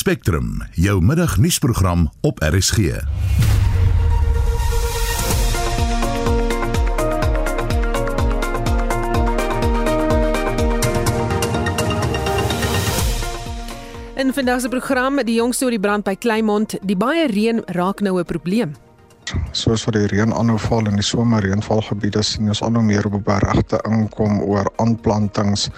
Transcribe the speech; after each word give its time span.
Spectrum, 0.00 0.62
jou 0.72 1.04
middagnuusprogram 1.04 2.10
op 2.20 2.40
RSG. 2.40 2.78
In 2.78 3.02
vandag 14.32 14.60
se 14.60 14.68
program, 14.68 15.24
die 15.24 15.34
jong 15.34 15.54
storie 15.54 15.80
brand 15.80 16.04
by 16.04 16.16
Kleinmond, 16.16 16.78
die 16.80 16.96
baie 16.96 17.28
reën 17.28 17.62
raak 17.66 18.00
nou 18.00 18.20
'n 18.20 18.24
probleem. 18.24 18.74
Soos 19.52 19.84
vir 19.84 19.92
die 19.92 20.06
reën 20.06 20.32
aanhou 20.32 20.58
val 20.58 20.86
in 20.86 20.96
die 20.96 21.04
somerreënvalgebiede 21.04 22.22
sien 22.22 22.48
ons 22.48 22.62
al 22.62 22.72
hoe 22.72 22.82
meer 22.82 23.06
op 23.06 23.24
berigte 23.24 23.80
inkom 23.84 24.40
oor 24.40 24.72
aanplantings 24.76 25.68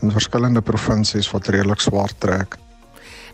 in 0.00 0.10
verskillende 0.10 0.60
provinsies 0.60 1.30
wat 1.30 1.48
redelik 1.48 1.80
swaar 1.80 2.10
trek. 2.18 2.56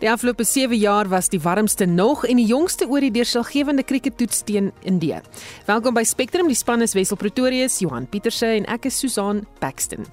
Die 0.03 0.11
afgelope 0.11 0.43
7 0.45 0.75
jaar 0.77 1.07
was 1.09 1.29
die 1.31 1.39
warmste 1.41 1.87
nog 1.87 2.25
en 2.27 2.37
die 2.37 2.47
jongste 2.47 2.89
oor 2.91 3.05
die 3.05 3.13
deurslaggewende 3.15 3.85
krieketoets 3.87 4.41
teen 4.43 4.73
Indië. 4.83 5.21
Welkom 5.69 5.95
by 5.95 6.03
Spectrum, 6.03 6.51
die 6.51 6.59
span 6.59 6.83
is 6.83 6.97
Wessel 6.99 7.17
Pretorius, 7.17 7.79
Johan 7.79 8.09
Pieterse 8.11 8.51
en 8.51 8.67
ek 8.67 8.91
is 8.91 8.99
Susan 8.99 9.47
Paxton. 9.63 10.11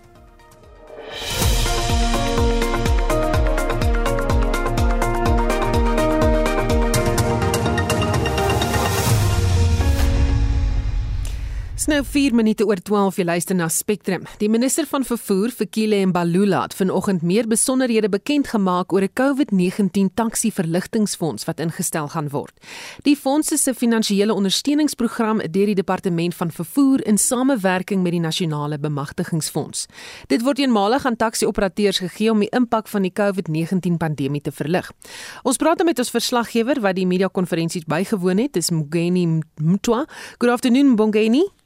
Nou 11.88 12.02
4 12.04 12.34
minute 12.36 12.66
oor 12.68 12.80
12 12.84 13.22
jy 13.22 13.24
luister 13.24 13.56
na 13.56 13.70
Spectrum. 13.72 14.26
Die 14.42 14.50
minister 14.52 14.84
van 14.90 15.06
vervoer, 15.08 15.54
Fikile 15.56 16.02
Mbalula, 16.10 16.66
het 16.66 16.74
vanoggend 16.76 17.22
meer 17.24 17.48
besonderhede 17.48 18.10
bekend 18.12 18.50
gemaak 18.52 18.92
oor 18.92 19.06
'n 19.08 19.14
COVID-19 19.14 20.10
taxi 20.14 20.52
verligtingfonds 20.52 21.46
wat 21.46 21.60
ingestel 21.60 22.08
gaan 22.08 22.30
word. 22.30 22.52
Die 23.04 23.16
fonds 23.16 23.52
is 23.52 23.68
'n 23.68 23.74
finansiële 23.74 24.34
ondersteuningsprogram 24.34 25.38
deur 25.38 25.66
die 25.66 25.76
departement 25.76 26.36
van 26.36 26.52
vervoer 26.52 27.06
in 27.06 27.18
samewerking 27.18 28.04
met 28.04 28.12
die 28.12 28.22
nasionale 28.22 28.80
bemagtigingsfonds. 28.80 29.86
Dit 30.28 30.42
word 30.42 30.60
eenmalig 30.60 31.06
aan 31.06 31.16
taxi-operateurs 31.16 32.00
gegee 32.00 32.32
om 32.32 32.40
die 32.40 32.50
impak 32.50 32.88
van 32.88 33.02
die 33.02 33.14
COVID-19 33.14 33.98
pandemie 33.98 34.42
te 34.42 34.52
verlig. 34.52 34.92
Ons 35.44 35.58
praat 35.58 35.78
nou 35.78 35.86
met 35.86 36.00
ons 36.00 36.10
verslaggewer 36.10 36.82
wat 36.82 36.96
die 36.96 37.08
media-konferensies 37.08 37.86
bygewoon 37.86 38.38
het, 38.38 38.54
dis 38.54 38.70
Mgeni 38.70 39.42
Mtwa. 39.56 40.06
Good 40.40 40.52
afternoon, 40.52 40.94
Mgeni. 40.96 41.59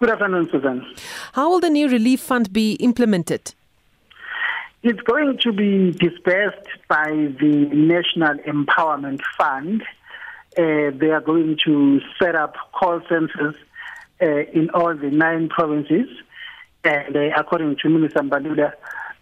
Good 0.00 0.10
afternoon, 0.10 0.48
Susan. 0.50 0.84
How 1.34 1.48
will 1.48 1.60
the 1.60 1.70
new 1.70 1.88
relief 1.88 2.20
fund 2.20 2.52
be 2.52 2.72
implemented? 2.74 3.54
It's 4.82 5.00
going 5.02 5.38
to 5.38 5.52
be 5.52 5.92
dispersed 5.92 6.66
by 6.88 7.10
the 7.10 7.70
National 7.72 8.34
Empowerment 8.38 9.20
Fund. 9.38 9.82
Uh, 10.58 10.90
they 10.98 11.10
are 11.10 11.20
going 11.20 11.58
to 11.64 12.00
set 12.18 12.34
up 12.34 12.56
call 12.72 13.00
centers 13.08 13.54
uh, 14.20 14.26
in 14.26 14.68
all 14.70 14.94
the 14.96 15.10
nine 15.10 15.48
provinces. 15.48 16.08
And 16.82 17.16
uh, 17.16 17.30
according 17.36 17.76
to 17.82 17.88
Minister 17.88 18.20
Mbalula, 18.20 18.72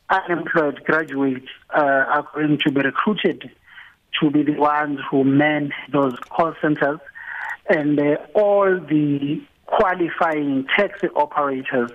unemployed 0.08 0.82
graduates 0.84 1.48
uh, 1.70 1.80
are 1.80 2.28
going 2.34 2.58
to 2.64 2.72
be 2.72 2.80
recruited 2.80 3.50
to 4.20 4.30
be 4.30 4.42
the 4.42 4.54
ones 4.54 5.00
who 5.10 5.22
man 5.22 5.70
those 5.92 6.18
call 6.30 6.54
centers. 6.62 6.98
And 7.68 8.00
uh, 8.00 8.16
all 8.34 8.80
the 8.80 9.42
qualifying 9.76 10.66
taxi 10.76 11.08
operators. 11.16 11.90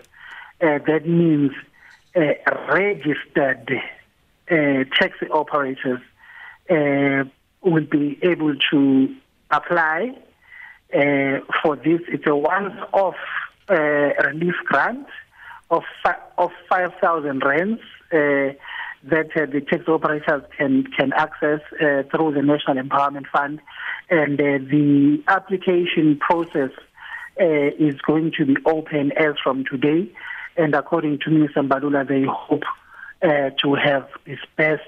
Uh, 0.60 0.80
that 0.90 1.04
means 1.06 1.52
uh, 2.16 2.22
registered 2.74 3.72
uh, 4.50 4.84
taxi 5.00 5.28
operators 5.32 6.02
uh, 6.70 7.24
will 7.62 7.86
be 7.86 8.18
able 8.24 8.56
to 8.72 9.16
apply 9.52 10.18
uh, 10.94 11.40
for 11.62 11.76
this. 11.76 12.02
It's 12.08 12.26
a 12.26 12.36
once-off 12.36 13.16
uh, 13.70 13.74
relief 13.74 14.56
grant 14.66 15.08
of 15.70 15.84
fi- 16.02 16.24
of 16.38 16.52
five 16.70 16.94
thousand 17.02 17.44
rands 17.44 17.82
that 18.12 19.30
the 19.36 19.62
taxi 19.70 19.92
operators 19.92 20.44
can 20.58 20.86
can 20.98 21.14
access 21.14 21.62
through 22.10 22.32
the 22.34 22.42
National 22.42 22.78
Empowerment 22.84 23.28
Fund, 23.34 23.60
and 24.10 24.38
the 24.38 25.22
application 25.28 26.18
process 26.18 26.72
uh, 27.40 27.46
is 27.80 28.00
going 28.02 28.32
to 28.38 28.46
be 28.46 28.56
open 28.66 29.12
as 29.14 29.36
from 29.44 29.64
today. 29.70 30.10
And 30.56 30.74
according 30.74 31.20
to 31.20 31.30
Minister 31.30 31.62
Mbalula, 31.62 32.08
they 32.08 32.24
hope 32.30 32.64
uh, 33.22 33.52
to 33.62 33.76
have 33.76 34.08
dispersed 34.26 34.84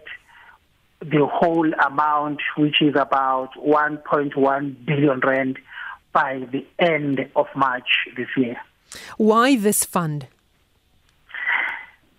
the 1.01 1.25
whole 1.25 1.71
amount, 1.73 2.41
which 2.57 2.81
is 2.81 2.95
about 2.95 3.53
1.1 3.55 4.85
billion 4.85 5.19
rand, 5.19 5.57
by 6.11 6.39
the 6.51 6.65
end 6.79 7.29
of 7.35 7.45
March 7.55 8.07
this 8.17 8.27
year. 8.35 8.57
Why 9.17 9.55
this 9.55 9.85
fund? 9.85 10.27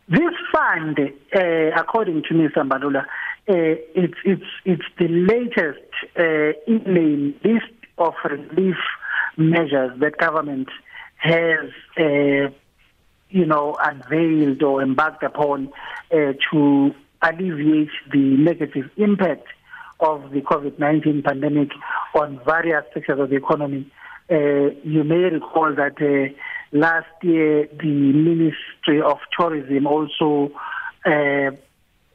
This 0.09 0.35
fund, 0.53 0.99
uh, 1.35 1.41
according 1.77 2.23
to 2.25 2.35
Mr. 2.35 2.59
Mbalula, 2.69 3.03
uh, 3.03 3.07
it's, 3.49 4.15
it's, 4.25 4.43
it's 4.65 4.85
the 4.99 5.09
latest 5.09 5.91
uh, 6.17 6.73
in 6.73 7.35
the 7.43 7.49
list 7.49 7.73
of 7.99 8.15
relief 8.25 8.77
measures 9.41 9.99
that 10.01 10.17
government 10.19 10.69
has, 11.17 11.71
uh, 11.99 12.53
you 13.29 13.47
know, 13.47 13.77
unveiled 13.83 14.63
or 14.63 14.83
embarked 14.83 15.23
upon 15.23 15.73
uh, 16.13 16.33
to 16.51 16.95
alleviate 17.23 17.91
the 18.13 18.19
negative 18.19 18.91
impact 18.97 19.47
of 20.01 20.31
the 20.31 20.41
COVID-19 20.41 21.25
pandemic 21.25 21.71
on 22.15 22.41
various 22.45 22.85
sectors 22.95 23.21
of 23.21 23.31
the 23.31 23.37
economy. 23.37 23.91
Uh, 24.31 24.71
you 24.85 25.05
may 25.05 25.17
recall 25.17 25.75
that 25.75 26.01
uh, 26.01 26.33
last 26.73 27.09
year 27.23 27.69
the 27.79 28.13
Ministry 28.13 29.03
of 29.03 29.19
Tourism 29.37 29.87
also 29.87 30.53
uh, 31.05 31.51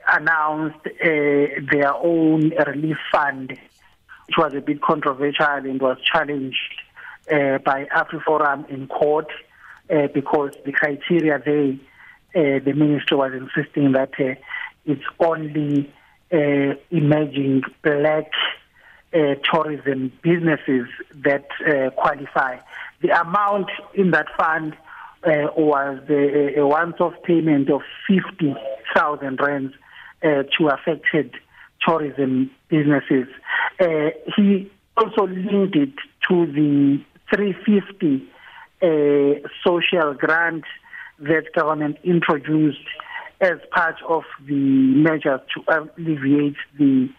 announced 0.07 0.85
uh, 0.85 1.61
their 1.71 1.93
own 1.93 2.51
relief 2.65 2.97
fund, 3.11 3.49
which 3.49 4.37
was 4.37 4.53
a 4.55 4.61
bit 4.61 4.81
controversial 4.81 5.45
and 5.45 5.81
was 5.81 5.97
challenged 6.11 6.73
uh, 7.31 7.57
by 7.59 7.85
AfriForum 7.85 8.69
in 8.69 8.87
court 8.87 9.27
uh, 9.89 10.07
because 10.13 10.51
the 10.65 10.71
criteria 10.71 11.39
they 11.43 11.79
uh, 12.35 12.59
the 12.65 12.73
minister 12.73 13.15
was 13.15 13.31
insisting 13.33 13.93
that 13.93 14.11
uh, 14.19 14.35
it's 14.85 15.05
only 15.19 15.89
uh, 16.33 16.75
emerging 16.91 17.61
black 17.81 18.29
uh, 19.13 19.35
tourism 19.49 20.11
businesses 20.21 20.87
that 21.13 21.47
qualify. 21.95 22.57
The 23.01 23.21
amount 23.21 23.69
in 23.93 24.11
that 24.11 24.27
fund 24.37 24.75
was 25.23 25.99
a, 26.09 26.59
a 26.59 26.67
once-off 26.67 27.13
payment 27.23 27.69
of 27.69 27.81
50,000 28.07 29.39
rands 29.39 29.73
to 30.21 30.67
affected 30.67 31.35
tourism 31.87 32.51
businesses. 32.67 33.27
He 34.35 34.69
also 34.97 35.27
linked 35.27 35.75
it 35.77 35.93
to 36.27 36.45
the 36.47 36.99
350 37.33 38.27
uh, 38.81 39.47
social 39.65 40.13
grant 40.13 40.63
that 41.19 41.45
government 41.53 41.97
introduced 42.03 42.87
as 43.41 43.57
part 43.71 43.95
of 44.07 44.23
the 44.47 44.53
measures 44.53 45.41
to 45.53 45.63
alleviate 45.67 46.55
the 46.77 47.09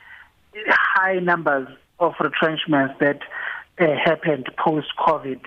high 0.69 1.19
numbers 1.19 1.69
of 1.99 2.15
retrenchments 2.21 2.95
that 3.01 3.21
uh, 3.79 3.87
happened 4.05 4.49
post-COVID, 4.59 5.41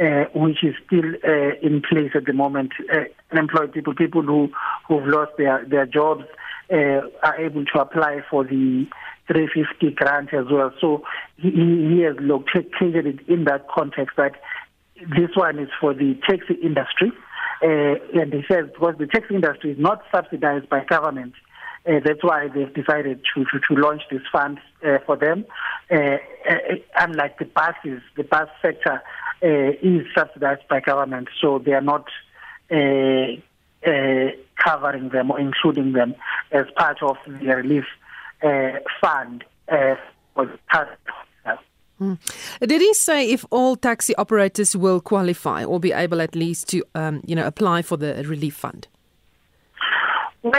uh, 0.00 0.24
which 0.34 0.62
is 0.64 0.74
still 0.86 1.14
uh, 1.24 1.54
in 1.62 1.82
place 1.82 2.10
at 2.14 2.24
the 2.24 2.32
moment. 2.32 2.72
Uh, 2.92 3.04
unemployed 3.30 3.72
people, 3.72 3.94
people 3.94 4.22
who 4.22 4.50
who've 4.86 5.06
lost 5.06 5.32
their 5.38 5.64
their 5.64 5.86
jobs, 5.86 6.24
uh, 6.72 7.00
are 7.22 7.36
able 7.38 7.64
to 7.64 7.80
apply 7.80 8.22
for 8.30 8.44
the 8.44 8.86
350 9.28 9.94
grant 9.94 10.34
as 10.34 10.46
well. 10.50 10.72
So 10.80 11.04
he, 11.36 11.50
he 11.50 12.00
has 12.02 12.16
located 12.18 13.06
it 13.06 13.28
in 13.28 13.44
that 13.44 13.68
context 13.68 14.16
that 14.16 14.32
this 14.96 15.30
one 15.34 15.58
is 15.58 15.68
for 15.80 15.94
the 15.94 16.18
taxi 16.28 16.54
industry. 16.54 17.12
Uh, 17.62 17.94
and 18.20 18.32
he 18.32 18.42
says 18.50 18.66
because 18.72 18.96
the 18.98 19.06
taxi 19.06 19.34
industry 19.34 19.72
is 19.72 19.78
not 19.78 20.02
subsidized 20.12 20.68
by 20.68 20.84
government, 20.84 21.34
uh, 21.86 22.00
that's 22.04 22.22
why 22.22 22.48
they've 22.48 22.72
decided 22.74 23.20
to, 23.34 23.44
to, 23.44 23.60
to 23.60 23.74
launch 23.80 24.02
this 24.10 24.22
fund 24.30 24.58
uh, 24.84 24.98
for 25.06 25.16
them. 25.16 25.44
Uh, 25.90 26.16
uh, 26.48 26.54
unlike 26.96 27.38
the 27.38 27.44
buses, 27.46 28.02
the 28.16 28.24
bus 28.24 28.48
sector 28.60 29.02
uh, 29.42 29.46
is 29.82 30.06
subsidized 30.14 30.66
by 30.68 30.80
government, 30.80 31.28
so 31.40 31.58
they 31.58 31.72
are 31.72 31.80
not 31.80 32.06
covering 34.56 35.08
them 35.10 35.30
or 35.30 35.40
including 35.40 35.92
them 35.92 36.14
as 36.52 36.66
part 36.76 37.02
of 37.02 37.16
the 37.26 37.56
relief 37.56 37.84
fund 39.00 39.44
uh, 39.68 39.94
for 40.34 40.46
the 40.46 40.58
Hmm. 41.98 42.14
Did 42.60 42.80
he 42.80 42.94
say 42.94 43.28
if 43.28 43.44
all 43.50 43.74
taxi 43.74 44.14
operators 44.14 44.76
will 44.76 45.00
qualify 45.00 45.64
or 45.64 45.80
be 45.80 45.90
able 45.92 46.20
at 46.20 46.36
least 46.36 46.68
to, 46.68 46.84
um, 46.94 47.22
you 47.26 47.34
know, 47.34 47.44
apply 47.44 47.82
for 47.82 47.96
the 47.96 48.22
relief 48.24 48.54
fund? 48.54 48.86
Well, 50.44 50.52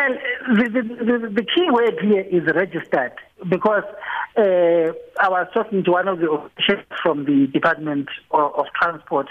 the, 0.50 0.64
the, 0.64 0.82
the, 0.82 1.30
the 1.30 1.46
key 1.56 1.68
word 1.72 1.96
here 2.02 2.26
is 2.30 2.44
registered. 2.54 3.14
because 3.48 3.84
uh, 4.38 4.92
I 5.22 5.30
was 5.30 5.48
talking 5.54 5.84
to 5.86 5.92
one 5.92 6.08
of 6.08 6.20
the 6.20 6.30
officials 6.30 6.86
from 7.02 7.26
the 7.26 7.48
Department 7.48 8.10
of, 8.32 8.54
of 8.56 8.66
Transport. 8.82 9.28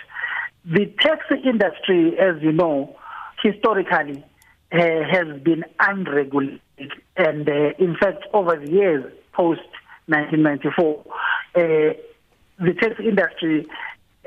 The 0.64 0.86
taxi 1.00 1.36
industry, 1.44 2.18
as 2.18 2.42
you 2.42 2.52
know, 2.52 2.96
historically 3.42 4.24
uh, 4.70 4.76
has 4.76 5.40
been 5.42 5.64
unregulated, 5.80 6.60
and 7.16 7.48
uh, 7.48 7.72
in 7.78 7.96
fact, 7.96 8.24
over 8.32 8.56
the 8.56 8.70
years 8.70 9.12
post 9.32 9.62
1994, 10.06 11.04
uh, 11.06 11.60
the 12.58 12.74
taxi 12.74 13.08
industry 13.08 13.66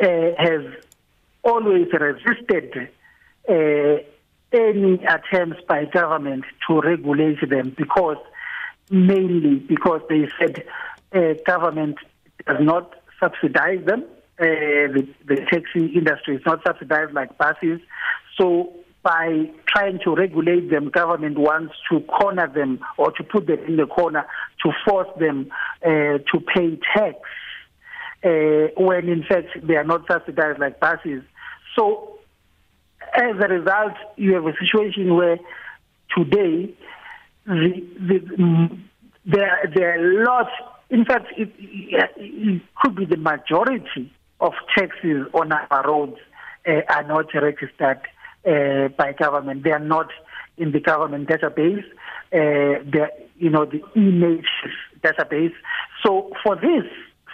uh, 0.01 0.07
has 0.38 0.61
always 1.43 1.88
resisted 1.93 2.89
uh, 3.49 4.03
any 4.53 5.03
attempts 5.05 5.61
by 5.67 5.85
government 5.85 6.43
to 6.67 6.81
regulate 6.81 7.47
them 7.49 7.73
because 7.77 8.17
mainly 8.89 9.55
because 9.55 10.01
they 10.09 10.27
said 10.39 10.63
government 11.45 11.97
does 12.47 12.57
not 12.59 12.93
subsidize 13.19 13.85
them. 13.85 14.03
Uh, 14.39 14.89
the, 14.95 15.07
the 15.25 15.35
taxi 15.51 15.85
industry 15.93 16.35
is 16.35 16.41
not 16.45 16.63
subsidized 16.65 17.13
like 17.13 17.38
buses. 17.38 17.79
So 18.38 18.73
by 19.03 19.50
trying 19.68 20.00
to 20.03 20.15
regulate 20.15 20.69
them, 20.69 20.89
government 20.89 21.38
wants 21.38 21.74
to 21.89 22.01
corner 22.01 22.48
them 22.48 22.80
or 22.98 23.12
to 23.12 23.24
put 23.24 23.48
them 23.48 23.59
in 23.68 23.77
the 23.77 23.88
corner 23.88 24.25
to 24.63 24.71
force 24.86 25.07
them 25.19 25.51
uh, 25.83 25.89
to 26.31 26.39
pay 26.53 26.80
tax 26.95 27.15
uh, 28.24 28.68
when 28.77 29.09
in 29.09 29.24
fact 29.27 29.48
they 29.63 29.75
are 29.75 29.83
not 29.83 30.06
subsidized 30.07 30.59
like 30.59 30.80
buses. 30.80 31.24
So 31.75 32.19
as 33.13 33.36
a 33.42 33.48
result, 33.48 33.94
you 34.18 34.36
have 34.36 34.45
a 34.45 34.53
situation 34.59 35.15
where 35.15 35.38
today 36.15 36.74
the, 37.45 37.81
the, 38.00 38.77
there, 39.25 39.71
there 39.75 39.95
are 39.95 40.24
lots, 40.24 40.51
in 40.89 41.06
fact, 41.06 41.27
it, 41.38 41.51
it 41.57 42.62
could 42.81 42.95
be 42.95 43.06
the 43.06 43.18
majority 43.18 44.13
of 44.39 44.53
taxis 44.77 45.25
on 45.33 45.51
our 45.51 45.88
roads 45.88 46.18
uh, 46.68 46.81
are 46.89 47.03
not 47.03 47.33
registered 47.33 48.01
uh, 48.45 48.88
by 48.89 49.13
government. 49.13 49.63
They 49.63 49.71
are 49.71 49.79
not 49.79 50.09
in 50.57 50.71
the 50.71 50.79
government 50.79 51.29
database, 51.29 51.83
uh, 52.33 52.83
the, 52.83 53.07
you 53.38 53.49
know, 53.49 53.65
the 53.65 53.81
image 53.95 54.47
database. 55.03 55.53
So 56.03 56.31
for 56.43 56.55
this 56.55 56.85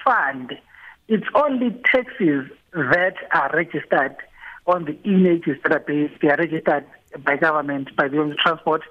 fund, 0.04 0.54
it's 1.08 1.28
only 1.36 1.70
taxis 1.92 2.50
that 2.74 3.16
are 3.32 3.52
registered 3.54 4.16
on 4.66 4.86
the 4.86 4.98
e-native 5.10 5.58
database. 5.64 6.12
They 6.22 6.30
are 6.30 6.38
registered 6.38 6.86
by 7.24 7.38
government, 7.38 7.96
by 7.96 8.08
the 8.08 8.36
transport. 8.44 8.82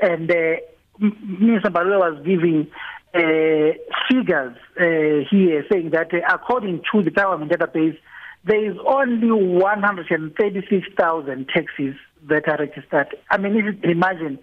And 0.00 0.30
uh, 0.30 0.56
Mr. 1.00 1.66
Balua 1.66 2.12
was 2.12 2.22
giving 2.24 2.68
uh, 3.14 3.72
figures 4.08 4.56
uh, 4.78 5.28
here 5.30 5.64
saying 5.70 5.90
that 5.90 6.12
uh, 6.12 6.18
according 6.32 6.82
to 6.92 7.02
the 7.02 7.10
government 7.10 7.50
database, 7.50 7.96
there 8.44 8.70
is 8.70 8.76
only 8.86 9.30
136,000 9.30 11.48
taxis 11.48 11.94
that 12.28 12.46
are 12.48 12.58
registered. 12.58 13.16
I 13.30 13.38
mean, 13.38 13.56
if 13.56 13.64
you 13.82 13.90
imagine 13.90 14.38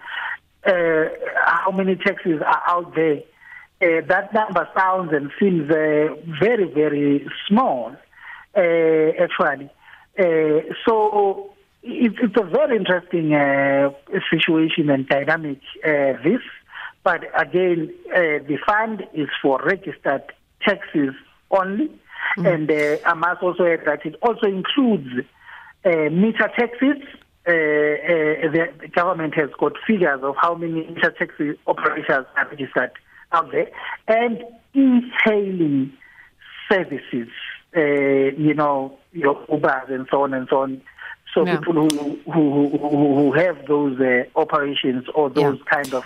uh, 0.65 1.05
how 1.43 1.69
many 1.71 1.95
taxis 1.95 2.41
are 2.41 2.63
out 2.67 2.95
there, 2.95 3.21
uh, 3.79 4.01
that 4.07 4.33
number 4.33 4.67
sounds 4.75 5.13
and 5.13 5.29
seems 5.39 5.69
uh, 5.69 6.07
very, 6.39 6.63
very 6.65 7.27
small, 7.47 7.95
uh, 8.55 8.59
actually. 8.59 9.69
Uh, 10.17 10.61
so 10.87 11.53
it, 11.83 12.13
it's 12.21 12.35
a 12.39 12.43
very 12.43 12.75
interesting 12.75 13.35
uh, 13.35 13.91
situation 14.31 14.89
and 14.89 15.07
dynamic, 15.07 15.59
this. 15.83 16.41
But 17.03 17.25
again, 17.39 17.93
the 18.09 18.57
fund 18.65 19.05
is 19.13 19.29
for 19.41 19.61
registered 19.63 20.23
taxis 20.61 21.13
only. 21.51 21.91
Mm. 22.37 22.53
And 22.53 22.71
uh, 22.71 23.09
I 23.09 23.13
must 23.13 23.41
also 23.41 23.65
add 23.65 23.81
that 23.85 24.05
it 24.05 24.15
also 24.21 24.47
includes 24.47 25.09
uh, 25.85 26.09
meter 26.11 26.49
taxis. 26.57 27.03
Uh, 27.47 27.51
uh, 27.51 28.51
the, 28.51 28.89
government 28.93 29.33
has 29.35 29.49
got 29.57 29.73
figures 29.85 30.19
of 30.21 30.35
how 30.39 30.53
many 30.55 30.85
meter 30.87 31.11
taxi 31.17 31.57
operators 31.65 32.25
are 32.35 32.47
registered 32.49 32.91
out 33.31 33.51
there, 33.51 33.69
and 34.07 34.43
e-hailing 34.73 35.93
services. 36.69 37.29
Uh, 37.75 37.81
you 38.37 38.53
know, 38.53 38.97
your 39.11 39.35
Ubers 39.47 39.91
and 39.91 40.07
so 40.09 40.23
on 40.23 40.33
and 40.33 40.47
so 40.49 40.61
on. 40.61 40.81
So 41.33 41.45
yeah. 41.45 41.57
people 41.57 41.73
who, 41.73 42.19
who 42.31 42.69
who 42.69 43.15
who 43.15 43.31
have 43.33 43.65
those 43.67 43.99
uh, 43.99 44.23
operations 44.35 45.05
or 45.13 45.29
those 45.29 45.57
yeah. 45.57 45.75
kind 45.75 45.93
of 45.93 46.03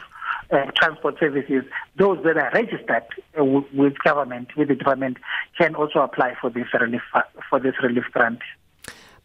uh, 0.51 0.71
transport 0.79 1.17
services, 1.19 1.63
those 1.97 2.19
that 2.23 2.37
are 2.37 2.51
registered 2.53 3.07
uh, 3.39 3.43
with 3.43 3.97
government, 4.03 4.47
with 4.57 4.67
the 4.67 4.75
department, 4.75 5.17
can 5.57 5.75
also 5.75 5.99
apply 5.99 6.35
for 6.39 6.49
this 6.49 6.67
relief 6.79 7.01
for 7.49 7.59
this 7.59 7.75
relief 7.81 8.05
grant. 8.11 8.41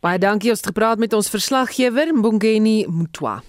Baie 0.04 0.20
dankie 0.20 0.52
ons 0.52 0.60
het 0.60 0.70
gepraat 0.70 1.00
met 1.02 1.12
ons 1.16 1.30
verslaggewer 1.32 2.12
Mbongeni 2.14 2.84
Mutwa. 2.86 3.40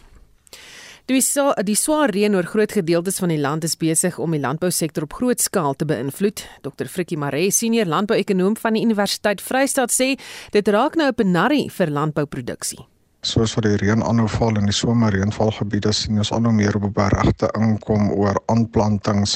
Die 1.08 1.22
so 1.24 1.54
die 1.64 1.78
swaar 1.80 2.12
reën 2.12 2.34
oor 2.36 2.44
groot 2.44 2.74
gedeeltes 2.76 3.22
van 3.24 3.32
die 3.32 3.40
land 3.40 3.64
is 3.64 3.78
besig 3.80 4.18
om 4.20 4.34
die 4.36 4.42
landbousektor 4.44 5.06
op 5.06 5.16
groot 5.16 5.40
skaal 5.40 5.78
te 5.80 5.88
beïnvloed. 5.88 6.44
Dr 6.66 6.90
Frikkie 6.92 7.20
Maree, 7.20 7.48
senior 7.52 7.88
landbouekonoom 7.88 8.58
van 8.60 8.76
die 8.76 8.84
Universiteit 8.84 9.44
Vryheid 9.44 9.94
sê 9.96 10.16
dit 10.52 10.68
raak 10.68 11.00
nou 11.00 11.08
'n 11.08 11.16
penarie 11.16 11.70
vir 11.72 11.88
landbouproduksie. 11.88 12.84
Soos 13.28 13.58
wat 13.58 13.66
die 13.66 13.76
reën 13.82 14.04
aanhou 14.08 14.28
val 14.32 14.56
in 14.56 14.70
die 14.70 14.76
somerreënvalgebiede 14.76 15.92
sien 15.92 16.22
ons 16.22 16.30
al 16.32 16.46
hoe 16.48 16.54
meer 16.56 16.78
op 16.80 16.86
berigte 16.96 17.50
inkom 17.60 18.06
oor 18.16 18.38
aanplantings 18.54 19.34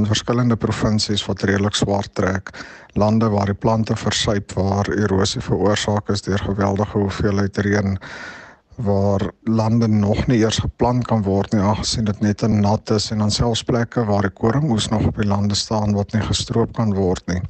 in 0.00 0.08
verskillende 0.08 0.56
provinsies 0.56 1.26
wat 1.28 1.44
redelik 1.50 1.76
swaar 1.76 2.08
trek. 2.20 2.54
Lande 2.96 3.28
waar 3.34 3.52
die 3.52 3.58
plante 3.66 3.98
versuip 4.00 4.56
waar 4.56 4.88
erosie 4.94 5.44
veroorsaak 5.44 6.08
is 6.14 6.24
deur 6.24 6.40
geweldige 6.46 6.96
hoeveelheid 7.02 7.60
reën 7.68 7.98
waar 8.88 9.26
lande 9.44 9.90
nog 9.92 10.24
nie 10.30 10.40
eers 10.40 10.62
geplant 10.64 11.04
kan 11.10 11.26
word 11.26 11.52
nie 11.52 11.60
aangesien 11.60 12.08
dit 12.08 12.20
net 12.24 12.40
te 12.40 12.48
nat 12.48 12.96
is 12.96 13.10
en 13.12 13.26
dan 13.26 13.34
selfs 13.34 13.66
plekke 13.66 14.06
waar 14.08 14.24
die 14.24 14.36
koringmoes 14.40 14.88
nog 14.94 15.10
op 15.10 15.20
die 15.20 15.28
lande 15.28 15.58
staan 15.58 15.92
wat 15.98 16.16
nie 16.16 16.24
gestroop 16.24 16.72
kan 16.80 16.96
word 16.96 17.26
nie. 17.28 17.42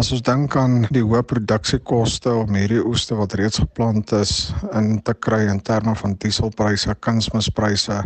As 0.00 0.08
ons 0.14 0.22
dink 0.24 0.54
aan 0.56 0.86
die 0.94 1.02
hoë 1.04 1.20
produksiekoste 1.28 2.30
om 2.32 2.54
hierdie 2.56 2.80
oeste 2.88 3.18
wat 3.18 3.34
reeds 3.36 3.60
geplant 3.60 4.14
is 4.16 4.30
in 4.72 4.94
te 5.04 5.12
kry 5.12 5.42
in 5.52 5.60
terme 5.60 5.92
van 5.98 6.14
dieselpryse, 6.22 6.94
kunsmispryse, 7.04 7.98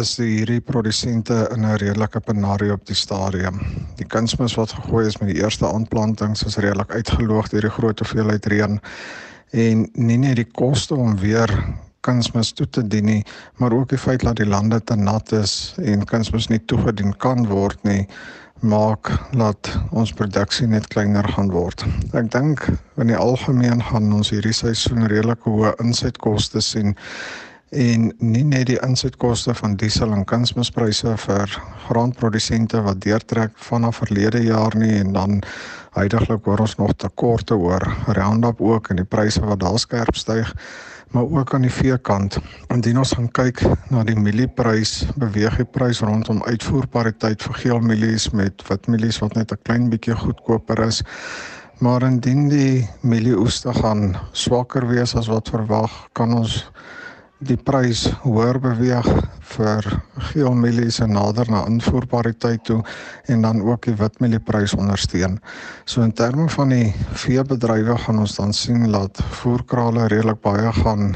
is 0.00 0.16
hierdie 0.18 0.58
produsente 0.58 1.36
in 1.54 1.62
'n 1.68 1.78
redelike 1.78 2.18
penarie 2.18 2.72
op 2.74 2.82
die 2.90 2.98
stadium. 2.98 3.62
Die 3.94 4.08
kunsmis 4.10 4.58
wat 4.58 4.74
gegooi 4.74 5.06
is 5.06 5.20
met 5.20 5.30
die 5.30 5.38
eerste 5.38 5.70
aanplantings 5.70 6.42
is 6.42 6.58
redelik 6.58 6.90
uitgeloog 6.90 7.48
deur 7.48 7.68
die 7.68 7.76
groot 7.78 7.98
hoeveelheid 8.02 8.46
reën 8.46 8.80
en 9.52 9.88
nie 9.94 10.18
net 10.18 10.36
die 10.36 10.50
koste 10.50 10.94
om 10.94 11.16
weer 11.16 11.50
kunsmis 12.00 12.52
toe 12.52 12.66
te 12.66 12.82
dien 12.82 13.04
nie, 13.04 13.24
maar 13.56 13.72
ook 13.72 13.88
die 13.88 13.98
feit 13.98 14.20
dat 14.20 14.36
die 14.36 14.50
lande 14.50 14.80
te 14.84 14.96
nat 14.96 15.32
is 15.32 15.74
en 15.78 16.04
kunsmis 16.04 16.48
nie 16.48 16.64
toegedien 16.66 17.16
kan 17.16 17.46
word 17.46 17.78
nie, 17.84 18.08
maak 18.60 19.10
dat 19.32 19.70
ons 19.90 20.12
produksie 20.12 20.66
net 20.66 20.86
kleiner 20.92 21.26
gaan 21.36 21.50
word. 21.52 21.84
Ek 22.12 22.30
dink 22.32 22.66
in 23.00 23.10
die 23.10 23.18
algemeen 23.18 23.82
gaan 23.82 24.12
ons 24.12 24.30
hierdie 24.30 24.54
seisoen 24.54 25.08
redelik 25.10 25.44
hoë 25.48 25.74
insetkoste 25.82 26.62
sien 26.64 26.94
en 27.74 28.10
nie 28.22 28.44
net 28.46 28.68
die 28.70 28.78
insetkoste 28.86 29.54
van 29.58 29.74
diesel 29.76 30.12
en 30.14 30.26
kunsmispryse 30.30 31.16
vir 31.26 31.56
graanprodusente 31.88 32.82
wat 32.86 33.00
deurtrek 33.02 33.56
vanaf 33.58 33.98
verlede 34.04 34.44
jaar 34.46 34.76
nie 34.78 34.94
en 35.00 35.12
dan 35.16 35.40
Huidiglik 35.94 36.42
hoor 36.44 36.64
ons 36.64 36.74
nog 36.74 36.96
tekorte 36.98 37.54
oor 37.54 37.84
Roundup 38.06 38.60
ook 38.60 38.88
en 38.90 38.98
die 38.98 39.06
pryse 39.06 39.38
wat 39.46 39.60
daar 39.62 39.78
skerp 39.78 40.16
styg, 40.18 40.50
maar 41.14 41.30
ook 41.30 41.54
aan 41.54 41.62
die 41.62 41.72
veekant. 41.72 42.38
Indien 42.74 42.98
ons 42.98 43.12
gaan 43.14 43.30
kyk 43.30 43.62
na 43.92 44.02
die 44.06 44.18
mielieprys, 44.18 45.04
beweeg 45.20 45.60
die 45.60 45.66
prys 45.76 46.00
rondom 46.02 46.42
uitvoerpariteit 46.42 47.42
vir 47.46 47.58
geel 47.62 47.82
mielies 47.86 48.26
met 48.34 48.64
wit 48.68 48.88
mielies 48.90 49.20
wat 49.22 49.38
net 49.38 49.52
'n 49.52 49.62
klein 49.62 49.88
bietjie 49.90 50.16
goedkoper 50.18 50.82
is. 50.86 51.02
Maar 51.78 52.02
indien 52.02 52.48
die 52.48 52.88
mielieoeste 53.02 53.74
gaan 53.74 54.16
swakker 54.32 54.86
wees 54.86 55.14
as 55.14 55.26
wat 55.26 55.48
verwag, 55.48 55.90
kan 56.12 56.34
ons 56.34 56.70
die 57.48 57.58
prys 57.60 58.06
hoër 58.22 58.58
beweeg 58.62 59.06
vir 59.54 59.86
geelmielies 60.30 61.00
en 61.04 61.12
nader 61.16 61.48
na 61.52 61.64
invoerpariteit 61.68 62.62
toe 62.64 62.80
en 63.32 63.44
dan 63.44 63.60
ook 63.62 63.84
die 63.88 63.96
witmielieprys 63.98 64.74
ondersteun. 64.78 65.38
So 65.84 66.02
in 66.02 66.14
terme 66.16 66.48
van 66.56 66.72
die 66.72 66.94
veebedrywe 67.24 67.98
gaan 68.06 68.22
ons 68.24 68.36
dan 68.38 68.54
sien 68.56 68.88
dat 68.92 69.20
voerkrale 69.42 70.08
redelik 70.12 70.40
baie 70.44 70.72
gaan 70.80 71.12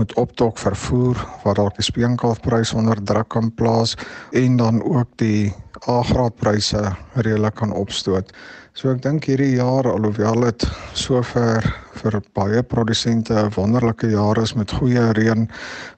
moet 0.00 0.14
optok 0.16 0.58
vervoer 0.58 1.20
wat 1.44 1.58
dalk 1.60 1.76
die 1.76 1.84
speenkalfprys 1.84 2.72
onder 2.72 3.02
druk 3.04 3.28
kan 3.34 3.52
plaas 3.52 3.96
en 4.32 4.56
dan 4.56 4.80
ook 4.82 5.10
die 5.20 5.52
A-graadpryse 5.88 6.80
redelik 7.18 7.58
kan 7.58 7.72
opstoot. 7.74 8.32
So 8.72 8.88
ek 8.88 9.02
dink 9.04 9.26
hierdie 9.28 9.58
jaar 9.58 9.84
alhoewel 9.84 10.46
dit 10.46 10.64
sover 10.96 11.66
vir 12.00 12.14
baie 12.32 12.62
produsente 12.64 13.34
'n 13.36 13.52
wonderlike 13.52 14.08
jaar 14.08 14.38
is 14.40 14.54
met 14.56 14.72
goeie 14.72 15.12
reën, 15.12 15.44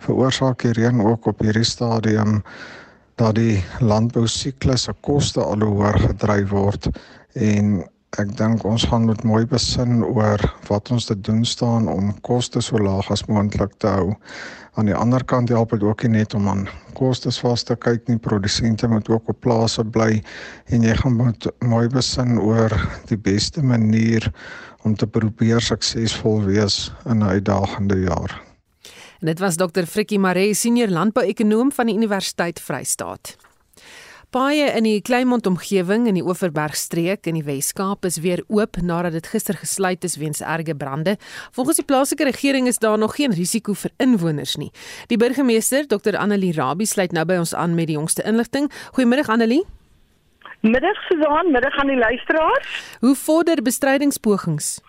veroorsaak 0.02 0.58
die 0.66 0.72
reën 0.72 0.98
ook 1.00 1.26
op 1.30 1.44
hierdie 1.46 1.64
stadium 1.64 2.42
dat 3.14 3.36
die 3.38 3.62
landbou 3.78 4.26
siklus 4.26 4.88
se 4.88 4.94
koste 5.06 5.40
al 5.40 5.62
hoër 5.62 6.00
gedryf 6.08 6.50
word 6.50 6.88
en 7.34 7.84
ek 8.20 8.34
dink 8.38 8.64
ons 8.68 8.84
gaan 8.90 9.06
moet 9.08 9.22
mooi 9.26 9.42
besin 9.50 10.02
oor 10.04 10.40
wat 10.68 10.90
ons 10.94 11.08
te 11.08 11.16
doen 11.26 11.42
staan 11.44 11.88
om 11.90 12.12
koste 12.26 12.62
so 12.62 12.78
laag 12.78 13.10
as 13.10 13.24
moontlik 13.26 13.74
te 13.82 13.90
hou. 13.90 14.14
Aan 14.78 14.90
die 14.90 14.96
ander 14.96 15.24
kant 15.24 15.50
help 15.54 15.74
dit 15.74 15.82
ook 15.82 16.04
net 16.10 16.34
om 16.34 16.48
aan 16.50 16.66
kostes 16.94 17.40
vas 17.42 17.62
te 17.66 17.76
kyk 17.76 18.06
nie. 18.08 18.18
Produsente 18.18 18.88
moet 18.90 19.08
ook 19.10 19.30
op 19.32 19.40
plase 19.42 19.84
bly 19.84 20.22
en 20.70 20.86
jy 20.86 20.94
gaan 21.00 21.18
moet 21.18 21.48
mooi 21.62 21.86
besin 21.90 22.38
oor 22.38 22.74
die 23.10 23.18
beste 23.18 23.62
manier 23.62 24.30
om 24.84 24.94
te 24.94 25.06
probeer 25.06 25.62
suksesvol 25.62 26.44
wees 26.46 26.92
in 27.06 27.18
'n 27.18 27.34
uitdagende 27.38 28.00
jaar. 28.06 28.42
En 29.20 29.26
dit 29.26 29.38
was 29.38 29.56
Dr. 29.56 29.86
Frikkie 29.86 30.18
Maree, 30.18 30.54
senior 30.54 30.88
landbouekonoom 30.88 31.72
van 31.72 31.86
die 31.86 31.96
Universiteit 31.96 32.60
Vryheid. 32.60 33.36
Paaie 34.34 34.66
in 34.74 34.82
die 34.82 34.98
Kleinmond 34.98 35.46
omgewing 35.46 36.08
in 36.10 36.16
die 36.18 36.22
Oeverbergstreek 36.26 37.28
in 37.30 37.36
die 37.38 37.44
Wes-Kaap 37.46 38.02
is 38.08 38.16
weer 38.24 38.40
oop 38.50 38.80
nadat 38.82 39.14
dit 39.14 39.28
gister 39.30 39.54
gesluit 39.54 40.02
is 40.02 40.16
weens 40.18 40.40
erge 40.42 40.74
brande. 40.74 41.14
Volgens 41.54 41.78
die 41.78 41.84
plaaslike 41.86 42.26
regering 42.26 42.66
is 42.66 42.82
daar 42.82 42.98
nog 42.98 43.14
geen 43.14 43.30
risiko 43.30 43.76
vir 43.78 43.92
inwoners 44.02 44.56
nie. 44.58 44.72
Die 45.06 45.20
burgemeester, 45.22 45.86
Dr. 45.86 46.18
Annelie 46.18 46.50
Rabie, 46.56 46.86
sluit 46.90 47.14
nou 47.14 47.22
by 47.30 47.38
ons 47.44 47.54
aan 47.54 47.76
met 47.78 47.86
die 47.86 47.94
jongste 47.94 48.26
inligting. 48.26 48.66
Goeiemôre 48.98 49.22
Annelie. 49.30 49.62
Middag 50.66 50.98
Susan, 51.06 51.52
middag 51.54 51.78
aan 51.78 51.94
die 51.94 52.00
luisteraars. 52.02 52.74
Hoe 53.06 53.14
vorder 53.14 53.62
bestrydingspogings? 53.62 54.80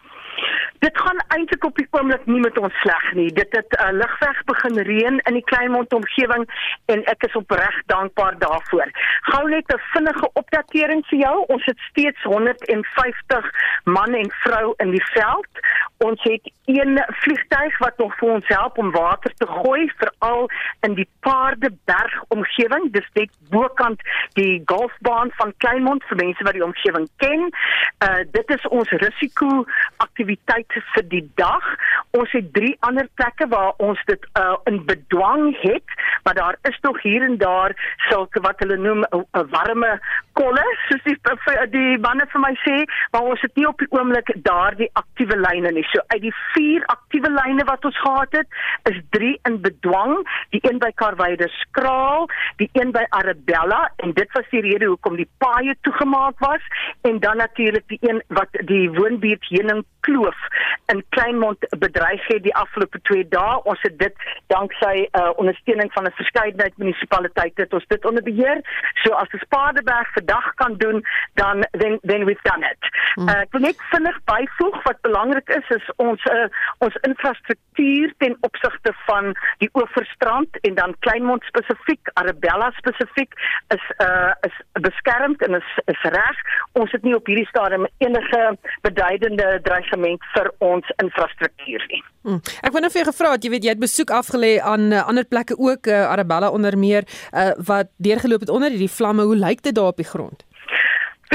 Dit 0.80 0.98
gaan 1.00 1.20
eintlik 1.28 1.64
op 1.64 1.76
die 1.76 1.88
oomblik 1.92 2.26
nie 2.26 2.40
met 2.40 2.58
ons 2.58 2.74
sleg 2.82 3.06
nie. 3.14 3.30
Dit 3.34 3.52
het 3.56 3.78
uh, 3.80 3.92
ligweg 3.92 4.44
begin 4.50 4.80
reën 4.90 5.20
in 5.30 5.38
die 5.38 5.44
Kleinmond 5.44 5.94
omgewing 5.94 6.46
en 6.92 7.04
ek 7.12 7.24
is 7.28 7.36
opreg 7.40 7.78
dankbaar 7.92 8.38
daarvoor. 8.40 8.92
Gou 9.32 9.44
net 9.50 9.74
'n 9.74 9.82
vinnige 9.94 10.30
opdatering 10.34 11.06
vir 11.10 11.20
jou. 11.20 11.36
Ons 11.48 11.66
het 11.66 11.80
steeds 11.90 12.24
150 12.24 13.52
man 13.84 14.14
en 14.14 14.32
vrou 14.44 14.74
in 14.78 14.92
die 14.92 15.06
veld. 15.14 15.52
Ons 15.98 16.24
het 16.24 16.52
een 16.66 17.04
vliegtuig 17.08 17.78
wat 17.78 17.98
nog 17.98 18.18
vir 18.18 18.30
ons 18.30 18.48
help 18.48 18.78
om 18.78 18.92
water 18.92 19.34
te 19.38 19.48
gooi 19.48 19.92
veral 19.98 20.50
in 20.80 20.94
die 20.94 21.08
Paardeberg 21.20 22.16
omgewing. 22.28 22.92
Dis 22.92 23.08
net 23.14 23.32
bokant 23.50 24.02
die 24.34 24.62
golfbaan 24.66 25.32
van 25.40 25.54
Kleinmond 25.58 26.04
vir 26.10 26.20
mense 26.20 26.44
wat 26.44 26.58
die 26.58 26.66
omgewing 26.66 27.08
ken. 27.24 27.48
Uh 28.04 28.24
dit 28.32 28.50
is 28.58 28.68
ons 28.68 28.90
risiko 28.90 29.64
aktiwiteit 30.04 30.80
vir 30.94 31.08
die 31.14 31.24
dag. 31.40 31.64
Ons 32.12 32.32
het 32.36 32.52
drie 32.54 32.76
ander 32.80 33.08
plekke 33.14 33.48
waar 33.48 33.74
ons 33.78 34.02
dit 34.10 34.28
uh 34.40 34.58
in 34.66 34.82
bedwang 34.86 35.56
het, 35.62 35.96
maar 36.24 36.34
daar 36.34 36.58
is 36.68 36.78
nog 36.82 37.02
hier 37.02 37.24
en 37.24 37.38
daar 37.38 37.76
sulke 38.10 38.42
wat 38.42 38.60
hulle 38.60 38.78
noem 38.78 39.06
'n 39.14 39.48
warme 39.50 40.00
kolle, 40.34 40.64
soos 40.90 41.04
die 41.04 41.18
die 41.72 41.98
manne 42.00 42.26
vir 42.32 42.42
my 42.42 42.54
sê, 42.64 42.76
maar 43.12 43.22
ons 43.32 43.42
het 43.42 43.56
nie 43.56 43.68
op 43.68 43.80
die 43.80 43.92
oomblik 43.96 44.32
daardie 44.48 44.90
aktiewe 44.94 45.38
lyne 45.40 45.72
nie. 45.72 45.85
So 45.92 46.02
uit 46.08 46.22
die 46.22 46.34
vier 46.54 46.86
aktiewe 46.94 47.30
lyne 47.30 47.66
wat 47.70 47.86
ons 47.86 48.00
gehad 48.00 48.32
het, 48.38 48.48
is 48.92 49.02
drie 49.16 49.40
in 49.50 49.60
bedwang, 49.62 50.18
die 50.56 50.62
een 50.64 50.80
by 50.80 50.92
Karwyde 50.96 51.50
Skraal, 51.60 52.30
die 52.62 52.70
een 52.74 52.92
by 52.96 53.06
Arabella 53.10 53.82
en 54.04 54.14
dit 54.18 54.32
was 54.38 54.48
die 54.52 54.64
rede 54.66 54.90
hoekom 54.92 55.18
die 55.20 55.30
paaie 55.44 55.76
toegemaak 55.88 56.40
was 56.40 56.64
en 57.02 57.20
dan 57.20 57.38
natuurlik 57.38 57.88
die 57.88 58.00
een 58.02 58.22
wat 58.28 58.52
die 58.72 58.90
woonbuurt 58.92 59.46
Heuning 59.50 59.84
Kloof 60.06 60.38
in 60.86 61.04
Kleinmond 61.10 61.58
bedreig 61.80 62.28
het 62.28 62.44
die 62.44 62.56
afgelope 62.56 63.00
2 63.02 63.28
dae. 63.30 63.62
Ons 63.64 63.82
het 63.82 63.98
dit 64.00 64.26
danksy 64.54 65.06
uh, 65.06 65.30
ondersteuning 65.42 65.90
van 65.94 66.06
'n 66.06 66.18
verskeidenheid 66.22 66.78
munisipaliteite 66.78 67.62
het 67.62 67.74
ons 67.74 67.88
dit 67.88 68.06
onder 68.06 68.24
beheer. 68.24 68.62
So 69.04 69.14
as 69.14 69.30
die 69.30 69.40
Spadeberg 69.40 70.14
vandag 70.14 70.54
kan 70.54 70.78
doen, 70.78 71.06
dan 71.34 71.66
then 71.72 72.00
then 72.02 72.26
we've 72.26 72.46
done 72.50 72.66
it. 72.72 72.84
Uh, 73.16 73.42
ek 73.42 73.52
wil 73.52 73.62
net 73.62 73.82
vinnig 73.92 74.20
byvoeg 74.24 74.84
wat 74.84 75.02
belangrik 75.02 75.50
is 75.50 75.68
is 75.78 75.86
ons 76.04 76.24
uh, 76.32 76.48
ons 76.86 76.96
infrastruktuur 77.08 78.14
ten 78.24 78.38
opsigte 78.48 78.94
van 79.06 79.34
die 79.64 79.70
Oeverstrand 79.74 80.60
en 80.68 80.76
dan 80.80 80.96
Kleinmond 81.06 81.44
spesifiek, 81.52 82.12
Arabella 82.22 82.72
spesifiek 82.80 83.36
is 83.76 83.86
uh 84.06 84.34
is 84.48 84.58
beskermd 84.88 85.42
en 85.48 85.60
is 85.62 85.70
is 85.92 86.02
reg. 86.18 86.42
Ons 86.82 86.92
het 86.96 87.04
nie 87.04 87.16
op 87.16 87.28
hierdie 87.30 87.48
stadium 87.50 87.88
enige 87.98 88.44
beduidende 88.88 89.60
dreigement 89.68 90.24
vir 90.34 90.52
ons 90.60 90.92
infrastruktuur 91.04 91.86
nie. 91.92 92.04
Hmm. 92.26 92.42
Ek 92.66 92.74
wou 92.74 92.82
net 92.82 92.94
vir 92.94 93.04
jou 93.04 93.12
gevra 93.12 93.36
het, 93.36 93.46
jy 93.46 93.54
weet 93.54 93.68
jy 93.68 93.76
het 93.76 93.84
besoek 93.84 94.12
afgelê 94.16 94.56
aan 94.74 94.90
uh, 94.92 95.04
ander 95.06 95.28
plekke 95.30 95.58
ook 95.62 95.92
uh, 95.92 96.06
Arabella 96.10 96.50
onder 96.50 96.78
meer 96.78 97.06
uh, 97.06 97.52
wat 97.68 97.92
deurgeloop 97.98 98.48
het 98.48 98.54
onder 98.54 98.74
hierdie 98.74 98.92
vlamme. 98.92 99.28
Hoe 99.30 99.38
lyk 99.38 99.62
dit 99.64 99.76
daar 99.76 99.94
op 99.94 100.02
die 100.02 100.10
grond? 100.10 100.46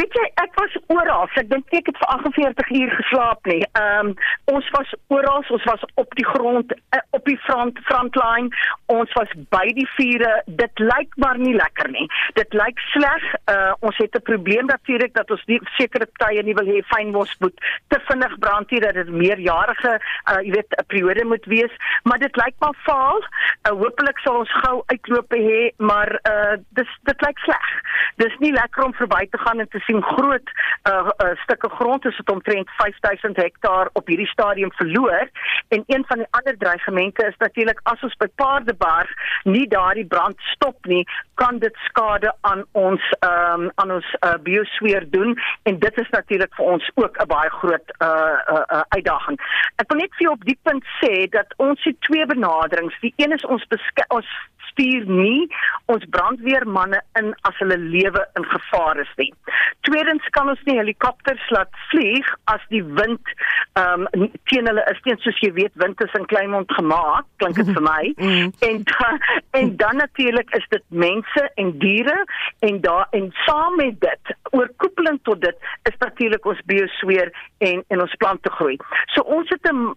Weet 0.01 0.15
jy, 0.17 0.27
ek 0.41 0.55
was 0.57 0.77
oral. 0.89 1.27
Ek 1.37 1.49
dink 1.51 1.75
ek 1.77 1.89
het 1.91 1.99
vir 2.01 2.09
48 2.15 2.71
uur 2.79 2.93
geslaap 3.03 3.49
nie. 3.51 3.61
Ehm 3.77 4.13
um, 4.13 4.13
ons 4.49 4.69
was 4.73 4.93
oral, 5.13 5.43
ons 5.57 5.67
was 5.69 5.83
op 6.01 6.15
die 6.17 6.25
grond, 6.25 6.73
uh, 6.97 7.01
op 7.17 7.27
die 7.29 7.37
front 7.45 7.77
frontline. 7.85 8.49
Ons 8.93 9.13
was 9.19 9.35
by 9.53 9.67
die 9.77 9.85
vure. 9.97 10.31
Dit 10.61 10.81
lyk 10.81 11.13
maar 11.21 11.37
nie 11.39 11.53
lekker 11.55 11.91
nie. 11.93 12.07
Dit 12.39 12.57
lyk 12.57 12.81
sleg. 12.95 13.27
Uh 13.53 13.75
ons 13.85 13.99
het 14.01 14.17
'n 14.17 14.25
probleem 14.31 14.71
natuurlik 14.71 15.13
dat 15.15 15.31
ons 15.31 15.45
nie 15.53 15.61
sekere 15.77 16.09
tye 16.23 16.43
nie 16.49 16.57
wil 16.57 16.71
hê 16.73 16.81
fynbos 16.95 17.37
moet 17.45 17.61
te 17.93 18.01
vinnig 18.09 18.39
brand 18.39 18.71
hier 18.71 18.81
dat 18.81 18.95
dit 18.95 19.09
meerjarige 19.09 19.93
uh 20.33 20.41
jy 20.41 20.55
weet 20.57 20.79
'n 20.79 20.87
periode 20.87 21.25
moet 21.25 21.45
wees, 21.45 21.75
maar 22.05 22.19
dit 22.19 22.37
lyk 22.37 22.57
maar 22.59 22.77
faal. 22.89 23.21
Uh 23.69 23.77
hopelik 23.77 24.19
sal 24.25 24.41
ons 24.41 24.57
gou 24.65 24.83
uitloop 24.87 25.31
hê, 25.35 25.71
maar 25.77 26.09
uh 26.25 26.57
dis 26.69 26.91
dit 27.05 27.21
lyk 27.29 27.39
sleg. 27.39 27.69
Dis 28.17 28.39
nie 28.39 28.53
lekker 28.53 28.85
om 28.85 28.95
verby 28.95 29.27
te 29.31 29.39
gaan 29.39 29.61
en 29.61 29.69
te 29.69 29.89
sien 29.91 30.03
groot 30.03 30.51
uh, 30.89 31.11
uh 31.25 31.35
stukke 31.43 31.69
grond 31.69 32.05
is 32.05 32.21
omtrent 32.25 32.71
5000 32.79 33.37
hektaar 33.37 33.91
op 33.93 34.07
hierdie 34.07 34.29
stadium 34.29 34.73
verloor 34.73 35.29
en 35.69 35.85
een 35.87 36.05
van 36.07 36.23
die 36.23 36.31
ander 36.31 36.57
dreigemente 36.59 37.27
is 37.27 37.37
natuurlik 37.39 37.81
as 37.83 38.03
ons 38.03 38.17
by 38.23 38.29
Paardeberg 38.43 39.11
nie 39.45 39.67
daardie 39.69 40.07
brand 40.07 40.39
stop 40.55 40.87
nie 40.87 41.05
kan 41.35 41.59
dit 41.59 41.77
skade 41.89 42.33
aan 42.41 42.65
ons 42.73 43.03
um 43.27 43.71
aan 43.83 43.95
ons 43.97 44.09
uh, 44.21 44.37
biosfeer 44.47 45.07
doen 45.11 45.37
en 45.63 45.79
dit 45.79 46.01
is 46.03 46.11
natuurlik 46.11 46.55
vir 46.59 46.73
ons 46.75 46.91
ook 46.95 47.21
'n 47.23 47.29
baie 47.35 47.51
groot 47.51 47.87
uh, 47.99 48.09
uh, 48.55 48.65
uh 48.77 48.85
uitdaging. 48.97 49.39
Ek 49.77 49.89
wil 49.89 50.01
net 50.01 50.15
vir 50.17 50.27
jou 50.27 50.33
op 50.33 50.45
die 50.45 50.59
punt 50.63 50.85
sê 51.01 51.29
dat 51.37 51.55
ons 51.57 51.85
het 51.85 52.01
twee 52.01 52.27
benaderings. 52.27 53.01
Die 53.01 53.15
een 53.17 53.33
is 53.33 53.45
ons 53.45 53.67
ons 54.09 54.29
stuur 54.71 55.07
nie 55.07 55.49
ons 55.93 56.05
brandweermanne 56.15 57.01
in 57.19 57.33
as 57.49 57.57
hulle 57.63 57.79
lewe 57.79 58.23
in 58.39 58.47
gevaar 58.53 59.01
is 59.03 59.13
nie. 59.21 59.33
Tweedens 59.89 60.27
kan 60.37 60.49
ons 60.53 60.63
nie 60.69 60.79
helikopters 60.79 61.47
laat 61.55 61.73
vlieg 61.91 62.27
as 62.53 62.63
die 62.75 62.85
wind 62.85 63.35
ehm 63.79 64.07
um, 64.15 64.29
teen 64.51 64.67
hulle 64.67 64.85
is 64.91 65.01
teen 65.05 65.19
soos 65.23 65.39
jy 65.45 65.53
weet 65.57 65.75
wind 65.83 66.01
is 66.05 66.15
in 66.19 66.27
Kleinmond 66.31 66.73
gemaak, 66.75 67.25
klink 67.43 67.57
dit 67.61 67.71
vir 67.71 67.85
my. 67.87 68.03
Mm. 68.21 68.53
en 68.69 68.83
da, 68.91 69.09
en 69.61 69.77
dan 69.81 69.97
natuurlik 69.97 70.51
is 70.59 70.67
dit 70.75 70.85
mense 70.89 71.43
en 71.63 71.73
diere 71.83 72.19
en 72.67 72.81
daar 72.81 73.07
en 73.17 73.31
saam 73.47 73.77
met 73.77 74.01
dit 74.01 74.35
oorkoepelend 74.51 75.25
tot 75.25 75.41
dit 75.41 75.57
is 75.91 75.97
natuurlik 75.99 76.47
ons 76.47 76.63
biosfeer 76.67 77.31
en 77.59 77.85
en 77.89 78.01
ons 78.05 78.17
plante 78.23 78.51
groei. 78.59 78.77
So 79.15 79.23
ons 79.23 79.49
het 79.55 79.65
'n 79.71 79.95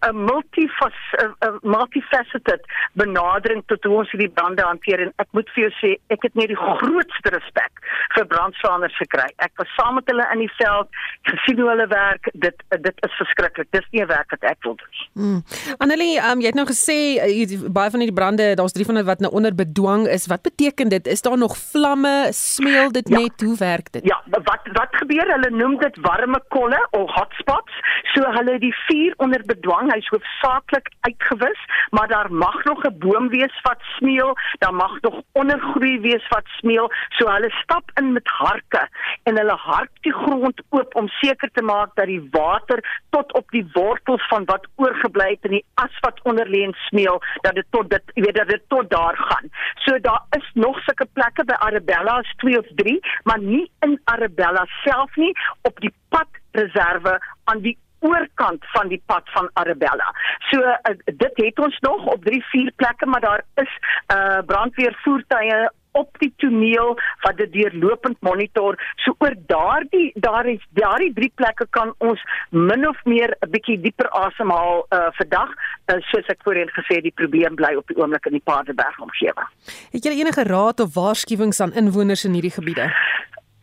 multifaceted 1.62 2.62
benadering 2.92 3.62
tot 3.66 3.84
hoe 3.84 3.96
ons 4.02 4.10
hierdie 4.10 4.30
brande 4.30 4.63
hanteer 4.66 5.06
en 5.06 5.12
ek 5.22 5.28
moet 5.36 5.48
vir 5.54 5.64
jou 5.64 5.72
sê 5.80 5.90
ek 6.14 6.26
het 6.26 6.34
net 6.34 6.48
die 6.52 6.60
grootste 6.60 7.32
respek 7.34 7.84
vir 8.14 8.26
brandslaanders 8.32 8.96
gekry. 8.96 9.28
Ek 9.44 9.52
was 9.60 9.70
saam 9.78 9.98
met 9.98 10.08
hulle 10.10 10.26
in 10.32 10.44
die 10.44 10.52
veld, 10.58 10.88
gesien 11.30 11.60
hoe 11.60 11.68
hulle 11.72 11.86
werk. 11.92 12.28
Dit 12.32 12.62
dit 12.70 13.04
is 13.06 13.16
verskriklik. 13.20 13.70
Dis 13.76 13.86
nie 13.92 14.02
'n 14.02 14.08
werk 14.08 14.30
wat 14.30 14.44
ek 14.50 14.58
wil 14.62 14.76
doen 14.76 14.92
nie. 14.92 15.08
Mm. 15.14 15.40
Annelie, 15.78 16.18
um, 16.18 16.40
jy 16.40 16.46
het 16.46 16.58
nou 16.58 16.66
gesê 16.66 16.98
uh, 17.22 17.68
baie 17.70 17.90
van 17.90 18.00
hierdie 18.00 18.20
brande, 18.20 18.54
daar's 18.54 18.72
drie 18.72 18.86
van 18.86 18.94
hulle 18.94 19.06
wat 19.06 19.20
nou 19.20 19.32
onder 19.32 19.54
bedwang 19.54 20.06
is. 20.08 20.26
Wat 20.26 20.42
beteken 20.42 20.88
dit? 20.88 21.06
Is 21.06 21.22
daar 21.22 21.38
nog 21.38 21.56
vlamme? 21.56 22.28
Smeel 22.30 22.92
dit 22.92 23.08
ja. 23.08 23.18
net? 23.18 23.40
Hoe 23.40 23.56
werk 23.58 23.92
dit? 23.92 24.04
Ja, 24.04 24.22
wat 24.30 24.62
wat 24.72 24.92
gebeur? 24.96 25.26
Hulle 25.34 25.50
noem 25.50 25.78
dit 25.78 25.96
warme 26.00 26.40
kolle 26.48 26.80
of 26.90 27.10
hotspots. 27.10 27.72
So 28.14 28.22
hulle 28.36 28.58
die 28.58 28.74
vuur 28.86 29.14
onder 29.16 29.42
bedwang. 29.46 29.92
Hy's 29.92 30.08
hoofsaaklik 30.08 30.90
uitgewis, 31.00 31.60
maar 31.90 32.08
daar 32.08 32.32
mag 32.32 32.64
nog 32.64 32.84
'n 32.84 32.98
boom 32.98 33.28
wees 33.28 33.56
wat 33.62 33.80
smeel 33.96 34.34
dan 34.58 34.74
mag 34.74 35.00
nog 35.00 35.20
ondergroei 35.32 36.00
wees 36.00 36.28
wat 36.28 36.46
smeel. 36.58 36.90
So 37.08 37.28
hulle 37.30 37.50
stap 37.62 37.90
in 38.00 38.12
met 38.12 38.28
harke 38.28 38.88
en 39.22 39.38
hulle 39.38 39.56
hark 39.56 39.90
die 40.06 40.12
grond 40.12 40.62
oop 40.68 40.94
om 40.94 41.08
seker 41.08 41.50
te 41.52 41.62
maak 41.62 41.94
dat 41.94 42.06
die 42.06 42.22
water 42.30 42.82
tot 43.10 43.32
op 43.32 43.50
die 43.50 43.64
wortels 43.72 44.26
van 44.28 44.44
wat 44.44 44.66
oorgebly 44.76 45.28
het 45.34 45.48
in 45.50 45.56
die 45.58 45.64
as 45.74 46.00
wat 46.06 46.20
onder 46.22 46.48
lê 46.48 46.64
en 46.64 46.76
smeel, 46.88 47.20
dat 47.46 47.54
dit 47.54 47.66
tot 47.70 47.90
dit 47.90 48.14
weet 48.14 48.34
dat 48.34 48.48
dit 48.48 48.62
tot 48.68 48.90
daar 48.90 49.16
gaan. 49.16 49.50
So 49.84 49.98
daar 49.98 50.22
is 50.38 50.50
nog 50.54 50.78
sulke 50.82 51.06
plekke 51.12 51.44
by 51.44 51.56
Arabella 51.68 52.18
is 52.20 52.34
2 52.36 52.58
of 52.58 52.66
3, 52.74 52.98
maar 53.22 53.40
nie 53.40 53.70
in 53.80 54.00
Arabella 54.04 54.66
self 54.82 55.16
nie 55.16 55.32
op 55.62 55.80
die 55.80 55.92
padreserve 56.08 57.18
aan 57.44 57.60
die 57.60 57.78
oorkant 58.04 58.66
van 58.72 58.88
die 58.92 59.02
pad 59.06 59.30
van 59.36 59.48
Arabella. 59.60 60.08
So 60.50 60.60
uh, 60.60 60.96
dit 61.04 61.40
het 61.46 61.58
ons 61.58 61.78
nog 61.80 62.06
op 62.16 62.24
3 62.24 62.42
4 62.50 62.72
plekke, 62.76 63.06
maar 63.06 63.20
daar 63.20 63.44
is 63.54 63.72
uh 64.14 64.38
brandweervoertuie 64.46 65.64
op 65.94 66.18
die 66.18 66.32
toneel 66.42 66.96
wat 67.22 67.36
dit 67.38 67.52
deurlopend 67.52 68.16
monitor. 68.26 68.78
So 69.04 69.14
oor 69.18 69.34
daardie 69.46 70.10
daar 70.26 70.46
is 70.50 70.62
daardie 70.78 71.12
drie 71.14 71.30
plekke 71.34 71.66
kan 71.70 71.94
ons 71.98 72.22
min 72.50 72.88
of 72.88 72.98
meer 73.04 73.36
'n 73.40 73.50
bietjie 73.50 73.78
dieper 73.80 74.08
asemhaal 74.10 74.86
uh, 74.90 75.08
vandag, 75.20 75.50
uh, 75.54 76.00
soos 76.10 76.26
ek 76.26 76.42
voorheen 76.42 76.70
gesê 76.78 77.00
die 77.00 77.14
probleem 77.14 77.54
bly 77.54 77.74
op 77.74 77.86
die 77.86 77.96
oomblik 77.96 78.26
in 78.26 78.38
die 78.38 78.46
Paardeberg 78.50 78.98
omgewing. 78.98 79.48
Het 79.92 80.04
jy 80.04 80.18
enige 80.18 80.42
raad 80.42 80.80
of 80.80 80.94
waarskuwings 80.94 81.60
aan 81.60 81.72
inwoners 81.72 82.24
in 82.24 82.32
hierdie 82.32 82.56
gebiede? 82.58 82.90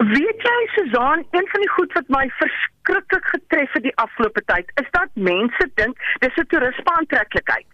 Weet 0.01 0.41
jy 0.41 0.67
Susan, 0.74 1.25
een 1.31 1.48
van 1.48 1.60
die 1.60 1.70
goed 1.70 1.93
wat 1.93 2.08
my 2.08 2.24
verskriklik 2.38 3.25
getref 3.34 3.74
het 3.74 3.84
die 3.84 3.96
afgelope 3.96 4.41
tyd, 4.46 4.72
is 4.81 4.88
dat 4.91 5.10
mense 5.13 5.67
dink 5.74 5.98
dis 6.24 6.39
'n 6.41 6.48
toerisme 6.50 6.91
aantreklikheid. 6.98 7.67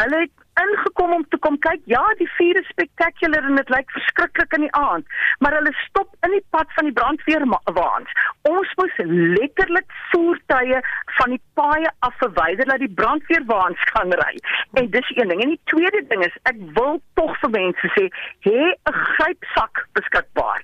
Hulle 0.00 0.20
het 0.20 0.32
ingekom 0.62 1.12
om 1.12 1.24
te 1.28 1.38
kom 1.38 1.58
kyk. 1.58 1.80
Ja, 1.84 2.02
die 2.18 2.30
vuur 2.36 2.56
is 2.60 2.70
spektakulêr 2.72 3.44
en 3.48 3.58
dit 3.60 3.68
lyk 3.74 3.90
verskriklik 3.90 4.52
in 4.56 4.64
die 4.66 4.72
aand, 4.72 5.06
maar 5.38 5.56
hulle 5.58 5.72
stop 5.86 6.16
in 6.26 6.30
die 6.30 6.44
pad 6.50 6.72
van 6.76 6.84
die 6.84 6.96
brandweerwaans. 6.98 8.10
Ons 8.42 8.74
moet 8.80 8.92
letterlik 9.38 9.90
voertuie 10.12 10.80
van 11.18 11.30
die 11.36 11.42
paaie 11.54 11.90
af 11.98 12.16
verwyder 12.22 12.64
dat 12.64 12.78
die 12.78 12.94
brandweerwaans 13.00 13.84
kan 13.92 14.12
ry. 14.22 14.34
En 14.72 14.90
dis 14.90 15.12
een 15.16 15.28
ding. 15.28 15.42
En 15.42 15.54
die 15.56 15.64
tweede 15.64 16.04
ding 16.08 16.24
is 16.24 16.42
ek 16.42 16.56
wil 16.78 17.00
tog 17.14 17.36
vir 17.42 17.50
mense 17.50 17.94
sê, 17.98 18.08
hê 18.48 18.58
'n 18.72 18.92
grypsak 18.92 19.86
beskikbaar. 19.92 20.62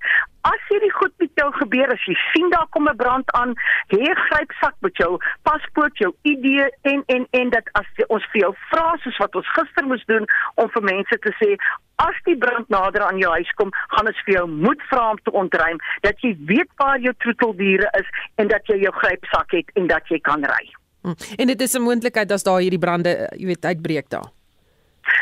Gebeur, 1.71 1.93
as 1.95 2.03
jy 2.09 2.17
sien 2.33 2.51
daar 2.51 2.67
kom 2.75 2.89
'n 2.89 2.97
brand 2.97 3.31
aan, 3.33 3.55
hê 3.95 4.03
'n 4.03 4.23
grypsak 4.27 4.75
met 4.81 4.97
jou 4.97 5.19
paspoort, 5.43 5.97
jou 5.99 6.13
ID 6.23 6.47
en 6.83 7.03
en 7.07 7.27
en 7.31 7.51
dat 7.51 7.67
as 7.73 7.87
jy, 7.97 8.05
ons 8.09 8.25
vir 8.33 8.41
jou 8.41 8.55
vra 8.71 8.97
soos 9.03 9.19
wat 9.19 9.35
ons 9.35 9.53
gister 9.55 9.87
moes 9.87 10.05
doen 10.07 10.27
om 10.55 10.69
vir 10.69 10.83
mense 10.83 11.19
te 11.19 11.33
sê 11.39 11.57
as 11.97 12.17
die 12.25 12.37
brand 12.37 12.69
nader 12.69 13.03
aan 13.03 13.19
jou 13.19 13.31
huis 13.33 13.53
kom, 13.55 13.71
gaan 13.95 14.07
ons 14.07 14.23
vir 14.25 14.35
jou 14.35 14.47
moet 14.49 14.83
vra 14.91 15.11
om 15.11 15.19
te 15.23 15.31
ontruim 15.31 15.79
dat 16.01 16.17
jy 16.21 16.37
weet 16.49 16.71
waar 16.77 16.99
jou 16.99 17.15
troeteldiere 17.19 17.89
is 18.01 18.09
en 18.35 18.49
dat 18.49 18.67
jy 18.67 18.81
jou 18.83 18.93
grypsak 18.93 19.51
het 19.53 19.71
en 19.75 19.87
dat 19.87 20.09
jy 20.09 20.19
kan 20.19 20.45
ry. 20.45 20.65
Hm. 21.03 21.17
En 21.39 21.47
dit 21.47 21.61
is 21.61 21.75
'n 21.77 21.83
moontlikheid 21.83 22.33
as 22.33 22.43
daar 22.43 22.61
hierdie 22.61 22.79
brande, 22.79 23.29
jy 23.37 23.47
weet, 23.47 23.65
uitbreek 23.65 24.09
daar. 24.09 24.40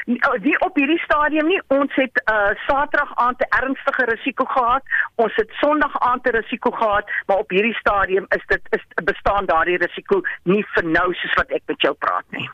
Die 0.04 0.60
op 0.60 0.76
hierdie 0.76 0.98
stadium 0.98 1.46
nie. 1.46 1.60
Ons 1.66 1.94
het 1.94 2.22
uh 2.30 2.50
Saterdag 2.66 3.14
aand 3.14 3.40
'n 3.40 3.54
ernstige 3.62 4.04
risiko 4.04 4.44
gehad. 4.44 4.82
Ons 5.14 5.34
het 5.34 5.50
Sondag 5.60 6.00
aand 6.00 6.26
'n 6.26 6.36
risiko 6.36 6.70
gehad, 6.70 7.10
maar 7.26 7.36
op 7.36 7.50
hierdie 7.50 7.74
stadium 7.74 8.26
is 8.28 8.46
dit 8.46 8.62
is 8.70 8.84
bestaan 9.04 9.46
daardie 9.46 9.78
risiko 9.78 10.22
nie 10.42 10.64
vir 10.74 10.84
nou 10.84 11.14
soos 11.14 11.34
wat 11.34 11.50
ek 11.50 11.62
met 11.66 11.80
jou 11.80 11.94
praat 11.94 12.24
nie. 12.30 12.50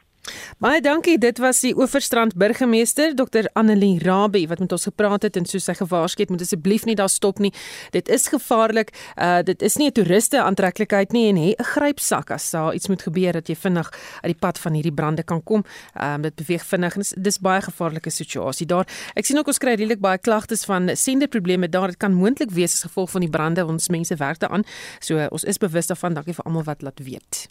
Baie 0.58 0.80
dankie. 0.80 1.18
Dit 1.18 1.38
was 1.38 1.60
die 1.60 1.74
Oeverstrand 1.76 2.34
burgemeester 2.40 3.14
Dr 3.14 3.48
Annelie 3.52 3.98
Rabie 4.00 4.46
wat 4.48 4.58
met 4.58 4.72
ons 4.72 4.86
gepraat 4.88 5.26
het 5.26 5.36
en 5.36 5.44
soos 5.44 5.66
sy 5.68 5.74
gewaarsku 5.76 6.24
het, 6.24 6.30
moet 6.32 6.44
asseblief 6.44 6.86
nie 6.88 6.94
daar 6.96 7.10
stop 7.12 7.42
nie. 7.42 7.52
Dit 7.92 8.08
is 8.08 8.28
gevaarlik. 8.32 8.94
Uh 9.16 9.42
dit 9.44 9.62
is 9.62 9.76
nie 9.76 9.88
'n 9.88 9.92
toeriste 9.92 10.40
aantreklikheid 10.42 11.12
nie 11.12 11.28
en 11.28 11.36
hê 11.36 11.54
'n 11.58 11.64
grypsak 11.64 12.30
as 12.30 12.50
daar 12.50 12.74
iets 12.74 12.88
moet 12.88 13.02
gebeur 13.02 13.32
dat 13.32 13.48
jy 13.48 13.56
vinnig 13.56 13.90
uit 14.22 14.32
die 14.32 14.40
pad 14.40 14.58
van 14.58 14.72
hierdie 14.72 14.92
brande 14.92 15.22
kan 15.22 15.42
kom. 15.42 15.64
Um 16.00 16.22
dit 16.22 16.34
beweeg 16.34 16.64
vinnig 16.64 16.94
en 16.94 17.00
dis, 17.00 17.14
dis 17.16 17.38
baie 17.38 17.60
gevaarlike 17.60 18.10
situasie 18.10 18.66
daar. 18.66 18.86
Ek 19.14 19.26
sien 19.26 19.38
ook 19.38 19.46
ons 19.46 19.58
kry 19.58 19.74
redelik 19.74 20.00
baie 20.00 20.18
klagtes 20.18 20.64
van 20.64 20.96
senderprobleme 20.96 21.68
daar. 21.68 21.88
Dit 21.88 21.96
kan 21.96 22.12
moontlik 22.12 22.50
wees 22.50 22.72
as 22.72 22.82
gevolg 22.82 23.10
van 23.10 23.20
die 23.20 23.30
brande. 23.30 23.66
Ons 23.66 23.88
mense 23.88 24.16
werk 24.16 24.38
daaraan. 24.38 24.64
So 25.00 25.26
ons 25.30 25.44
is 25.44 25.58
bewus 25.58 25.86
daarvan. 25.86 26.14
Dankie 26.14 26.34
vir 26.34 26.44
almal 26.44 26.64
wat 26.64 26.82
laat 26.82 27.00
weet. 27.02 27.48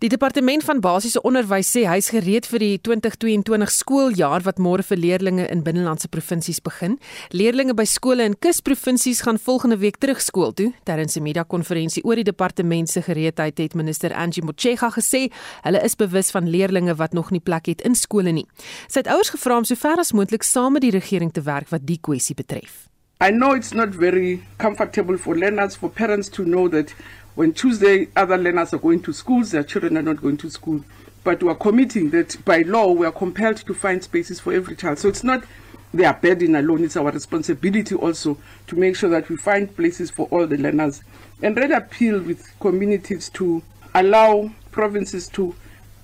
Die 0.00 0.08
departement 0.08 0.64
van 0.64 0.78
basiese 0.80 1.20
onderwys 1.28 1.68
sê 1.74 1.82
hy's 1.84 2.06
gereed 2.08 2.46
vir 2.48 2.62
die 2.62 2.76
2022 2.88 3.68
skooljaar 3.74 4.40
wat 4.46 4.56
môre 4.56 4.80
vir 4.88 4.96
leerders 4.96 5.50
in 5.52 5.60
binnelandse 5.66 6.08
provinsies 6.08 6.62
begin. 6.64 6.94
Leerders 7.36 7.74
by 7.76 7.84
skole 7.84 8.24
in 8.24 8.38
kusprovinsies 8.40 9.20
gaan 9.26 9.36
volgende 9.36 9.76
week 9.82 10.00
terug 10.00 10.24
skool 10.24 10.54
toe. 10.56 10.70
Terwyl 10.88 11.04
'n 11.04 11.22
media-konferensie 11.22 12.02
oor 12.02 12.16
die 12.16 12.24
departement 12.24 12.88
se 12.88 13.02
gereedheid 13.02 13.58
het 13.58 13.74
minister 13.74 14.14
Angie 14.14 14.42
Motshega 14.42 14.88
gesê, 14.88 15.28
hulle 15.64 15.84
is 15.84 15.94
bewus 15.94 16.30
van 16.30 16.48
leerders 16.48 16.96
wat 16.96 17.12
nog 17.12 17.30
nie 17.30 17.40
plek 17.40 17.66
het 17.66 17.82
in 17.82 17.94
skole 17.94 18.32
nie. 18.32 18.46
Sy 18.88 19.00
het 19.00 19.08
ouers 19.08 19.28
gevra 19.28 19.58
om 19.58 19.64
sover 19.64 19.98
as 19.98 20.12
moontlik 20.12 20.42
saam 20.42 20.72
met 20.72 20.82
die 20.82 20.96
regering 20.96 21.30
te 21.30 21.42
werk 21.42 21.68
wat 21.68 21.84
die 21.84 21.98
kwessie 22.00 22.34
betref. 22.34 22.88
I 23.22 23.30
know 23.30 23.52
it's 23.52 23.74
not 23.74 23.94
very 23.94 24.40
comfortable 24.56 25.18
for 25.18 25.36
learners 25.36 25.76
for 25.76 25.90
parents 25.90 26.30
to 26.30 26.42
know 26.42 26.68
that 26.68 26.94
when 27.40 27.54
Tuesday 27.54 28.06
other 28.16 28.36
learners 28.36 28.74
are 28.74 28.78
going 28.78 29.00
to 29.00 29.14
schools, 29.14 29.52
their 29.52 29.62
children 29.62 29.96
are 29.96 30.02
not 30.02 30.20
going 30.20 30.36
to 30.36 30.50
school. 30.50 30.84
But 31.24 31.42
we 31.42 31.48
are 31.48 31.54
committing 31.54 32.10
that 32.10 32.36
by 32.44 32.60
law 32.60 32.92
we 32.92 33.06
are 33.06 33.12
compelled 33.12 33.56
to 33.56 33.72
find 33.72 34.04
spaces 34.04 34.38
for 34.38 34.52
every 34.52 34.76
child. 34.76 34.98
So 34.98 35.08
it's 35.08 35.24
not 35.24 35.44
their 35.94 36.12
burden 36.12 36.54
alone, 36.54 36.84
it's 36.84 36.98
our 36.98 37.10
responsibility 37.10 37.94
also 37.94 38.36
to 38.66 38.76
make 38.76 38.94
sure 38.94 39.08
that 39.08 39.30
we 39.30 39.38
find 39.38 39.74
places 39.74 40.10
for 40.10 40.28
all 40.30 40.46
the 40.46 40.58
learners. 40.58 41.02
And 41.42 41.56
really 41.56 41.72
appeal 41.72 42.20
with 42.20 42.46
communities 42.60 43.30
to 43.30 43.62
allow 43.94 44.50
provinces 44.70 45.26
to 45.28 45.54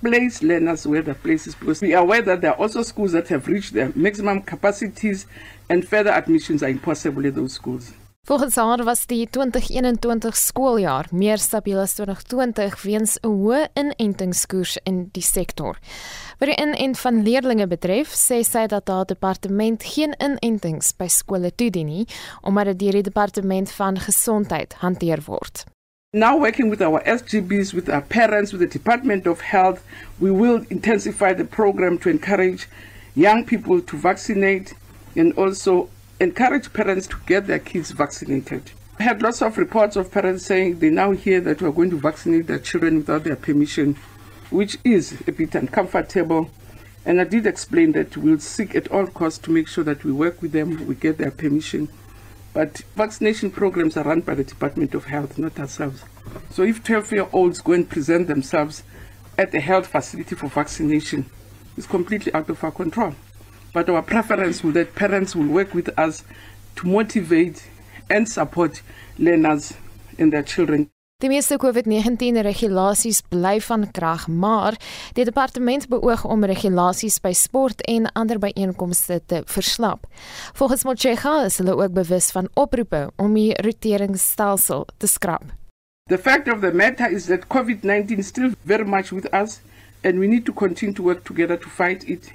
place 0.01 0.41
learners 0.41 0.87
where 0.87 1.03
the 1.03 1.13
places 1.13 1.53
because 1.53 1.81
we 1.81 1.93
are 1.93 2.01
aware 2.01 2.23
that 2.23 2.41
there 2.41 2.53
are 2.53 2.59
also 2.59 2.81
schools 2.81 3.11
that 3.11 3.27
have 3.27 3.45
reached 3.45 3.73
their 3.73 3.91
maximum 3.95 4.41
capacities 4.41 5.27
and 5.69 5.87
further 5.87 6.09
admissions 6.09 6.63
are 6.63 6.69
impossible 6.69 7.23
in 7.23 7.35
those 7.35 7.53
schools. 7.53 7.93
Volgens 8.27 8.55
haar 8.55 8.83
was 8.83 9.05
die 9.05 9.27
2021 9.31 10.35
skooljaar 10.35 11.07
meer 11.11 11.37
stabiel 11.39 11.77
as 11.79 11.93
2020 11.95 12.81
weens 12.81 13.13
'n 13.23 13.27
hoë 13.27 13.67
inentingskoers 13.73 14.77
in 14.83 15.07
die 15.11 15.23
sektor. 15.23 15.77
Wat 16.39 16.49
die 16.49 16.57
inent 16.63 16.99
van 16.99 17.23
leerders 17.23 17.67
betref, 17.67 18.07
sê 18.11 18.43
sy 18.43 18.65
dat 18.67 18.87
haar 18.87 19.05
departement 19.05 19.83
geen 19.83 20.13
inentings 20.19 20.91
by 20.97 21.07
skole 21.07 21.51
toedien 21.55 21.85
nie, 21.85 22.07
omdat 22.41 22.65
dit 22.65 22.79
deur 22.79 22.91
die 22.91 23.01
departement 23.01 23.71
van 23.71 23.99
gesondheid 23.99 24.73
hanteer 24.73 25.19
word. 25.25 25.63
Now 26.11 26.39
working 26.39 26.69
with 26.69 26.81
our 26.81 27.01
SGBs, 27.05 27.71
with 27.73 27.89
our 27.89 28.03
parents, 28.03 28.51
with 28.51 28.61
the 28.61 28.77
Department 28.77 29.27
of 29.27 29.41
Health, 29.41 29.79
we 30.17 30.31
will 30.31 30.65
intensify 30.67 31.33
the 31.33 31.45
program 31.45 31.97
to 31.97 32.09
encourage 32.09 32.67
young 33.13 33.45
people 33.45 33.81
to 33.81 33.97
vaccinate 33.97 34.73
and 35.15 35.37
also 35.37 35.87
encourage 36.19 36.73
parents 36.73 37.07
to 37.07 37.17
get 37.25 37.47
their 37.47 37.59
kids 37.59 37.91
vaccinated. 37.91 38.71
I 38.99 39.03
had 39.03 39.21
lots 39.21 39.43
of 39.43 39.57
reports 39.57 39.95
of 39.95 40.11
parents 40.11 40.45
saying 40.45 40.79
they 40.79 40.89
now 40.89 41.11
hear 41.11 41.39
that 41.41 41.61
we're 41.61 41.71
going 41.71 41.91
to 41.91 41.99
vaccinate 41.99 42.47
their 42.47 42.57
children 42.59 42.97
without 42.97 43.23
their 43.23 43.35
permission, 43.35 43.95
which 44.49 44.77
is 44.83 45.21
a 45.27 45.31
bit 45.31 45.53
uncomfortable. 45.53 46.49
And 47.05 47.21
I 47.21 47.23
did 47.23 47.45
explain 47.45 47.91
that 47.91 48.17
we'll 48.17 48.39
seek 48.39 48.75
at 48.75 48.87
all 48.87 49.05
costs 49.05 49.39
to 49.39 49.51
make 49.51 49.67
sure 49.67 49.83
that 49.83 50.03
we 50.03 50.11
work 50.11 50.41
with 50.41 50.51
them, 50.51 50.87
we 50.87 50.95
get 50.95 51.19
their 51.19 51.31
permission. 51.31 51.89
But 52.53 52.81
vaccination 52.95 53.51
programs 53.51 53.95
are 53.97 54.03
run 54.03 54.21
by 54.21 54.33
the 54.33 54.43
Department 54.43 54.95
of 54.95 55.05
Health, 55.05 55.37
not 55.37 55.59
ourselves. 55.59 56.03
So 56.49 56.63
if 56.63 56.83
12 56.83 57.11
year 57.11 57.27
olds 57.31 57.61
go 57.61 57.73
and 57.73 57.87
present 57.87 58.27
themselves 58.27 58.81
at 59.37 59.53
a 59.53 59.59
health 59.59 59.85
facility 59.85 60.33
for 60.33 60.47
vaccination, 60.47 61.29
it's 61.77 61.85
completely 61.85 62.33
out 62.33 62.49
of 62.49 62.63
our 62.63 62.71
control. 62.71 63.13
But 63.77 63.89
our 63.89 64.01
preference 64.01 64.63
will 64.63 64.73
that 64.73 64.95
parents 64.95 65.35
will 65.35 65.45
work 65.45 65.75
with 65.75 65.89
us 65.99 66.23
to 66.75 66.87
motivate 66.87 67.69
and 68.09 68.27
support 68.27 68.81
learners 69.19 69.73
and 70.17 70.31
their 70.33 70.41
children. 70.43 70.89
Die 71.21 71.29
meeste 71.29 71.57
COVID-19 71.61 72.41
regulasies 72.45 73.21
bly 73.21 73.59
van 73.61 73.85
krag, 73.91 74.27
maar 74.27 74.77
die 75.17 75.25
departement 75.25 75.85
beoog 75.89 76.25
om 76.25 76.45
regulasies 76.45 77.19
by 77.21 77.33
sport 77.37 77.81
en 77.89 78.09
ander 78.17 78.41
byeenkomste 78.41 79.19
te 79.25 79.43
verslap. 79.45 80.09
Volgens 80.57 80.85
Mochega 80.85 81.35
is 81.45 81.57
hulle 81.61 81.77
ook 81.77 81.93
bewus 81.93 82.31
van 82.33 82.49
oproepe 82.53 83.03
om 83.15 83.37
die 83.37 83.53
roteringsstelsel 83.61 84.87
te 84.97 85.09
skrap. 85.09 85.45
The 86.09 86.17
fact 86.17 86.49
of 86.49 86.65
the 86.65 86.73
matter 86.73 87.11
is 87.11 87.29
that 87.29 87.45
COVID-19 87.53 88.25
is 88.25 88.33
still 88.33 88.53
very 88.65 88.85
much 88.85 89.13
with 89.13 89.29
us 89.33 89.59
and 90.03 90.17
we 90.17 90.25
need 90.25 90.45
to 90.45 90.53
continue 90.53 90.95
to 90.95 91.03
work 91.03 91.25
together 91.25 91.57
to 91.57 91.69
fight 91.69 92.09
it. 92.09 92.33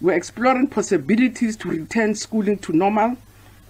We're 0.00 0.14
exploring 0.14 0.68
possibilities 0.68 1.56
to 1.58 1.68
return 1.68 2.14
schooling 2.14 2.58
to 2.58 2.72
normal, 2.72 3.16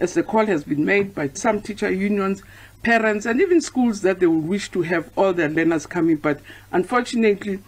as 0.01 0.15
the 0.15 0.23
call 0.23 0.47
has 0.47 0.65
been 0.65 0.85
made 0.85 1.15
by 1.15 1.29
some 1.29 1.61
teacher 1.61 1.91
unions, 1.91 2.43
parents, 2.83 3.27
and 3.27 3.41
even 3.41 3.61
schools 3.61 4.01
that 4.03 4.21
they 4.21 4.27
would 4.27 4.45
wish 4.47 4.71
to 4.71 4.83
have 4.83 5.11
all 5.17 5.33
their 5.33 5.49
learners 5.49 5.87
coming. 5.87 6.17
But 6.17 6.41
unfortunately, 6.73 7.61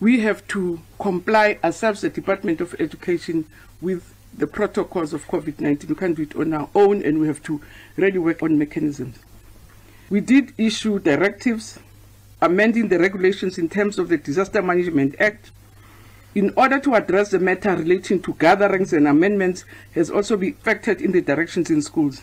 we 0.00 0.20
have 0.20 0.46
to 0.48 0.80
comply 0.98 1.58
ourselves, 1.64 2.02
the 2.02 2.10
Department 2.10 2.60
of 2.60 2.74
Education, 2.78 3.46
with 3.80 4.14
the 4.36 4.46
protocols 4.46 5.12
of 5.12 5.26
COVID 5.26 5.60
19. 5.60 5.88
We 5.88 5.94
can't 5.94 6.16
do 6.16 6.22
it 6.22 6.36
on 6.36 6.52
our 6.52 6.68
own, 6.74 7.02
and 7.02 7.20
we 7.20 7.26
have 7.26 7.42
to 7.44 7.60
really 7.96 8.18
work 8.18 8.42
on 8.42 8.58
mechanisms. 8.58 9.18
We 10.10 10.20
did 10.20 10.52
issue 10.58 10.98
directives 10.98 11.78
amending 12.42 12.88
the 12.88 12.98
regulations 12.98 13.56
in 13.56 13.70
terms 13.70 13.98
of 13.98 14.08
the 14.10 14.18
Disaster 14.18 14.60
Management 14.60 15.14
Act 15.18 15.50
in 16.34 16.52
order 16.56 16.80
to 16.80 16.94
address 16.94 17.30
the 17.30 17.38
matter 17.38 17.76
relating 17.76 18.20
to 18.22 18.34
gatherings 18.34 18.92
and 18.92 19.06
amendments 19.06 19.64
has 19.94 20.10
also 20.10 20.36
been 20.36 20.54
factored 20.54 21.00
in 21.00 21.12
the 21.12 21.20
directions 21.20 21.70
in 21.70 21.80
schools. 21.80 22.22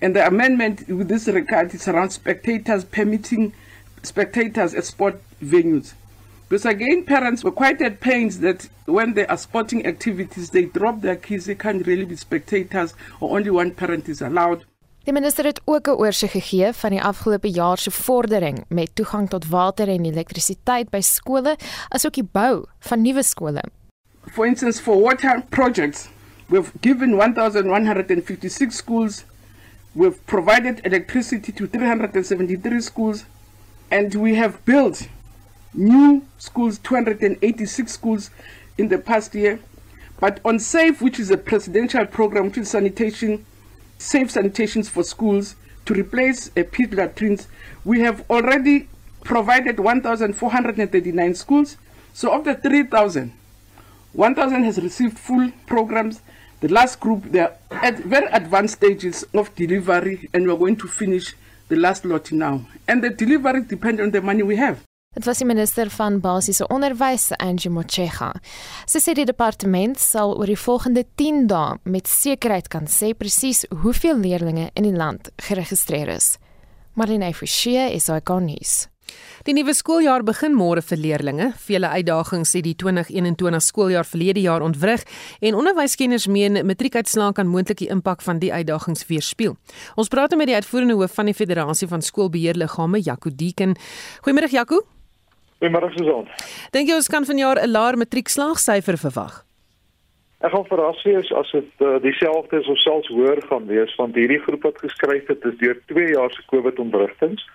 And 0.00 0.16
the 0.16 0.26
amendment 0.26 0.88
with 0.88 1.08
this 1.08 1.28
regard 1.28 1.72
is 1.74 1.86
around 1.86 2.10
spectators 2.10 2.84
permitting 2.84 3.52
spectators 4.02 4.74
at 4.74 4.84
sport 4.84 5.22
venues. 5.40 5.94
Because 6.48 6.66
again, 6.66 7.04
parents 7.04 7.44
were 7.44 7.52
quite 7.52 7.80
at 7.80 8.00
pains 8.00 8.40
that 8.40 8.68
when 8.86 9.14
they 9.14 9.26
are 9.26 9.38
sporting 9.38 9.86
activities, 9.86 10.50
they 10.50 10.64
drop 10.64 11.00
their 11.00 11.16
kids, 11.16 11.46
they 11.46 11.54
can't 11.54 11.86
really 11.86 12.04
be 12.04 12.16
spectators, 12.16 12.94
or 13.20 13.38
only 13.38 13.50
one 13.50 13.70
parent 13.70 14.08
is 14.08 14.20
allowed. 14.20 14.64
Die 15.02 15.12
minister 15.12 15.44
het 15.44 15.60
ook 15.64 15.86
'n 15.88 15.98
oorsig 15.98 16.30
gegee 16.30 16.72
van 16.72 16.90
die 16.90 17.02
afgelope 17.02 17.50
jaar 17.50 17.78
se 17.78 17.90
vordering 17.90 18.64
met 18.68 18.94
toegang 18.94 19.28
tot 19.28 19.48
water 19.48 19.88
en 19.88 20.04
elektrisiteit 20.04 20.90
by 20.90 21.00
skole, 21.00 21.56
asook 21.88 22.12
die 22.14 22.28
bou 22.32 22.64
van 22.78 23.02
nuwe 23.02 23.22
skole. 23.22 23.62
For 24.30 24.46
instance, 24.46 24.82
for 24.82 25.00
water 25.00 25.42
projects, 25.48 26.08
we've 26.46 26.70
given 26.80 27.16
1156 27.16 28.72
schools, 28.74 29.24
we've 29.92 30.18
provided 30.24 30.86
electricity 30.86 31.52
to 31.52 31.66
373 31.66 32.80
schools, 32.80 33.24
and 33.90 34.14
we 34.14 34.36
have 34.36 34.58
built 34.64 35.08
new 35.72 36.22
schools, 36.36 36.78
286 36.78 37.92
schools 37.92 38.30
in 38.76 38.88
the 38.88 38.98
past 38.98 39.34
year. 39.34 39.58
But 40.20 40.38
on 40.44 40.58
SAFE, 40.58 41.00
which 41.00 41.18
is 41.18 41.30
a 41.30 41.36
presidential 41.36 42.06
program, 42.06 42.44
which 42.44 42.58
is 42.58 42.70
sanitation 42.70 43.44
safe 44.02 44.28
sanitations 44.28 44.88
for 44.88 45.02
schools 45.04 45.56
to 45.86 45.94
replace 45.94 46.50
uh, 46.56 46.62
pit 46.70 46.92
latrines. 46.92 47.48
We 47.84 48.00
have 48.00 48.28
already 48.30 48.88
provided 49.24 49.78
1,439 49.80 51.34
schools. 51.34 51.76
So 52.12 52.32
of 52.32 52.44
the 52.44 52.54
3,000, 52.54 53.32
1,000 54.12 54.64
has 54.64 54.78
received 54.82 55.18
full 55.18 55.50
programs. 55.66 56.20
The 56.60 56.68
last 56.68 57.00
group, 57.00 57.24
they 57.32 57.40
are 57.40 57.56
at 57.70 57.98
very 57.98 58.26
advanced 58.26 58.74
stages 58.74 59.24
of 59.34 59.54
delivery, 59.56 60.28
and 60.32 60.46
we're 60.46 60.56
going 60.56 60.76
to 60.76 60.88
finish 60.88 61.34
the 61.68 61.76
last 61.76 62.04
lot 62.04 62.30
now. 62.30 62.66
And 62.86 63.02
the 63.02 63.10
delivery 63.10 63.62
depends 63.62 64.00
on 64.00 64.10
the 64.10 64.20
money 64.20 64.42
we 64.42 64.56
have. 64.56 64.84
Dit 65.12 65.26
was 65.28 65.42
die 65.42 65.46
minister 65.46 65.90
van 65.92 66.20
basiese 66.24 66.64
onderwys, 66.72 67.26
Angie 67.36 67.68
Motshega. 67.68 68.30
Sy 68.88 69.00
sê 69.04 69.12
die 69.12 69.26
departement 69.28 69.98
sal 70.00 70.30
oor 70.38 70.48
die 70.48 70.56
volgende 70.56 71.02
10 71.20 71.50
dae 71.50 71.74
met 71.84 72.08
sekerheid 72.08 72.70
kan 72.72 72.88
sê 72.88 73.10
presies 73.12 73.66
hoeveel 73.82 74.22
leerders 74.24 74.70
in 74.72 74.86
die 74.88 74.94
land 74.96 75.28
geregistreer 75.44 76.08
is. 76.14 76.38
Marlene 76.96 77.28
Forsie 77.36 77.90
is 77.92 78.08
ikonies. 78.08 78.86
Die 79.44 79.52
nuwe 79.52 79.74
skooljaar 79.76 80.24
begin 80.24 80.56
môre 80.56 80.80
vir 80.80 81.00
leerders. 81.02 81.60
Vele 81.60 81.92
uitdagings 81.92 82.54
het 82.56 82.64
die 82.64 82.74
2021 82.80 83.66
skooljaar 83.68 84.08
verlede 84.08 84.40
jaar 84.40 84.64
ontwrig 84.64 85.04
en 85.44 85.60
onderwyskenners 85.60 86.24
meen 86.24 86.56
matriekuitslae 86.64 87.36
kan 87.36 87.52
moontlik 87.52 87.82
die 87.84 87.90
impak 87.92 88.24
van 88.24 88.40
die 88.40 88.52
uitdagings 88.52 89.04
weerspieël. 89.12 89.58
Ons 90.00 90.08
praat 90.08 90.32
met 90.40 90.48
die 90.48 90.56
uitvoerende 90.56 90.96
hoof 90.96 91.20
van 91.20 91.28
die 91.28 91.36
Federasie 91.36 91.92
van 91.92 92.00
Skoolbeheerliggame, 92.00 93.04
Jaco 93.04 93.28
Deeken. 93.28 93.76
Goeiemôre 94.24 94.48
Jaco. 94.48 94.80
Goeiemôre 95.62 95.92
Susan. 95.94 96.26
Dink 96.74 96.88
jy 96.90 96.96
ons 96.98 97.06
kan 97.06 97.22
vanjaar 97.22 97.62
'n 97.62 97.70
laer 97.70 97.94
matriekslaagsyfer 97.94 98.98
verwag? 98.98 99.46
Ek 100.42 100.50
gaan 100.50 100.66
verras 100.66 101.02
wees 101.06 101.30
as 101.30 101.50
dit 101.54 101.70
uh, 101.86 102.02
dieselfde 102.02 102.58
is 102.58 102.66
of 102.66 102.78
selfs 102.82 103.08
hoër 103.14 103.38
gaan 103.46 103.66
wees 103.70 103.94
want 103.94 104.18
hierdie 104.18 104.42
groep 104.42 104.62
wat 104.66 104.82
geskryf 104.82 105.28
het 105.30 105.44
is 105.46 105.54
deur 105.62 105.78
2 105.86 106.08
jaar 106.16 106.34
se 106.34 106.42
COVID-ontwrigtings 106.50 107.46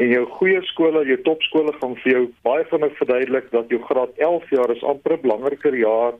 en 0.00 0.08
jou 0.08 0.24
goeie 0.38 0.62
skole, 0.72 1.04
jou 1.04 1.20
topskole 1.28 1.72
gaan 1.82 1.92
vir 2.00 2.12
jou 2.12 2.24
baie 2.48 2.64
vinnig 2.72 2.96
verduidelik 2.96 3.50
dat 3.52 3.68
jou 3.68 3.80
graad 3.90 4.16
11 4.16 4.48
jaar 4.56 4.70
is 4.72 4.82
amper 4.82 5.12
'n 5.12 5.24
belangriker 5.26 5.76
jaar 5.76 6.14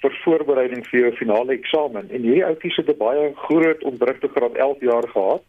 vir 0.00 0.12
voorbereiding 0.24 0.82
vir 0.88 1.00
jou 1.00 1.12
finale 1.20 1.52
eksamen 1.60 2.08
en 2.08 2.24
hierdie 2.24 2.46
ouetjies 2.48 2.80
het 2.80 2.88
'n 2.88 3.02
baie 3.04 3.34
groot 3.36 3.84
ontwrigte 3.84 4.32
graad 4.32 4.56
11 4.56 4.80
jaar 4.80 5.08
gehad. 5.12 5.44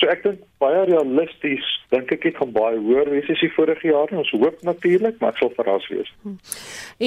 So 0.00 0.08
ek 0.08 0.22
dink 0.24 0.44
baie 0.62 0.80
realisties 0.88 1.66
dink 1.92 2.12
ek 2.14 2.22
dit 2.24 2.36
gaan 2.38 2.52
baie 2.54 2.78
hoër 2.80 3.10
wees 3.12 3.26
as 3.28 3.42
die 3.44 3.50
vorige 3.52 3.90
jaar 3.90 4.08
en 4.08 4.22
ons 4.22 4.30
hoop 4.32 4.62
natuurlik 4.64 5.18
maar 5.20 5.34
ek 5.34 5.40
sal 5.42 5.50
verras 5.58 5.88
wees. 5.92 6.08
Hm. 6.24 6.36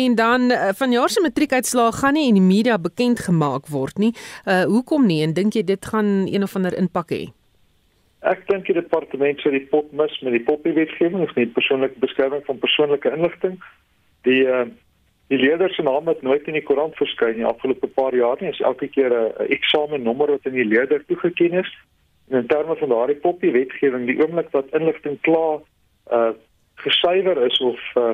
En 0.04 0.18
dan 0.20 0.52
uh, 0.54 0.68
vanjaar 0.78 1.10
se 1.10 1.24
matriekuitslae 1.24 1.96
gaan 1.98 2.14
nie 2.20 2.28
in 2.30 2.38
die 2.38 2.46
media 2.46 2.78
bekend 2.78 3.24
gemaak 3.26 3.72
word 3.74 3.98
nie. 3.98 4.12
Uh 4.46 4.66
hoekom 4.70 5.08
nie 5.10 5.24
en 5.26 5.34
dink 5.34 5.58
jy 5.58 5.64
dit 5.66 5.90
gaan 5.90 6.28
een 6.30 6.46
of 6.46 6.54
ander 6.60 6.78
impak 6.78 7.16
hê? 7.16 7.24
Ek 8.30 8.46
dink 8.52 8.70
die 8.70 8.78
departement 8.78 9.42
sou 9.42 9.52
die 9.52 9.66
pot 9.72 9.90
mis 9.92 10.14
met 10.22 10.38
die 10.38 10.44
poppie 10.46 10.76
wetgewing 10.78 11.26
of 11.26 11.34
nie 11.36 11.50
persoonlike 11.56 11.98
beskerming 12.04 12.46
van 12.46 12.62
persoonlike 12.62 13.10
inligting. 13.18 13.58
Die 14.30 14.44
uh 14.46 14.68
die 15.32 15.40
leerders 15.40 15.74
se 15.80 15.82
name 15.82 16.12
het 16.12 16.22
nooit 16.22 16.46
in 16.52 16.54
die 16.60 16.62
koerant 16.62 16.94
verskyn 17.00 17.40
die 17.40 17.48
afgelope 17.48 17.88
paar 17.96 18.14
jaar 18.14 18.38
nie. 18.38 18.52
Dit 18.52 18.60
is 18.60 18.66
elke 18.70 18.92
keer 18.92 19.10
'n 19.10 19.50
eksamennommer 19.56 20.30
wat 20.36 20.46
aan 20.46 20.60
die 20.60 20.68
leerder 20.68 21.02
toegeken 21.10 21.58
is 21.64 21.72
in 22.30 22.48
terme 22.48 22.76
van 22.76 22.90
daardie 22.90 23.20
poppie 23.20 23.52
wetgewing 23.52 24.06
die 24.08 24.20
oomblik 24.22 24.52
wat 24.52 24.72
inligting 24.72 25.20
klaar 25.22 25.60
uh 26.12 26.32
gesuiwer 26.84 27.38
is 27.46 27.60
of 27.62 27.80
uh 27.96 28.14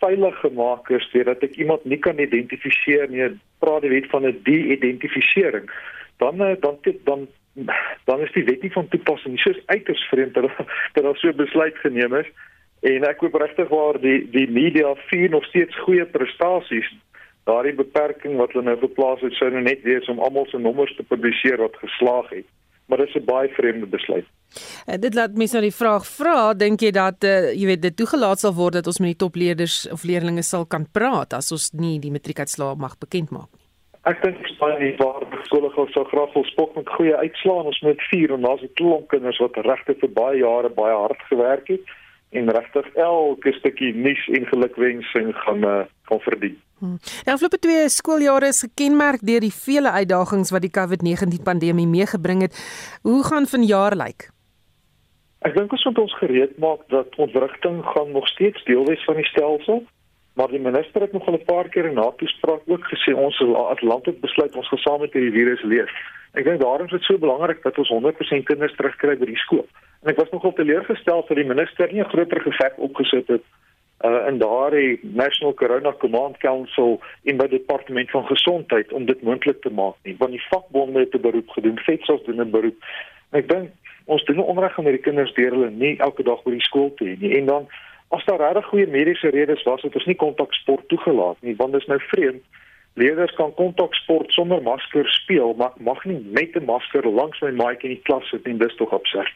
veilig 0.00 0.36
gemaak 0.40 0.88
is 0.96 1.08
deurdat 1.12 1.42
ek 1.44 1.58
iemand 1.60 1.84
nie 1.84 1.98
kan 2.00 2.18
identifiseer 2.18 3.10
nie 3.12 3.28
praat 3.60 3.84
die 3.84 3.92
wet 3.92 4.08
van 4.12 4.26
'n 4.26 4.40
de-identifisering. 4.44 5.68
Dan 6.16 6.40
uh, 6.40 6.56
dan 6.60 6.78
dan 7.04 7.28
dan 8.04 8.20
is 8.20 8.32
die 8.32 8.44
wet 8.44 8.62
nie 8.62 8.72
van 8.72 8.88
toepassing 8.88 9.38
soos 9.38 9.60
uiters 9.66 10.02
vreemd 10.08 10.34
dat 10.34 10.50
dat 10.94 11.04
daar 11.04 11.16
so 11.16 11.32
besluit 11.32 11.76
geneem 11.76 12.14
is 12.14 12.30
en 12.80 13.04
ek 13.04 13.20
hoop 13.20 13.34
regtig 13.34 13.68
waar 13.68 14.00
die 14.00 14.30
die 14.30 14.48
media 14.50 14.94
vier 15.10 15.30
nog 15.30 15.44
steeds 15.44 15.78
goeie 15.84 16.06
prestasies 16.06 16.88
daardie 17.44 17.74
beperking 17.74 18.36
wat 18.36 18.52
hulle 18.52 18.64
nou 18.70 18.78
geplaas 18.78 19.20
het 19.20 19.32
sou 19.32 19.50
nou 19.50 19.62
net 19.62 19.82
wees 19.82 20.08
om 20.08 20.22
almal 20.22 20.46
se 20.46 20.58
nommers 20.58 20.94
te 20.96 21.02
publiseer 21.02 21.58
wat 21.58 21.76
geslaag 21.82 22.30
het 22.30 22.46
maar 22.90 22.98
dit 22.98 23.08
is 23.08 23.22
'n 23.22 23.24
baie 23.24 23.48
vreemde 23.48 23.86
besluit. 23.86 24.26
Uh, 24.88 24.98
dit 24.98 25.14
laat 25.14 25.36
mense 25.38 25.54
nou 25.54 25.62
die 25.62 25.78
vraag 25.82 26.06
vra, 26.06 26.54
dink 26.54 26.80
jy 26.82 26.90
dat 26.90 27.24
uh, 27.24 27.54
jy 27.54 27.66
weet 27.70 27.82
dit 27.82 27.96
toegelaat 27.96 28.42
sal 28.42 28.54
word 28.54 28.72
dat 28.72 28.86
ons 28.86 28.98
met 28.98 29.14
die 29.14 29.22
topleerders 29.24 29.86
of 29.94 30.02
leerders 30.04 30.48
sal 30.48 30.66
kan 30.66 30.86
praat 30.92 31.32
as 31.32 31.52
ons 31.52 31.70
nie 31.72 31.98
die 32.02 32.10
matriekuitslae 32.10 32.74
mag 32.76 32.98
bekend 32.98 33.30
maak 33.30 33.48
nie? 33.54 33.66
Ek 34.08 34.22
dink 34.24 34.38
baie 34.58 34.78
nie 34.80 34.94
waar 34.96 35.24
skole 35.44 35.70
gou 35.70 35.86
so 35.92 36.04
graag 36.04 36.32
wil 36.34 36.44
spok 36.44 36.76
met 36.76 36.88
goeie 36.88 37.16
uitslae 37.16 37.64
ons 37.70 37.80
moet 37.84 38.02
vier 38.10 38.32
en 38.32 38.42
daar's 38.42 38.62
'n 38.62 38.74
klomp 38.74 39.08
kinders 39.08 39.38
wat 39.38 39.56
regtig 39.56 40.00
vir 40.00 40.08
baie 40.08 40.38
jare 40.38 40.68
baie 40.68 40.96
hard 40.96 41.20
gewerk 41.28 41.68
het 41.68 41.84
en 42.30 42.50
regtig 42.50 42.86
elke 42.94 43.52
stukkie 43.52 43.94
nuus 43.94 44.28
en 44.28 44.46
gelukwensing 44.46 45.32
gaan 45.34 45.64
uh, 45.64 45.84
gaan 46.02 46.20
verdien. 46.20 46.58
Hmm. 46.78 46.96
Die 47.24 47.32
afgelope 47.32 47.58
twee 47.58 47.88
skooljare 47.88 48.46
is 48.54 48.62
gekenmerk 48.64 49.24
deur 49.26 49.42
die 49.44 49.52
vele 49.52 49.90
uitdagings 49.90 50.52
wat 50.54 50.64
die 50.64 50.72
COVID-19 50.72 51.42
pandemie 51.44 51.86
meegebring 51.86 52.46
het. 52.46 52.56
Hoe 53.02 53.24
gaan 53.24 53.46
vanjaar 53.46 53.96
lyk? 53.96 54.30
Ek 55.44 55.56
dink 55.56 55.72
ons 55.72 55.84
moet 55.88 55.98
ons 55.98 56.14
gereed 56.20 56.56
maak 56.60 56.86
dat 56.92 57.16
ontwrigting 57.16 57.80
gaan 57.84 58.10
nog 58.12 58.28
steeds 58.28 58.64
deel 58.64 58.84
wees 58.88 59.04
van 59.08 59.16
die 59.16 59.28
stelsel, 59.28 59.82
maar 60.36 60.52
die 60.52 60.60
minister 60.60 61.00
het 61.00 61.12
nog 61.12 61.26
al 61.26 61.38
'n 61.38 61.44
paar 61.44 61.68
keer 61.68 61.86
in 61.90 61.96
haar 61.96 62.16
toespraak 62.16 62.62
ook 62.66 62.84
gesê 62.92 63.16
ons 63.16 63.40
as 63.72 63.80
land 63.80 64.06
het 64.06 64.20
besluit 64.20 64.56
ons 64.56 64.68
gaan 64.68 64.84
saam 64.84 65.00
met 65.00 65.12
hierdie 65.12 65.36
virus 65.38 65.62
leef. 65.62 65.92
Ek 66.32 66.44
dink 66.44 66.60
daarom 66.60 66.86
is 66.86 66.92
dit 66.92 67.02
so 67.02 67.18
belangrik 67.18 67.62
dat 67.62 67.78
ons 67.78 67.90
100% 67.90 68.44
kinders 68.46 68.74
terugkry 68.76 69.16
by 69.18 69.26
die 69.26 69.40
skool. 69.42 69.66
En 70.02 70.12
ek 70.12 70.20
was 70.20 70.30
nogal 70.30 70.52
teleurgestel 70.52 71.24
dat 71.28 71.36
die 71.36 71.48
minister 71.48 71.92
nie 71.92 72.00
'n 72.00 72.12
groter 72.12 72.40
geveg 72.40 72.76
opgesit 72.76 73.28
het 73.28 73.44
uh 74.04 74.26
in 74.28 74.38
daardie 74.38 74.98
National 75.02 75.54
Corona 75.54 75.92
Command 75.92 76.38
Council 76.38 77.00
in 77.22 77.36
by 77.36 77.46
die 77.48 77.58
departement 77.58 78.10
van 78.10 78.24
gesondheid 78.26 78.92
om 78.92 79.04
dit 79.04 79.22
moontlik 79.22 79.60
te 79.60 79.70
maak 79.70 79.96
nie 80.08 80.14
want 80.18 80.32
die 80.32 80.46
vakbonde 80.48 80.98
het 81.04 81.14
'n 81.14 81.20
beroep 81.20 81.50
gedoen 81.50 81.78
FETSAS 81.78 82.24
doen 82.24 82.40
'n 82.40 82.50
beroep 82.50 82.78
en 83.30 83.38
ek 83.38 83.48
dink 83.48 83.68
ons 84.04 84.24
doen 84.24 84.38
onreg 84.38 84.78
aan 84.78 84.84
hierdie 84.84 85.04
kinders 85.08 85.34
deur 85.34 85.50
hulle 85.50 85.70
nie 85.70 85.98
elke 85.98 86.22
dag 86.22 86.42
by 86.42 86.50
die 86.50 86.68
skool 86.68 86.94
te 86.94 87.04
hê 87.04 87.20
nie 87.20 87.36
en 87.38 87.46
dan 87.46 87.68
as 88.08 88.24
daar 88.24 88.40
regtig 88.40 88.66
goeie 88.66 88.86
mediese 88.86 89.28
redes 89.28 89.62
was 89.62 89.82
het 89.82 89.94
ons 89.94 90.06
nie 90.06 90.16
kontaksport 90.24 90.88
toegelaat 90.88 91.36
nie 91.40 91.56
want 91.56 91.72
dit 91.72 91.80
is 91.80 91.88
nou 91.88 92.00
vreemd 92.00 92.42
leerders 92.94 93.34
kan 93.34 93.54
kontaksport 93.54 94.32
sonder 94.32 94.62
masker 94.62 95.08
speel 95.08 95.54
maar 95.54 95.72
mag 95.78 96.04
nie 96.04 96.20
met 96.30 96.56
'n 96.56 96.64
masker 96.64 97.06
langs 97.08 97.40
my 97.40 97.50
maatjie 97.50 97.90
in 97.90 97.94
die 97.96 98.02
klas 98.02 98.28
sit 98.30 98.46
en 98.46 98.58
dis 98.58 98.76
tog 98.76 98.92
absurd 98.92 99.32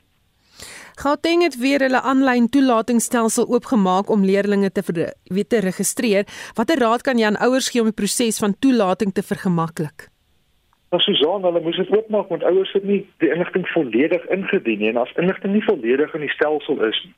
Gauteng 0.94 1.42
het 1.42 1.56
weer 1.58 1.82
hulle 1.82 2.00
aanlyn 2.06 2.48
toelatingsstelsel 2.48 3.48
oopgemaak 3.50 4.10
om 4.10 4.24
leerders 4.24 4.70
te 4.72 4.82
weet 5.24 5.48
te 5.48 5.58
registreer. 5.58 6.24
Watter 6.54 6.78
raad 6.78 7.02
kan 7.02 7.18
jy 7.18 7.26
aan 7.26 7.40
ouers 7.42 7.70
gee 7.70 7.80
om 7.82 7.90
die 7.90 8.00
proses 8.02 8.38
van 8.38 8.54
toelating 8.58 9.12
te 9.12 9.22
vergemaklik? 9.22 10.08
Nou 10.94 11.02
Susan, 11.02 11.42
hulle 11.42 11.60
moes 11.60 11.76
dit 11.80 11.90
oopmaak 11.90 12.28
want 12.30 12.46
ouers 12.46 12.72
het 12.72 12.84
nie 12.86 13.00
die 13.18 13.30
inligting 13.34 13.66
volledig 13.72 14.26
ingedien 14.36 14.78
nie 14.78 14.92
en 14.92 15.00
as 15.02 15.14
inligting 15.18 15.56
nie 15.56 15.64
volledig 15.66 16.14
in 16.14 16.22
die 16.22 16.34
stelsel 16.36 16.78
is 16.86 17.00
nie, 17.02 17.14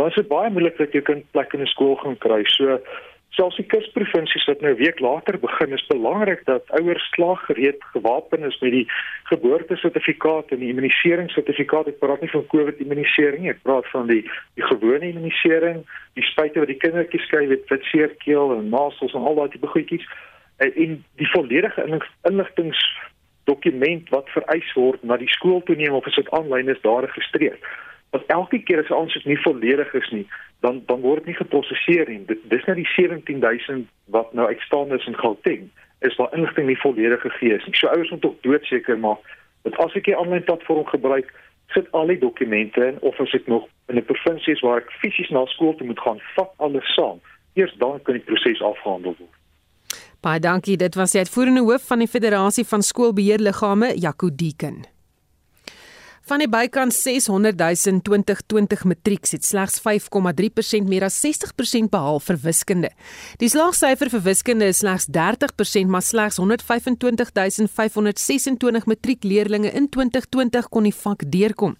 dan 0.00 0.08
is 0.08 0.16
dit 0.16 0.30
baie 0.30 0.48
moeilik 0.54 0.80
dat 0.80 0.96
jy 0.96 1.02
kind 1.04 1.26
plek 1.36 1.52
in 1.52 1.60
'n 1.60 1.72
skool 1.74 1.98
gaan 2.00 2.16
kry. 2.24 2.40
So 2.56 2.80
selfs 3.36 3.56
die 3.60 3.66
kusprovinsies 3.70 4.44
wat 4.48 4.60
nou 4.60 4.72
'n 4.72 4.78
week 4.78 5.00
later 5.00 5.38
begin 5.38 5.72
is 5.72 5.86
belangrik 5.86 6.44
dat 6.44 6.70
ouers 6.70 7.10
slaaggereed 7.14 7.84
gewapen 7.92 8.42
is 8.42 8.58
met 8.60 8.70
die 8.70 8.86
geboortesertifikaat 9.30 10.50
en 10.50 10.58
die 10.58 10.68
immuniseringssertifikaat. 10.68 11.86
Ek 11.86 11.98
praat 11.98 12.20
nie 12.20 12.30
van 12.30 12.46
COVID-immunisering 12.46 13.40
nie, 13.42 13.50
ek 13.50 13.62
praat 13.62 13.86
van 13.90 14.06
die 14.06 14.22
die 14.54 14.64
gewone 14.64 15.06
immunisering, 15.08 15.86
die 16.14 16.24
spuite 16.24 16.58
wat 16.58 16.68
die 16.68 16.82
kindertjies 16.82 17.26
kry 17.26 17.46
met 17.46 17.66
vitseerkeel 17.66 18.56
en 18.56 18.68
nasels 18.68 19.14
en 19.14 19.22
al 19.22 19.34
daai 19.34 19.48
tipe 19.48 19.66
goedjies 19.66 20.06
en, 20.58 20.74
en 20.74 21.04
die 21.16 21.30
volledige 21.30 22.02
inligtingdokument 22.22 24.08
wat 24.08 24.28
vereis 24.28 24.72
word 24.74 25.02
na 25.02 25.16
die 25.16 25.30
skool 25.36 25.62
toe 25.62 25.76
neem 25.76 25.94
of 25.94 26.06
as 26.06 26.14
dit 26.14 26.30
aanlyn 26.30 26.68
is 26.68 26.82
daar 26.82 27.06
geregistreer. 27.06 27.58
Want 28.10 28.26
elke 28.26 28.58
keer 28.58 28.82
as 28.82 28.88
'n 28.88 28.94
aansoek 28.94 29.24
nie 29.24 29.40
volledig 29.40 29.94
is 29.94 30.10
nie, 30.10 30.26
dan 30.60 30.82
dan 30.86 31.00
word 31.00 31.16
dit 31.16 31.26
nie 31.26 31.40
geprosesseer 31.42 32.08
nie. 32.08 32.24
Dit 32.26 32.38
dis 32.50 32.64
net 32.64 32.76
die 32.76 32.90
17000 32.96 33.88
wat 34.06 34.32
nou 34.32 34.46
uitstaan 34.46 34.92
is 34.92 35.06
in 35.06 35.18
Gauteng, 35.18 35.70
is 36.00 36.16
daar 36.16 36.34
inligting 36.34 36.66
nie 36.66 36.80
volledig 36.80 37.20
gegee 37.20 37.60
nie. 37.66 37.76
So 37.76 37.86
ouers 37.86 38.10
moet 38.10 38.20
tog 38.20 38.34
doodseker 38.40 38.98
maak 38.98 39.18
dat 39.62 39.76
as 39.76 39.94
ek 39.94 40.06
'n 40.06 40.14
aanlyn 40.14 40.44
platform 40.44 40.86
gebruik, 40.86 41.32
sit 41.68 41.90
al 41.92 42.06
die 42.06 42.18
dokumente 42.18 42.86
in 42.86 42.96
of 43.00 43.20
as 43.20 43.34
ek 43.34 43.46
nog 43.46 43.68
in 43.88 43.96
'n 43.96 44.04
provinsie 44.04 44.52
is 44.54 44.60
waar 44.60 44.78
ek 44.78 44.90
fisies 44.90 45.30
na 45.30 45.46
skool 45.46 45.74
toe 45.74 45.86
moet 45.86 46.00
gaan, 46.00 46.20
vat 46.36 46.52
alles 46.56 46.94
saam. 46.94 47.20
Eers 47.54 47.74
dan 47.78 48.02
kan 48.02 48.14
die 48.14 48.24
proses 48.24 48.62
afgehandel 48.62 49.14
word. 49.18 49.34
Baie 50.20 50.40
dankie. 50.40 50.76
Dit 50.76 50.94
was 50.94 51.10
die 51.10 51.18
uitvoerende 51.18 51.60
hoof 51.60 51.86
van 51.86 51.98
die 51.98 52.08
Federasie 52.08 52.64
van 52.64 52.82
Skoolbeheerliggame, 52.82 53.94
Jaco 53.96 54.28
Deeken. 54.34 54.99
Van 56.30 56.38
die 56.38 56.46
bykans 56.46 56.94
600 57.02 57.58
000 57.58 58.04
2020 58.06 58.84
matrieks 58.86 59.32
het 59.34 59.42
slegs 59.42 59.80
5,3% 59.82 60.86
meer 60.86 61.02
as 61.08 61.16
60% 61.24 61.90
behaal 61.90 62.20
vir 62.22 62.36
wiskunde. 62.44 62.90
Die 63.42 63.48
slaagsyfer 63.50 64.12
vir 64.12 64.22
wiskunde 64.22 64.68
is 64.70 64.78
slegs 64.84 65.08
30%, 65.10 65.90
maar 65.90 66.04
slegs 66.06 66.38
125 66.38 67.32
526 67.34 68.86
matriekleerdlinge 68.86 69.72
in 69.74 69.88
2020 69.90 70.68
kon 70.70 70.86
die 70.86 70.94
vak 70.94 71.24
deurkom. 71.34 71.74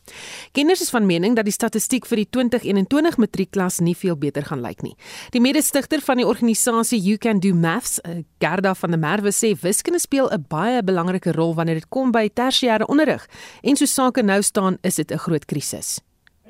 Kenners 0.51 0.83
is 0.83 0.91
van 0.91 1.07
mening 1.07 1.39
dat 1.39 1.47
die 1.47 1.55
statistiek 1.55 2.11
vir 2.11 2.25
die 2.25 2.27
2021 2.41 3.21
matriekklas 3.23 3.79
nie 3.79 3.95
veel 3.95 4.19
beter 4.19 4.51
gaan 4.51 4.67
lyk 4.67 4.83
nie. 4.83 4.97
Die 5.31 5.45
mede-stigter 5.45 6.03
van 6.03 6.25
die 6.25 6.27
organisasie 6.27 6.99
You 6.99 7.23
Can 7.23 7.39
Do 7.39 7.55
Maths, 7.55 8.01
eh, 8.03 8.25
Gerda 8.43 8.75
van 8.75 8.99
der 8.99 8.99
Merwe 8.99 9.31
sê 9.31 9.55
wiskunde 9.63 10.03
speel 10.03 10.27
'n 10.27 10.45
baie 10.49 10.83
belangrike 10.83 11.39
rol 11.39 11.55
wanneer 11.55 11.79
dit 11.79 11.89
kom 11.89 12.11
by 12.11 12.29
tersiêre 12.35 12.91
onderrig 12.91 13.29
en 13.63 13.77
so 13.77 13.87
sake 13.87 14.23
nou 14.23 14.40
nou 14.41 14.43
staan, 14.43 14.79
is 14.83 14.95
dit 14.95 15.11
'n 15.13 15.25
groot 15.27 15.45
krisis. 15.45 16.01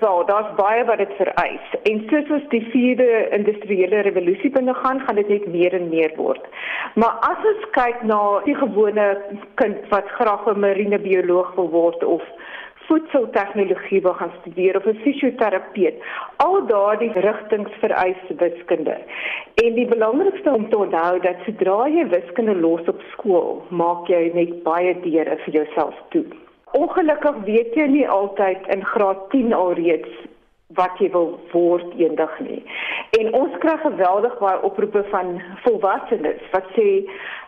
So, 0.00 0.24
daar's 0.24 0.54
baie 0.56 0.84
wat 0.84 0.98
dit 0.98 1.12
vereis. 1.16 1.66
En 1.82 2.06
soos 2.08 2.30
ons 2.30 2.48
die 2.48 2.66
vierde 2.70 3.28
industriële 3.30 4.00
revolusie 4.00 4.50
binne 4.50 4.74
gaan, 4.74 5.00
gaan 5.00 5.14
dit 5.14 5.28
net 5.28 5.46
meer 5.46 5.72
en 5.74 5.88
meer 5.88 6.12
word. 6.16 6.44
Maar 6.94 7.14
as 7.20 7.44
ons 7.52 7.64
kyk 7.70 8.02
na 8.02 8.40
die 8.44 8.54
gewone 8.54 9.06
kind 9.54 9.88
wat 9.88 10.08
graag 10.08 10.46
'n 10.46 10.60
marine 10.60 10.98
bioloog 10.98 11.54
wil 11.54 11.70
word 11.70 12.04
of 12.04 12.22
voedseltegnologie 12.88 14.00
wil 14.02 14.14
gaan 14.14 14.32
studeer 14.40 14.76
of 14.76 14.86
'n 14.86 15.00
fisioterapeut. 15.04 15.96
Al 16.36 16.66
daardie 16.66 17.12
rigtings 17.12 17.72
vereis 17.80 18.22
wiskunde. 18.28 18.96
En 19.64 19.74
die 19.74 19.86
belangrikste 19.86 20.50
om 20.50 20.68
te 20.68 20.78
onthou 20.78 21.20
dat 21.20 21.36
sodra 21.44 21.88
jy 21.88 22.08
wiskunde 22.08 22.54
los 22.54 22.88
op 22.88 23.00
skool, 23.12 23.62
maak 23.68 24.08
jy 24.08 24.30
net 24.34 24.62
baie 24.62 25.00
deure 25.00 25.36
vir 25.44 25.52
jouself 25.54 25.94
toe. 26.08 26.24
Ongelukkig 26.72 27.36
weet 27.44 27.74
jy 27.74 27.86
nie 27.90 28.08
altyd 28.08 28.66
in 28.74 28.84
graad 28.84 29.30
10 29.30 29.52
alreeds 29.52 30.10
wat 30.78 31.00
jy 31.02 31.08
wil 31.10 31.32
word 31.50 31.94
eendag 31.98 32.36
nie. 32.46 32.60
En 33.18 33.32
ons 33.34 33.54
kry 33.62 33.74
geweldig 33.82 34.36
baie 34.38 34.60
oproepe 34.66 35.02
van 35.10 35.32
volwassenes 35.64 36.44
wat 36.52 36.68
sê 36.76 36.86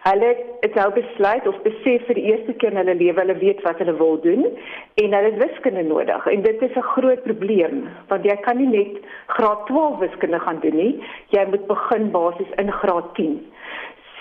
hulle 0.09 0.31
het 0.65 0.75
nou 0.75 0.89
besluit 0.97 1.47
of 1.47 1.61
besef 1.63 2.09
vir 2.09 2.19
die 2.19 2.25
eerste 2.33 2.57
keer 2.59 2.75
in 2.75 2.81
hulle 2.81 2.97
lewe 2.99 3.23
hulle 3.23 3.39
weet 3.39 3.63
wat 3.67 3.79
hulle 3.79 3.95
wil 4.01 4.19
doen 4.25 4.43
en 4.49 5.15
hulle 5.15 5.31
het 5.31 5.39
wiskunde 5.45 5.87
nodig. 5.87 6.27
En 6.35 6.43
dit 6.43 6.67
is 6.67 6.77
'n 6.77 6.91
groot 6.97 7.23
probleem 7.23 7.87
want 8.11 8.25
jy 8.25 8.37
kan 8.43 8.59
nie 8.59 8.71
net 8.75 8.99
graad 9.27 9.67
12 9.71 9.99
wiskunde 9.99 10.41
gaan 10.41 10.59
doen 10.61 10.77
nie. 10.77 11.03
Jy 11.31 11.47
moet 11.47 11.67
begin 11.67 12.11
basies 12.11 12.53
in 12.59 12.73
graad 12.73 13.15
10. 13.15 13.39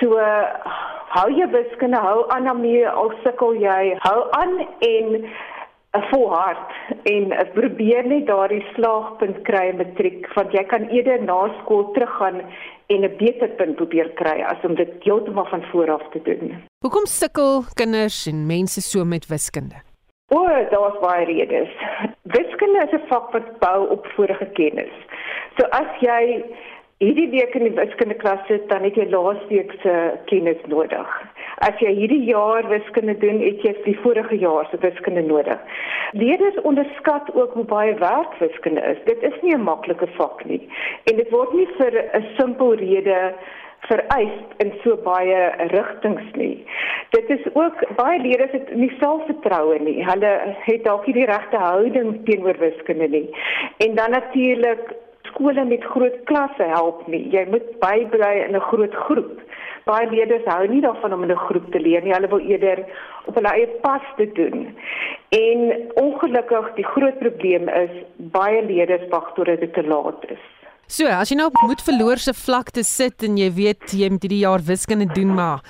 So 0.02 0.18
hou 1.14 1.30
jy 1.30 1.46
wiskunde, 1.54 2.00
hou 2.02 2.26
aan 2.34 2.48
daarmee 2.50 2.88
al 2.90 3.12
sukkel 3.22 3.60
jy, 3.62 3.96
hou 4.02 4.20
aan 4.34 4.60
en 4.88 5.08
'n 5.92 6.00
eh, 6.00 6.10
volhard 6.10 6.72
en 7.04 7.32
uh, 7.32 7.44
probeer 7.54 8.08
net 8.08 8.26
daardie 8.28 8.64
slaagpunt 8.76 9.42
kry 9.44 9.66
in 9.70 9.78
matriek 9.78 10.28
want 10.36 10.54
jy 10.56 10.64
kan 10.64 10.88
eerder 10.90 11.20
na 11.24 11.40
skool 11.60 11.92
teruggaan 11.92 12.42
en 12.88 13.04
'n 13.04 13.18
beter 13.18 13.50
punt 13.60 13.76
probeer 13.76 14.10
kry 14.22 14.38
as 14.42 14.64
om 14.64 14.76
dit 14.76 14.94
heeltemal 15.04 15.46
van 15.46 15.64
voor 15.72 15.92
af 15.92 16.06
te 16.12 16.22
doen. 16.24 16.64
Hoekom 16.86 17.06
sukkel 17.06 17.64
kinders 17.74 18.26
en 18.28 18.48
mense 18.48 18.82
so 18.82 19.06
met 19.06 19.28
wiskunde? 19.28 19.76
O, 20.32 20.48
daar's 20.48 21.00
baie 21.00 21.26
redes. 21.26 21.70
Wiskunde 22.24 22.88
is 22.88 22.94
'n 22.94 23.08
vak 23.08 23.32
wat 23.32 23.60
bou 23.60 23.90
op 23.90 24.08
vorige 24.16 24.48
kennis. 24.54 24.96
So 25.58 25.68
as 25.70 25.92
jy 26.00 26.44
hierdie 27.02 27.30
week 27.34 27.56
in 27.58 27.66
die 27.66 27.74
wiskunde 27.78 28.16
klas 28.22 28.42
sit, 28.48 28.68
dan 28.70 28.86
het 28.86 28.98
jy 29.00 29.08
laasweek 29.10 29.74
se 29.82 29.94
kennis 30.30 30.60
nodig. 30.70 31.16
As 31.66 31.80
jy 31.82 31.94
hierdie 31.98 32.22
jaar 32.28 32.68
wiskunde 32.70 33.16
doen, 33.24 33.42
het 33.42 33.64
jy 33.66 33.74
die 33.88 33.98
vorige 34.04 34.38
jaar 34.42 34.70
se 34.70 34.78
wiskunde 34.86 35.24
nodig. 35.26 35.80
Leerders 36.18 36.60
onderskat 36.70 37.32
ook 37.34 37.56
hoe 37.58 37.66
baie 37.66 37.96
werk 38.02 38.38
wiskunde 38.44 38.84
is. 38.94 39.02
Dit 39.10 39.24
is 39.26 39.42
nie 39.42 39.56
'n 39.56 39.66
maklike 39.66 40.08
vak 40.18 40.46
nie. 40.46 40.62
En 41.10 41.16
dit 41.18 41.30
word 41.30 41.54
nie 41.54 41.68
vir 41.78 41.94
'n 42.14 42.26
simpel 42.38 42.76
rede 42.76 43.34
vereis 43.90 44.38
in 44.58 44.74
so 44.84 44.96
baie 44.98 45.40
rigtings 45.74 46.28
nie. 46.36 46.66
Dit 47.10 47.30
is 47.30 47.46
ook 47.54 47.82
baie 47.96 48.20
leerders 48.22 48.52
het 48.52 48.76
nie 48.76 48.92
selfvertroue 49.00 49.80
nie. 49.80 50.06
Hulle 50.06 50.56
het 50.66 50.84
dalk 50.84 51.06
nie 51.06 51.14
die 51.14 51.26
regte 51.26 51.58
houding 51.58 52.26
teenoor 52.26 52.58
wiskunde 52.60 53.08
nie. 53.08 53.30
En 53.78 53.96
dan 53.96 54.12
natuurlik 54.12 54.94
skole 55.32 55.66
met 55.66 55.84
groot 55.94 56.18
klasse 56.30 56.68
help 56.70 57.08
nie. 57.08 57.24
Jy 57.34 57.48
moet 57.50 57.68
bybly 57.82 58.34
in 58.46 58.56
'n 58.56 58.68
groot 58.70 58.96
groep. 59.08 59.42
Baie 59.86 60.10
leerders 60.10 60.46
hou 60.46 60.68
nie 60.68 60.82
daarvan 60.82 61.14
om 61.14 61.24
in 61.24 61.32
'n 61.32 61.46
groep 61.48 61.72
te 61.72 61.80
leer 61.80 62.04
nie. 62.04 62.14
Hulle 62.14 62.28
wil 62.28 62.40
eerder 62.40 62.86
op 63.26 63.36
hulle 63.36 63.52
eie 63.54 63.68
pas 63.82 64.02
te 64.18 64.32
doen. 64.32 64.76
En 65.30 65.60
ongelukkig 65.96 66.74
die 66.76 66.86
groot 66.86 67.20
probleem 67.20 67.70
is 67.70 67.92
baie 68.18 68.66
leerders 68.66 69.10
wag 69.10 69.34
tot 69.34 69.46
dit 69.46 69.74
te 69.74 69.84
laat 69.84 70.26
is. 70.30 70.44
So, 70.88 71.08
as 71.08 71.30
jy 71.30 71.38
nou 71.40 71.48
op 71.48 71.62
moed 71.64 71.82
verloor 71.82 72.20
se 72.20 72.34
vlakte 72.34 72.84
sit 72.84 73.24
en 73.24 73.38
jy 73.38 73.48
weet 73.56 73.94
jy 73.96 74.10
moet 74.10 74.22
hierdie 74.22 74.42
jaar 74.44 74.60
wiskunde 74.60 75.08
doen, 75.14 75.34
maar 75.34 75.62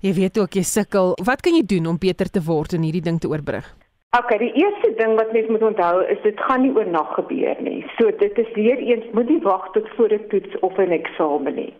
jy 0.00 0.14
weet 0.16 0.38
ook 0.38 0.56
jy 0.56 0.62
sukkel, 0.62 1.12
wat 1.24 1.42
kan 1.44 1.52
jy 1.52 1.66
doen 1.66 1.86
om 1.86 1.98
beter 2.00 2.30
te 2.30 2.40
word 2.40 2.72
en 2.72 2.82
hierdie 2.82 3.04
ding 3.04 3.20
te 3.20 3.28
oorbrug? 3.28 3.79
Okay, 4.18 4.38
die 4.38 4.52
eerste 4.58 4.88
ding 4.98 5.12
wat 5.14 5.32
mens 5.32 5.46
moet 5.54 5.62
onthou 5.62 6.04
is 6.10 6.18
dit 6.22 6.40
gaan 6.42 6.64
nie 6.64 6.72
oornag 6.74 7.12
gebeur 7.14 7.60
nie. 7.62 7.84
So 7.94 8.10
dit 8.22 8.38
is 8.42 8.48
weer 8.56 8.80
eens 8.82 9.04
moet 9.14 9.28
nie 9.30 9.38
wag 9.44 9.68
tot 9.76 9.86
voor 9.94 10.10
'n 10.16 10.26
toets 10.32 10.58
of 10.66 10.78
'n 10.78 10.90
eksamen 10.96 11.54
nie. 11.54 11.74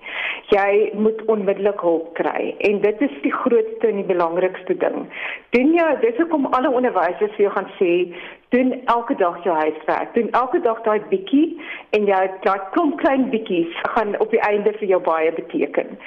Jy 0.54 0.90
moet 0.94 1.24
onmiddellik 1.24 1.80
hulp 1.80 2.14
kry 2.14 2.54
en 2.58 2.80
dit 2.80 3.00
is 3.00 3.16
die 3.22 3.32
grootste 3.32 3.86
en 3.86 3.96
die 3.96 4.12
belangrikste 4.14 4.76
ding. 4.76 5.10
Doen 5.50 5.74
jy 5.74 5.96
dis 6.00 6.16
hoekom 6.16 6.46
alle 6.46 6.70
onderwysers 6.70 7.34
vir 7.34 7.44
jou 7.46 7.50
gaan 7.50 7.70
sê 7.80 8.14
doen 8.50 8.72
elke 8.84 9.14
dag 9.14 9.44
jou 9.44 9.56
huiswerk. 9.56 10.14
Doen 10.14 10.30
elke 10.30 10.60
dag 10.60 10.80
daai 10.82 11.00
bietjie 11.10 11.60
en 11.96 12.06
jou 12.08 12.20
daai 12.46 12.60
klomp 12.74 12.98
klein 13.02 13.28
bietjies 13.30 13.82
gaan 13.94 14.16
op 14.18 14.30
die 14.34 14.42
einde 14.48 14.72
vir 14.78 14.88
jou 14.90 15.00
baie 15.06 15.32
beteken. 15.36 15.98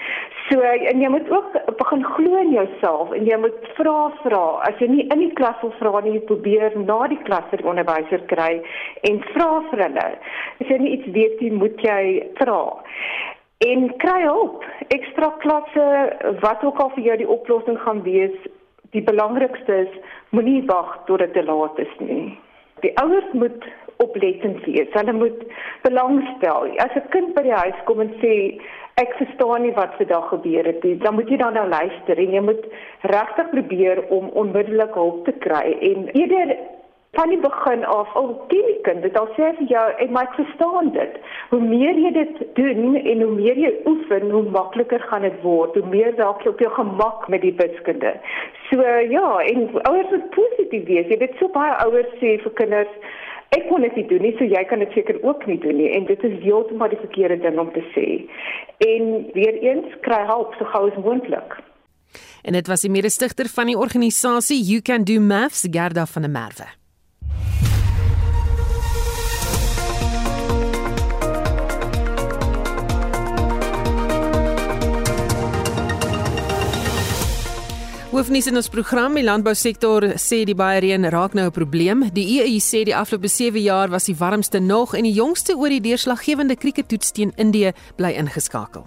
So 0.49 0.60
en 0.62 1.01
jy 1.01 1.12
moet 1.13 1.29
ook 1.32 1.56
begin 1.79 2.03
glo 2.15 2.41
in 2.41 2.51
jouself 2.51 3.12
en 3.15 3.25
jy 3.25 3.38
moet 3.45 3.69
vra 3.77 3.97
vra. 4.23 4.43
As 4.67 4.79
jy 4.84 4.89
nie 4.91 5.08
in 5.08 5.23
die 5.23 5.34
klas 5.39 5.60
wil 5.63 5.75
vra 5.79 6.03
nie, 6.03 6.19
probeer 6.32 6.75
na 6.79 6.99
die 7.12 7.21
klas 7.27 7.47
vir 7.51 7.63
onderwyser 7.63 8.25
kry 8.32 8.58
en 9.10 9.21
vra 9.32 9.51
vir 9.71 9.88
hulle. 9.88 10.10
As 10.60 10.67
jy 10.67 10.82
nie 10.84 10.97
iets 10.97 11.13
weet 11.15 11.39
nie, 11.45 11.53
moet 11.63 11.88
jy 11.88 12.03
vra 12.41 12.60
en 13.63 13.88
kry 14.03 14.19
hulp. 14.25 14.65
Ekstra 14.91 15.29
klasse, 15.43 15.86
wat 16.43 16.63
ook 16.67 16.82
al 16.84 16.91
vir 16.97 17.08
jou 17.08 17.17
die 17.21 17.29
oplossing 17.38 17.79
gaan 17.86 18.01
wees, 18.03 18.36
die 18.91 19.03
belangrikste 19.06 19.86
is 19.86 19.93
moenie 20.33 20.63
wag 20.65 20.97
tot 21.07 21.21
dit 21.21 21.33
te 21.33 21.43
laat 21.45 21.79
is 21.79 21.95
nie. 21.99 22.37
Die 22.81 22.91
ouers 22.99 23.31
moet 23.37 23.65
oplettend 24.03 24.63
wees. 24.65 24.89
Hulle 24.91 25.13
moet 25.13 25.43
belangstel. 25.85 26.73
As 26.83 26.95
'n 26.95 27.09
kind 27.09 27.33
by 27.35 27.43
die 27.45 27.59
huis 27.63 27.79
kom 27.85 28.01
en 28.01 28.13
sê 28.21 28.59
ek 29.01 29.13
verstaan 29.17 29.61
nie 29.61 29.73
wat 29.73 29.93
se 29.97 30.05
dag 30.05 30.27
gebeur 30.29 30.65
het 30.65 30.83
nie, 30.83 30.97
dan 30.97 31.15
moet 31.15 31.29
jy 31.29 31.37
dan 31.37 31.53
nou 31.53 31.67
luister 31.67 32.17
en 32.17 32.31
jy 32.31 32.41
moet 32.41 32.65
regtig 33.01 33.49
probeer 33.49 34.03
om 34.09 34.29
onmiddellik 34.29 34.93
hulp 34.93 35.25
te 35.25 35.31
kry 35.31 35.77
en 35.81 36.09
eerder 36.13 36.57
van 37.15 37.30
die 37.30 37.39
begin 37.39 37.86
af 37.86 38.15
al 38.15 38.30
ken 38.49 38.65
die 38.65 38.80
kind? 38.86 39.04
Dit 39.06 39.17
al 39.19 39.28
sê 39.38 39.52
vir 39.58 39.67
jou 39.69 39.84
en 40.06 40.13
maar 40.15 40.30
ek 40.30 40.38
verstaan 40.39 40.89
dit. 40.95 41.19
Hoe 41.52 41.60
meer 41.62 41.99
jy 42.06 42.12
dit 42.15 42.39
doen 42.58 42.95
en 42.97 43.21
hoe 43.21 43.36
meer 43.36 43.60
jy 43.62 43.73
oefen 43.89 44.32
hoe 44.34 44.43
makliker 44.56 45.06
gaan 45.12 45.28
dit 45.28 45.38
word. 45.45 45.78
Hoe 45.78 45.91
meer 45.91 46.15
dalk 46.17 46.41
jy 46.41 46.54
op 46.56 46.63
jou 46.65 46.71
gemak 46.73 47.28
met 47.30 47.45
die 47.45 47.54
wiskunde. 47.60 48.15
So 48.71 48.82
ja 49.13 49.30
en 49.45 49.69
ouers 49.84 50.10
moet 50.15 50.28
positief 50.34 50.89
wees. 50.89 51.13
Jy 51.13 51.21
weet 51.21 51.38
so 51.38 51.54
baie 51.54 51.78
ouers 51.86 52.17
sê 52.17 52.36
vir 52.41 52.58
kinders 52.62 52.99
ek 53.54 53.67
kon 53.69 53.86
dit 53.86 54.02
nie 54.02 54.08
doen 54.10 54.26
nie 54.26 54.36
so 54.39 54.49
jy 54.49 54.65
kan 54.65 54.82
dit 54.82 54.97
seker 54.97 55.21
ook 55.21 55.45
nie 55.45 55.62
doen 55.62 55.78
nie. 55.84 55.91
En 55.93 56.10
dit 56.10 56.30
is 56.30 56.38
heeltemal 56.41 56.95
die 56.97 57.02
verkeerde 57.06 57.43
ding 57.45 57.62
om 57.62 57.69
te 57.78 57.86
sê. 57.93 58.08
En 58.89 59.17
weer 59.38 59.62
eens 59.62 59.99
kry 60.02 60.23
hulp 60.34 60.58
so 60.58 60.73
gou 60.73 60.88
as 60.89 61.02
moontlik. 61.06 61.60
En 62.41 62.58
dit 62.58 62.67
was 62.67 62.82
die 62.82 62.91
mede-stigter 62.91 63.47
van 63.54 63.69
die 63.69 63.78
organisasie 63.78 64.58
You 64.65 64.82
Can 64.82 65.06
Do 65.06 65.21
Maths 65.21 65.67
Gerda 65.69 66.10
van 66.10 66.26
der 66.26 66.34
Merwe 66.34 66.73
Hoofnuus 78.13 78.45
in 78.45 78.60
ons 78.60 78.67
program, 78.69 79.15
die 79.17 79.23
landbousektor 79.26 80.06
sê 80.21 80.43
die 80.45 80.54
baie 80.54 80.84
reën 80.84 81.08
raak 81.10 81.34
nou 81.34 81.47
'n 81.47 81.52
probleem. 81.52 82.04
Die 82.13 82.38
EU 82.38 82.60
sê 82.62 82.84
die 82.86 82.95
afgelope 82.95 83.28
7 83.28 83.60
jaar 83.60 83.89
was 83.89 84.06
die 84.06 84.15
warmste 84.15 84.60
nog 84.60 84.93
en 84.93 85.04
die 85.04 85.13
jongste 85.13 85.58
oor 85.58 85.69
die 85.69 85.82
deurslaggewende 85.82 86.56
krieketoets 86.56 87.12
teen 87.12 87.34
Indië 87.38 87.73
bly 87.95 88.12
ingeskakel. 88.13 88.86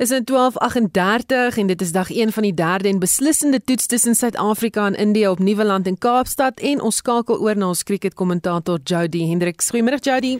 Is 0.00 0.10
in 0.10 0.24
1238 0.24 1.56
en 1.58 1.66
dit 1.66 1.80
is 1.80 1.92
dag 1.92 2.10
1 2.10 2.32
van 2.32 2.42
die 2.42 2.54
derde 2.54 2.88
en 2.88 2.98
beslissende 2.98 3.60
toets 3.64 3.86
tussen 3.86 4.14
Suid-Afrika 4.14 4.86
en 4.86 4.94
Indië 4.94 5.28
op 5.28 5.38
Nieuweland 5.38 5.86
en 5.86 5.98
Kaapstad 5.98 6.60
en 6.60 6.80
ons 6.80 6.96
skakel 6.96 7.40
oor 7.40 7.56
na 7.56 7.66
ons 7.66 7.82
cricketkommentator 7.82 8.78
Jody 8.84 9.26
Hendrik. 9.28 9.60
Goeiemôre 9.60 9.98
Jody. 10.00 10.38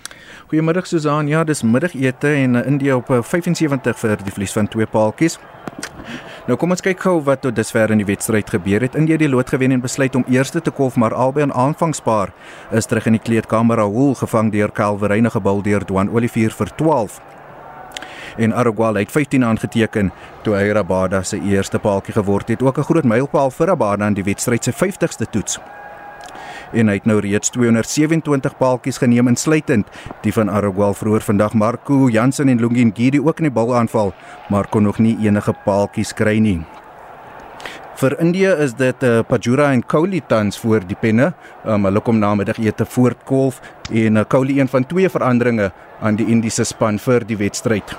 Goeiemôre 0.48 0.80
Susan. 0.82 1.28
Ja, 1.28 1.44
dis 1.44 1.60
middagete 1.62 2.28
en 2.28 2.54
uh, 2.54 2.66
Indië 2.66 2.92
op 2.92 3.12
75 3.20 3.98
vir 4.00 4.16
die 4.24 4.32
verlies 4.32 4.56
van 4.56 4.68
twee 4.68 4.86
paaltjies. 4.86 5.36
Nou 6.48 6.56
kom 6.56 6.72
ons 6.72 6.80
kyk 6.80 7.04
gou 7.04 7.18
wat 7.26 7.42
tot 7.44 7.56
dusver 7.56 7.92
in 7.92 8.00
die 8.00 8.08
wedstryd 8.08 8.48
gebeur 8.48 8.86
het. 8.86 8.96
Indië 8.96 9.18
het 9.18 9.26
die 9.26 9.28
lood 9.28 9.52
gewen 9.52 9.76
en 9.76 9.84
besluit 9.84 10.16
om 10.16 10.24
eerste 10.28 10.64
te 10.64 10.72
kolf, 10.72 10.96
maar 10.96 11.12
albei 11.12 11.44
aan 11.44 11.52
aanvangspaar 11.52 12.32
is 12.72 12.88
terug 12.88 13.12
in 13.12 13.18
die 13.18 13.26
kleedkamer. 13.28 13.76
Rahul 13.76 14.16
gevang 14.24 14.48
deur 14.56 14.72
Calverine 14.72 15.30
gebal 15.30 15.60
deur 15.68 15.84
Dwan 15.84 16.08
Olivier 16.08 16.56
vir 16.56 16.72
12 16.80 17.20
en 18.36 18.52
Aragual 18.52 18.94
het 18.94 19.10
15 19.10 19.44
aangeteken 19.44 20.12
toe 20.42 20.54
hy 20.56 20.70
Rabada 20.72 21.22
se 21.22 21.40
eerste 21.40 21.78
paaltjie 21.78 22.14
geword 22.14 22.48
het. 22.48 22.62
Ook 22.62 22.78
'n 22.78 22.82
groot 22.82 23.04
mylpaal 23.04 23.50
vir 23.50 23.66
Rabada 23.66 24.06
in 24.06 24.14
die 24.14 24.24
wedstryd 24.24 24.64
se 24.64 24.72
50ste 24.72 25.30
toets. 25.30 25.60
En 26.72 26.88
hy 26.88 26.94
het 26.94 27.06
nou 27.06 27.18
reeds 27.20 27.50
227 27.50 28.56
paaltjies 28.56 28.98
geneem 28.98 29.28
insluitend 29.28 29.86
die 30.22 30.32
van 30.32 30.50
Aragual 30.50 30.94
vroeër 30.94 31.20
vandag 31.20 31.54
Marco 31.54 32.08
Jansen 32.08 32.48
en 32.48 32.60
Lungin 32.60 32.92
Gidi 32.94 33.20
ook 33.20 33.38
in 33.38 33.48
die 33.48 33.54
balaanval, 33.54 34.14
maar 34.48 34.68
kon 34.68 34.82
nog 34.82 34.98
nie 34.98 35.16
enige 35.26 35.54
paaltjies 35.64 36.14
kry 36.14 36.38
nie. 36.38 36.60
Vir 38.00 38.16
Indië 38.20 38.54
is 38.64 38.72
dit 38.74 39.02
uh, 39.04 39.18
Pajura 39.28 39.72
en 39.72 39.82
Kohli 39.84 40.22
tans 40.26 40.58
voor 40.58 40.86
die 40.88 40.96
penne. 40.96 41.34
Um, 41.66 41.84
hulle 41.84 42.00
kom 42.00 42.16
namiddagete 42.18 42.86
voortkolf 42.88 43.60
en 43.90 44.16
uh, 44.16 44.24
Kohli 44.24 44.60
een 44.60 44.72
van 44.72 44.86
twee 44.86 45.08
veranderinge 45.08 45.68
aan 46.00 46.16
die 46.16 46.30
Indiese 46.32 46.64
span 46.64 46.98
vir 46.98 47.28
die 47.28 47.36
wedstryd 47.36 47.92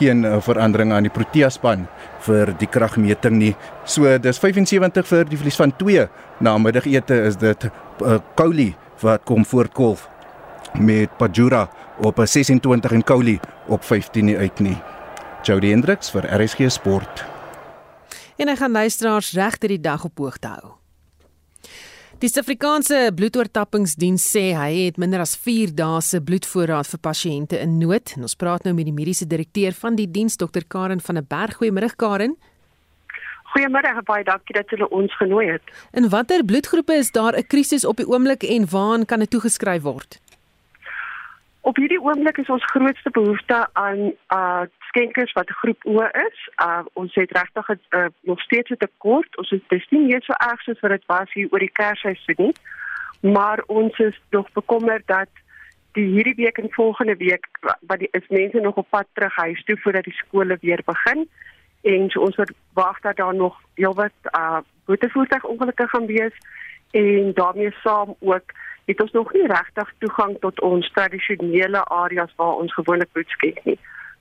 geen 0.00 0.24
uh, 0.24 0.38
verandering 0.40 0.92
aan 0.92 1.06
die 1.06 1.12
Protea 1.12 1.50
span 1.52 1.86
vir 2.24 2.54
die 2.60 2.68
kragmeting 2.68 3.36
nie. 3.38 3.52
So 3.84 4.18
dis 4.18 4.40
75 4.40 5.06
vir 5.06 5.28
die 5.28 5.38
verlies 5.40 5.60
van 5.60 5.74
2 5.76 6.06
na 6.40 6.56
middagete 6.58 7.20
is 7.28 7.38
dit 7.40 7.68
uh, 7.68 8.18
Kouli 8.40 8.72
wat 9.04 9.24
kom 9.28 9.44
voortkolf 9.44 10.08
met 10.80 11.12
Pajura 11.18 11.68
op 12.00 12.18
'n 12.18 12.26
26 12.26 12.92
en 12.92 13.04
Kouli 13.04 13.38
op 13.68 13.84
15 13.84 14.24
nie 14.24 14.36
uit 14.36 14.60
nie. 14.60 14.76
Jody 15.42 15.70
Hendricks 15.70 16.10
vir 16.10 16.28
RSG 16.28 16.70
Sport. 16.70 17.24
En 18.36 18.48
hy 18.48 18.56
gaan 18.56 18.72
luisteraars 18.72 19.32
regter 19.32 19.68
die 19.68 19.80
dag 19.80 20.04
op 20.04 20.18
hoogte 20.18 20.48
hou. 20.48 20.79
Die 22.20 22.28
Suid-Afrikaanse 22.28 23.14
bloedoortappingsdiens 23.16 24.20
sê 24.34 24.50
hy 24.52 24.66
het 24.74 24.98
minder 25.00 25.22
as 25.24 25.30
4 25.40 25.70
dae 25.72 26.02
se 26.04 26.18
bloedvoorraad 26.20 26.90
vir 26.90 27.00
pasiënte 27.06 27.56
in 27.64 27.78
nood. 27.80 28.12
En 28.12 28.26
ons 28.28 28.36
praat 28.36 28.66
nou 28.66 28.74
met 28.76 28.84
die 28.84 28.92
mediese 28.92 29.24
direkteur 29.24 29.72
van 29.72 29.96
die 29.96 30.04
diens, 30.04 30.36
Dr 30.36 30.66
Karen 30.68 31.00
van 31.00 31.16
der 31.16 31.24
Berg. 31.24 31.56
Goeiemôre 31.56 31.88
Karen. 31.96 32.34
Goeiemôre, 33.54 33.94
baie 34.04 34.26
dankie 34.28 34.58
dat 34.58 34.68
julle 34.68 34.90
ons 34.92 35.16
genooi 35.16 35.46
het. 35.54 35.72
In 35.96 36.10
watter 36.12 36.44
bloedgroepe 36.44 36.98
is 37.00 37.08
daar 37.10 37.32
'n 37.40 37.48
krisis 37.48 37.88
op 37.88 37.96
die 37.96 38.06
oomblik 38.06 38.44
en 38.44 38.68
waaraan 38.68 39.06
kan 39.06 39.24
dit 39.24 39.30
toegeskryf 39.30 39.82
word? 39.82 40.20
Op 41.60 41.76
hierdie 41.76 42.02
oomblik 42.02 42.36
is 42.36 42.48
ons 42.48 42.64
grootste 42.64 43.10
behoefte 43.10 43.66
aan 43.72 44.12
uh 44.28 44.68
skenkers 44.90 45.32
wat 45.38 45.50
groep 45.62 45.86
O 45.86 46.02
is. 46.26 46.38
Uh 46.66 46.82
ons 46.92 47.14
het 47.14 47.30
regtig 47.38 47.68
uh, 47.70 48.06
nog 48.30 48.40
steeds 48.40 48.70
'n 48.70 48.82
tekort. 48.86 49.36
Ons 49.36 49.50
is 49.50 49.64
dis 49.68 49.86
nie 49.90 50.06
meer 50.06 50.22
so 50.22 50.32
erg 50.32 50.60
soos 50.62 50.80
wat 50.80 50.90
dit 50.90 51.06
was 51.06 51.32
hier 51.32 51.48
oor 51.50 51.62
die 51.66 51.76
Kersseisoen 51.78 52.40
nie. 52.46 52.54
Maar 53.20 53.62
ons 53.66 53.98
is 53.98 54.20
nog 54.30 54.52
bekommerd 54.52 55.06
dat 55.06 55.28
die 55.92 56.06
hierdie 56.14 56.34
week 56.34 56.58
en 56.58 56.72
volgende 56.72 57.16
week 57.16 57.46
wat 57.80 57.98
die 57.98 58.08
is 58.10 58.28
mense 58.28 58.60
nog 58.60 58.74
op 58.74 58.86
pad 58.90 59.06
terug 59.12 59.36
huis 59.36 59.64
toe 59.64 59.78
voordat 59.80 60.04
die 60.04 60.20
skole 60.22 60.56
weer 60.60 60.82
begin 60.84 61.28
en 61.82 62.10
so 62.10 62.20
ons 62.20 62.36
wag 62.72 63.00
dat 63.00 63.16
daar 63.16 63.34
nog 63.34 63.56
heelwat 63.74 64.16
uh 64.38 64.58
boetevoertuigongelukke 64.84 65.88
gaan 65.88 66.06
wees 66.06 66.36
en 66.90 67.32
daarmee 67.34 67.74
saam 67.82 68.14
ook 68.18 68.52
het 68.84 69.00
ons 69.00 69.10
nog 69.10 69.32
nie 69.32 69.46
regtig 69.46 69.92
toegang 69.98 70.36
tot 70.40 70.60
ons 70.60 70.90
tradisionele 70.92 71.84
areas 71.84 72.32
waar 72.36 72.54
ons 72.62 72.74
gewoonlik 72.74 73.12
bloed 73.12 73.28
skenk 73.28 73.64
nie. 73.64 73.78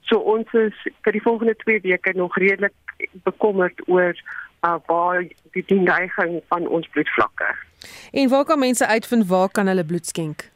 So 0.10 0.18
ons 0.34 0.50
is 0.58 0.74
vir 1.06 1.14
die 1.14 1.22
volgende 1.22 1.54
2 1.64 1.86
weke 1.86 2.12
nog 2.18 2.34
redelik 2.42 2.74
bekommerd 3.24 3.78
oor 3.88 4.18
uh, 4.66 4.76
waar 4.86 5.24
die, 5.54 5.64
die 5.66 5.82
neiging 5.82 6.42
van 6.50 6.68
ons 6.68 6.90
bloedvlakke. 6.90 7.56
En 8.12 8.30
waar 8.30 8.46
kan 8.46 8.60
mense 8.60 8.88
uitvind 8.88 9.28
waar 9.28 9.50
kan 9.50 9.68
hulle 9.68 9.86
bloed 9.86 10.06
skenk? 10.06 10.52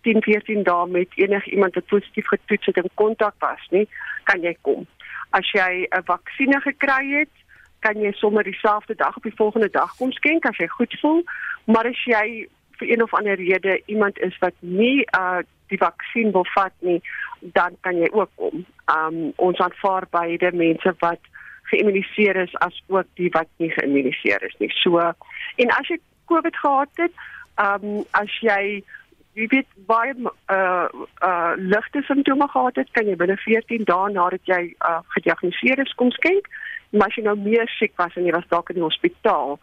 10 0.08 0.24
14 0.26 0.64
dae 0.66 0.88
met 0.90 1.14
enige 1.16 1.52
iemand 1.52 1.78
wat 1.78 1.92
positief 1.94 2.28
getoets 2.28 2.66
het 2.66 2.82
en 2.82 2.90
kontak 2.94 3.36
was 3.40 3.68
nie, 3.70 3.88
kan 4.24 4.42
jy 4.42 4.56
kom. 4.62 4.88
As 5.38 5.52
jy 5.54 5.86
'n 5.90 6.04
vaksinne 6.10 6.62
gekry 6.62 7.06
het, 7.20 7.36
kan 7.80 8.02
jy 8.02 8.12
sommer 8.12 8.44
dieselfde 8.44 8.96
dag 8.96 9.18
op 9.18 9.24
die 9.24 9.36
volgende 9.36 9.70
dag 9.70 9.96
kom 9.98 10.12
skenk 10.12 10.46
as 10.46 10.58
jy 10.58 10.68
goed 10.68 10.98
voel, 11.02 11.24
maar 11.66 11.88
as 11.88 12.04
jy 12.06 12.48
vir 12.78 12.92
een 12.92 13.04
of 13.04 13.14
ander 13.14 13.36
rede 13.36 13.82
iemand 13.86 14.20
is 14.20 14.38
wat 14.40 14.54
nie 14.60 15.06
uh 15.18 15.42
die 15.72 15.80
vaksin 15.80 16.34
wil 16.36 16.46
vat 16.52 16.74
nie, 16.80 17.00
dan 17.40 17.78
kan 17.82 17.96
jy 17.96 18.10
ook 18.12 18.30
kom. 18.36 18.66
Um 18.92 19.32
ons 19.36 19.60
aanvaar 19.64 20.04
beide 20.12 20.52
mense 20.52 20.94
wat 21.00 21.20
geïmmuniseer 21.72 22.40
is 22.44 22.56
as 22.66 22.78
ook 22.88 23.10
die 23.20 23.30
wat 23.36 23.50
nie 23.64 23.72
geïmmuniseer 23.74 24.44
is 24.48 24.56
nie. 24.60 24.72
So 24.84 25.00
en 25.02 25.76
as 25.78 25.92
jy 25.92 26.00
COVID 26.32 26.58
gehad 26.64 27.06
het, 27.06 27.14
ehm 27.60 27.86
um, 27.86 28.04
as 28.18 28.40
jy 28.46 28.84
jy 29.40 29.48
weet 29.52 29.68
baie 29.88 30.14
uh 30.16 30.88
uh 31.24 31.54
ligte 31.58 32.02
simptome 32.08 32.48
gehad 32.52 32.76
het, 32.76 32.92
kan 32.92 33.08
jy 33.08 33.16
binne 33.16 33.38
14 33.40 33.88
dae 33.88 34.12
nadat 34.12 34.44
jy 34.54 34.62
uh 34.80 35.00
gediagnoseer 35.16 35.80
is 35.86 35.96
kom 36.00 36.12
skenk. 36.12 36.52
Maar 36.92 37.08
as 37.08 37.16
jy 37.16 37.24
nou 37.24 37.38
meer 37.40 37.72
siek 37.78 37.94
was 37.96 38.16
en 38.20 38.28
jy 38.28 38.36
was 38.36 38.48
dalk 38.52 38.70
in 38.70 38.82
die 38.82 38.84
hospitaal, 38.84 39.60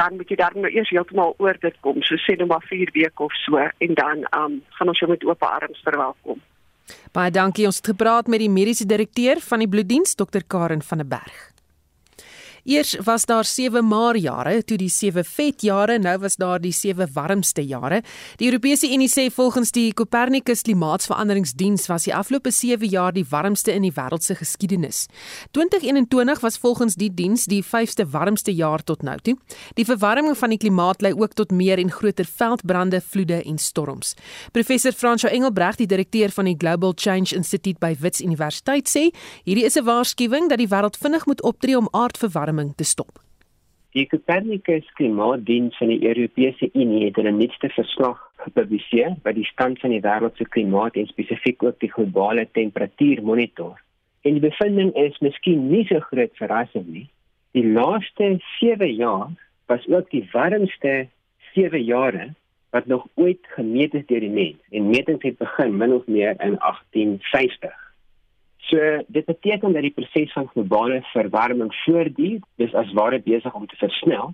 dan 0.00 0.16
moet 0.16 0.30
jy 0.32 0.38
dan 0.40 0.56
nou 0.56 0.70
eers 0.72 0.88
heeltemal 0.88 1.34
oor 1.38 1.58
dit 1.60 1.76
kom, 1.84 2.00
so 2.06 2.16
sê 2.24 2.36
nou 2.38 2.48
maar 2.48 2.64
4 2.70 2.92
weke 2.94 3.26
of 3.26 3.34
so 3.44 3.60
en 3.60 3.98
dan 3.98 4.24
um 4.38 4.60
gaan 4.78 4.92
ons 4.92 5.02
jou 5.02 5.10
met 5.10 5.26
oop 5.28 5.44
arms 5.44 5.84
verwelkom. 5.84 6.40
Baie 7.12 7.30
dankie. 7.30 7.66
Ons 7.66 7.82
het 7.82 7.92
gepraat 7.92 8.26
met 8.26 8.42
die 8.42 8.50
mediese 8.50 8.86
direkteur 8.86 9.40
van 9.44 9.62
die 9.62 9.68
bloeddiens, 9.68 10.16
Dr 10.18 10.42
Karen 10.46 10.82
van 10.82 11.02
der 11.02 11.06
Berg. 11.06 11.49
Eers 12.70 12.96
was 13.02 13.24
daar 13.26 13.44
7 13.44 13.86
maar 13.86 14.16
jare, 14.16 14.64
toe 14.64 14.76
die 14.78 14.88
7 14.88 15.24
vet 15.24 15.62
jare, 15.66 15.96
nou 15.98 16.12
was 16.22 16.36
daar 16.38 16.60
die 16.62 16.70
7 16.72 17.08
warmste 17.12 17.64
jare. 17.66 18.02
Die 18.38 18.46
Europese 18.46 18.86
Unie 18.94 19.08
sê 19.10 19.24
volgens 19.34 19.72
die 19.74 19.90
Copernicus 19.92 20.62
Klimaatsveranderingsdiens 20.62 21.88
was 21.90 22.06
die 22.06 22.14
afgelope 22.14 22.52
7 22.54 22.86
jaar 22.86 23.12
die 23.12 23.24
warmste 23.26 23.74
in 23.74 23.82
die 23.82 23.90
wêreld 23.96 24.22
se 24.22 24.36
geskiedenis. 24.38 25.08
2021 25.50 26.44
was 26.44 26.58
volgens 26.62 26.94
die 26.94 27.08
diens 27.14 27.48
die 27.50 27.58
5ste 27.64 28.06
warmste 28.12 28.54
jaar 28.54 28.84
tot 28.86 29.02
nou 29.02 29.18
toe. 29.18 29.34
Die 29.74 29.84
verwarming 29.84 30.38
van 30.38 30.54
die 30.54 30.60
klimaat 30.62 31.02
lei 31.02 31.12
ook 31.18 31.34
tot 31.34 31.50
meer 31.50 31.82
en 31.82 31.90
groter 31.90 32.30
veldbrande, 32.36 33.00
vloede 33.00 33.42
en 33.42 33.58
storms. 33.58 34.14
Professor 34.52 34.92
Fransjo 34.92 35.26
Engelbreg, 35.28 35.74
die 35.82 35.90
direkteur 35.90 36.30
van 36.30 36.46
die 36.46 36.54
Global 36.58 36.94
Change 36.94 37.34
Institute 37.34 37.82
by 37.82 37.96
Wits 37.98 38.22
Universiteit 38.22 38.86
sê, 38.86 39.08
hierdie 39.42 39.66
is 39.66 39.76
'n 39.76 39.84
waarskuwing 39.84 40.48
dat 40.48 40.58
die 40.58 40.70
wêreld 40.70 40.96
vinnig 40.96 41.26
moet 41.26 41.42
optree 41.42 41.74
om 41.76 41.88
aardverwarming 41.90 42.59
verwarming 42.60 42.74
te 42.76 42.84
stop. 42.84 43.20
Die 43.92 44.06
Copernicus 44.06 44.86
Klimaatdiens 44.94 45.76
van 45.76 45.88
die 45.88 46.06
Europese 46.06 46.70
Unie 46.72 47.04
het 47.04 47.16
'n 47.16 47.36
nuutste 47.36 47.68
verslag 47.68 48.18
gepubliseer 48.36 49.16
wat 49.22 49.34
die 49.34 49.44
stand 49.44 49.80
van 49.80 49.90
die 49.90 50.00
wêreld 50.00 50.36
se 50.36 50.44
klimaat 50.44 50.94
en 50.94 51.06
spesifiek 51.06 51.62
ook 51.62 51.80
die 51.80 51.92
globale 51.92 52.48
temperatuur 52.52 53.22
monitor. 53.22 53.80
En 54.22 54.32
die 54.32 54.40
bevinding 54.40 54.94
is 54.94 55.18
miskien 55.18 55.70
nie 55.70 55.86
so 55.86 56.00
groot 56.00 56.36
verrassing 56.36 56.86
nie. 56.86 57.08
Die 57.52 57.66
laaste 57.66 58.38
7 58.60 58.94
jaar 58.94 59.28
was 59.66 59.88
ook 59.88 60.10
die 60.10 60.28
warmste 60.32 61.08
7 61.54 61.82
jare 61.84 62.34
wat 62.70 62.86
nog 62.86 63.06
ooit 63.14 63.46
gemeet 63.56 63.94
is 63.94 64.06
deur 64.06 64.20
die 64.20 64.30
mens. 64.30 64.56
En 64.70 64.90
metings 64.90 65.22
het 65.22 65.38
begin 65.38 65.76
min 65.76 65.92
of 65.92 66.06
meer 66.06 66.30
in 66.30 66.56
1850. 66.58 67.89
So 68.70 68.78
dit 69.06 69.24
beteken 69.24 69.72
dat 69.72 69.82
die 69.82 69.90
proses 69.90 70.32
van 70.32 70.46
globale 70.48 71.00
verwarming 71.02 71.74
voortduur, 71.74 72.38
dis 72.54 72.74
as 72.74 72.92
ware 72.94 73.18
besig 73.20 73.54
om 73.54 73.66
te 73.66 73.76
versnel. 73.76 74.30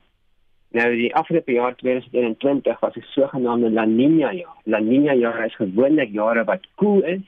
Nou 0.76 0.89
die 0.99 1.14
afgelope 1.16 1.53
jaar 1.53 1.76
2021 1.76 2.80
was 2.80 2.97
'n 2.97 3.07
sogenaamde 3.16 3.70
La 3.70 3.87
Niña 3.87 4.30
jaar. 4.32 4.59
La 4.64 4.80
Niña 4.80 5.14
jaar 5.16 5.45
is 5.45 5.55
gewoonlik 5.55 6.12
jare 6.12 6.45
wat 6.45 6.66
koel 6.74 7.03
is 7.03 7.26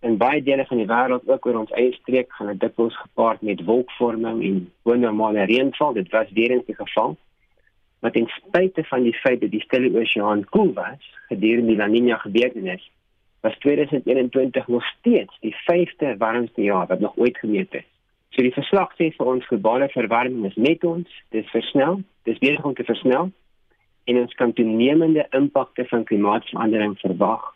en 0.00 0.16
baie 0.16 0.42
dele 0.42 0.66
van 0.66 0.76
die 0.76 0.86
wêreld 0.86 1.28
ook 1.28 1.46
oor 1.46 1.58
ons 1.58 1.70
eie 1.70 1.92
streek 1.92 2.32
gaan 2.32 2.46
dit 2.46 2.60
dikwels 2.60 2.96
gepaard 2.96 3.40
met 3.42 3.64
wolkvorming 3.64 4.42
en 4.42 4.72
onnormale 4.82 5.44
reënval. 5.44 5.92
Dit 5.92 6.10
was 6.10 6.32
weer 6.32 6.50
eens 6.50 6.66
die 6.66 6.74
geval. 6.74 7.16
Maar 8.00 8.12
ten 8.12 8.26
spyte 8.26 8.84
van 8.84 9.02
die 9.02 9.14
feit 9.14 9.40
dat 9.40 9.50
die 9.50 9.60
Stille 9.60 10.00
Oseaan 10.00 10.44
koel 10.44 10.72
was 10.72 11.00
gedurende 11.28 11.66
die 11.66 11.76
La 11.76 11.88
Niña 11.88 12.18
gebeurtenis, 12.20 12.90
was 13.44 13.56
2021 13.58 14.68
nog 14.72 14.84
steeds 14.84 15.36
die 15.44 15.54
vyfde 15.66 16.16
warmste 16.18 16.62
jaar 16.62 16.86
wat 16.86 17.00
nog 17.00 17.16
ooit 17.16 17.38
gemeet 17.38 17.74
is. 17.74 17.88
So 18.32 18.42
die 18.42 18.54
verslag 18.56 18.94
sê 18.98 19.10
vir 19.14 19.28
ons 19.34 19.46
globale 19.46 19.90
verwarming 19.92 20.48
is 20.48 20.56
net 20.56 20.84
ons, 20.88 21.10
dis 21.36 21.50
versnel, 21.52 22.00
dis 22.24 22.40
besig 22.40 22.64
om 22.64 22.74
te 22.74 22.86
versnel 22.88 23.28
en 24.08 24.20
ons 24.20 24.34
kan 24.40 24.52
toenemende 24.52 25.26
impakte 25.36 25.84
van 25.92 26.08
klimaatsverandering 26.08 26.96
verwag 27.04 27.52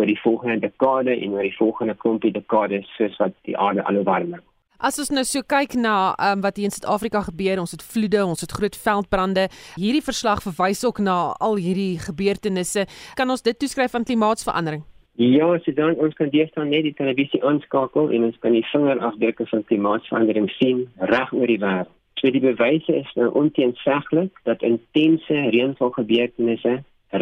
oor 0.00 0.08
die 0.08 0.20
volgende 0.24 0.58
dekade 0.64 1.12
en 1.12 1.36
oor 1.36 1.44
die 1.44 1.56
volgende 1.60 1.96
klompie 2.00 2.32
dekades 2.32 2.88
soos 2.96 3.20
wat 3.20 3.36
die 3.48 3.56
aarde 3.56 3.84
al 3.84 4.02
warmer 4.08 4.40
word. 4.40 4.54
As 4.78 4.94
ons 5.02 5.10
nou 5.10 5.24
so 5.26 5.42
kyk 5.42 5.72
na 5.74 6.14
um, 6.22 6.42
wat 6.44 6.56
hier 6.56 6.70
in 6.70 6.72
Suid-Afrika 6.72 7.24
gebeur, 7.26 7.58
ons 7.58 7.72
het 7.74 7.82
vloede, 7.82 8.20
ons 8.22 8.44
het 8.44 8.52
groot 8.54 8.76
veldbrande. 8.78 9.48
Hierdie 9.74 10.04
verslag 10.06 10.44
verwys 10.44 10.84
ook 10.86 11.00
na 11.02 11.16
al 11.42 11.58
hierdie 11.58 11.98
gebeurtenisse. 11.98 12.86
Kan 13.18 13.34
ons 13.34 13.42
dit 13.42 13.58
toeskryf 13.58 13.98
aan 13.98 14.06
klimaatsverandering? 14.06 14.84
Ja, 15.20 15.58
so 15.58 15.72
dan 15.74 15.96
ons 15.98 16.14
kan 16.14 16.28
deesdae 16.30 16.62
net 16.68 16.84
die 16.86 16.94
televisie 16.94 17.40
aanskakel 17.42 18.12
en 18.14 18.28
ons 18.28 18.36
kan 18.38 18.52
die 18.54 18.62
vingerafdrukke 18.70 19.48
van 19.50 19.64
klimaatsverandering 19.66 20.44
sien 20.60 20.84
reg 21.10 21.32
oor 21.34 21.50
die 21.50 21.58
wêreld. 21.58 21.90
So 22.20 22.30
die 22.30 22.42
bewyse 22.44 22.94
is 23.00 23.08
nou 23.18 23.26
onteenseglik 23.40 24.38
dat 24.46 24.62
intense 24.62 25.40
reënvalgebeurtenisse 25.56 26.74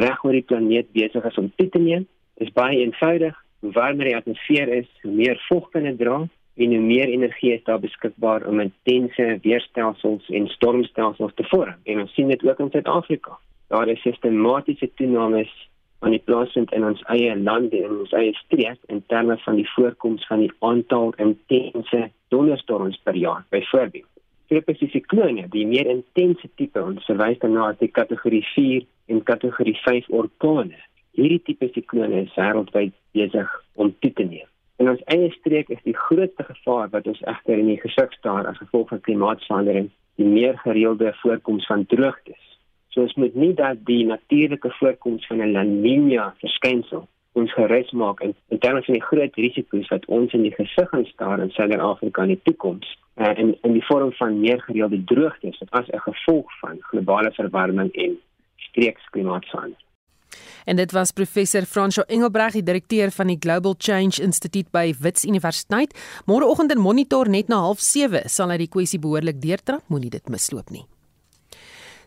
reg 0.02 0.24
oor 0.26 0.36
die 0.36 0.44
planeet 0.44 0.90
besig 0.92 1.24
is 1.24 1.38
om 1.40 1.48
toe 1.56 1.68
te 1.72 1.80
neem. 1.80 2.04
Dit 2.36 2.50
is 2.50 2.52
baie 2.58 2.82
eenvoudig. 2.82 3.38
Hoe 3.64 3.72
warmer 3.72 4.10
die 4.10 4.16
atmosfeer 4.18 4.74
is, 4.82 4.90
hoe 5.00 5.14
meer 5.16 5.40
vog 5.46 5.70
kan 5.72 5.88
dit 5.88 5.96
dra 5.96 6.18
en 6.20 6.74
hoe 6.76 6.82
meer 6.82 7.08
energie 7.14 7.54
is 7.54 7.64
daar 7.64 7.80
beskikbaar 7.80 8.44
om 8.50 8.60
intense 8.60 9.38
weerstelsels 9.46 10.28
en 10.36 10.50
stormstelsels 10.52 11.32
te 11.40 11.48
vorm. 11.48 11.80
En 11.88 12.04
ons 12.04 12.12
sien 12.12 12.28
dit 12.28 12.44
ook 12.44 12.60
in 12.60 12.70
Suid-Afrika. 12.76 13.38
Daar 13.72 13.88
is 13.88 14.04
sistematiese 14.04 14.90
toenames 15.00 15.56
aan 16.00 16.12
die 16.14 16.22
plaasvind 16.24 16.72
in 16.76 16.84
ons 16.84 17.02
eie 17.12 17.36
land 17.36 17.72
en 17.72 17.86
in 17.88 18.00
ons 18.04 18.12
eie 18.16 18.34
streek 18.42 18.78
in 18.92 19.02
terme 19.12 19.38
van 19.44 19.56
die 19.60 19.68
voorkoms 19.74 20.26
van 20.28 20.44
die 20.44 20.52
aantal 20.68 21.14
intense 21.22 22.02
donderstorms 22.34 22.98
per 23.04 23.16
jaar 23.16 23.44
byvoorbeeld. 23.54 24.10
Spesifieke 24.46 24.92
siklone, 25.00 25.48
die 25.50 25.66
meer 25.66 25.88
intense 25.90 26.48
tipe 26.54 26.82
ons 26.82 27.06
verwys 27.08 27.40
dan 27.42 27.56
na 27.58 27.72
die 27.80 27.90
kategorie 27.90 28.44
4 28.52 28.84
en 29.10 29.22
kategorie 29.26 29.74
5 29.82 30.10
orkane. 30.20 30.78
Hierdie 31.18 31.42
tipe 31.48 31.70
siklone 31.74 32.26
is 32.26 32.36
wêreldwyd 32.38 32.94
besig 33.16 33.50
om 33.74 33.94
toe 34.04 34.12
te 34.12 34.28
neem. 34.28 34.46
In 34.78 34.90
ons 34.92 35.02
eie 35.10 35.30
streek 35.38 35.70
is 35.72 35.82
die 35.88 35.96
grootste 35.96 36.44
gevaar 36.44 36.90
wat 36.92 37.06
ons 37.10 37.22
egter 37.32 37.58
in 37.58 37.70
die 37.72 37.80
gesig 37.80 38.12
staar 38.18 38.46
as 38.46 38.60
gevolg 38.60 38.92
van 38.92 39.00
klimaatsverandering, 39.08 39.88
die 40.20 40.28
meer 40.28 40.58
gereelde 40.62 41.14
voorkoms 41.22 41.66
van 41.66 41.86
droogtes. 41.88 42.45
So 42.96 43.04
ons 43.04 43.14
moet 43.20 43.34
nie 43.36 43.52
dat 43.52 43.82
die 43.84 44.06
natuurlike 44.08 44.70
voorkoms 44.78 45.26
van 45.28 45.42
'n 45.44 45.52
La 45.52 45.62
Niña 45.62 46.32
verskynsel 46.40 47.08
ons 47.32 47.52
gerus 47.52 47.90
maak 47.90 48.20
in, 48.20 48.34
in 48.48 48.58
terme 48.58 48.82
van 48.82 48.94
die 48.94 49.02
groot 49.02 49.34
risiko's 49.34 49.88
wat 49.92 50.06
ons 50.06 50.32
in 50.32 50.42
die 50.42 50.54
gesig 50.54 50.88
gaan 50.88 51.04
staar 51.04 51.42
in 51.44 51.50
Suid-Afrika 51.50 52.22
in 52.22 52.32
die 52.32 52.40
toekoms 52.42 52.88
uh, 53.20 53.34
in 53.36 53.52
in 53.62 53.72
die 53.72 53.84
vorm 53.84 54.12
van 54.12 54.40
meer 54.40 54.60
gereelde 54.60 55.04
droogtes 55.04 55.60
as 55.70 55.92
'n 55.92 56.00
gevolg 56.08 56.58
van 56.60 56.80
globale 56.80 57.32
verwarming 57.32 57.92
en 57.92 58.16
streeksklimaatverandering. 58.56 59.84
En 60.64 60.76
dit 60.76 60.92
was 60.92 61.12
professor 61.12 61.62
Fransjo 61.62 62.02
Engelbreg, 62.02 62.52
die 62.52 62.62
direkteur 62.62 63.10
van 63.10 63.26
die 63.26 63.38
Global 63.40 63.74
Change 63.78 64.22
Institute 64.22 64.70
by 64.70 64.94
Wits 65.00 65.24
Universiteit. 65.24 65.94
Môreoggend 66.24 66.72
in 66.72 66.80
Monitor 66.80 67.28
net 67.28 67.48
na 67.48 67.60
07:30 67.74 68.28
sal 68.28 68.48
hy 68.50 68.56
die 68.56 68.68
kwessie 68.68 68.98
behoorlik 68.98 69.40
deurtrap, 69.40 69.82
moenie 69.86 70.10
dit 70.10 70.28
misloop 70.28 70.70
nie. 70.70 70.86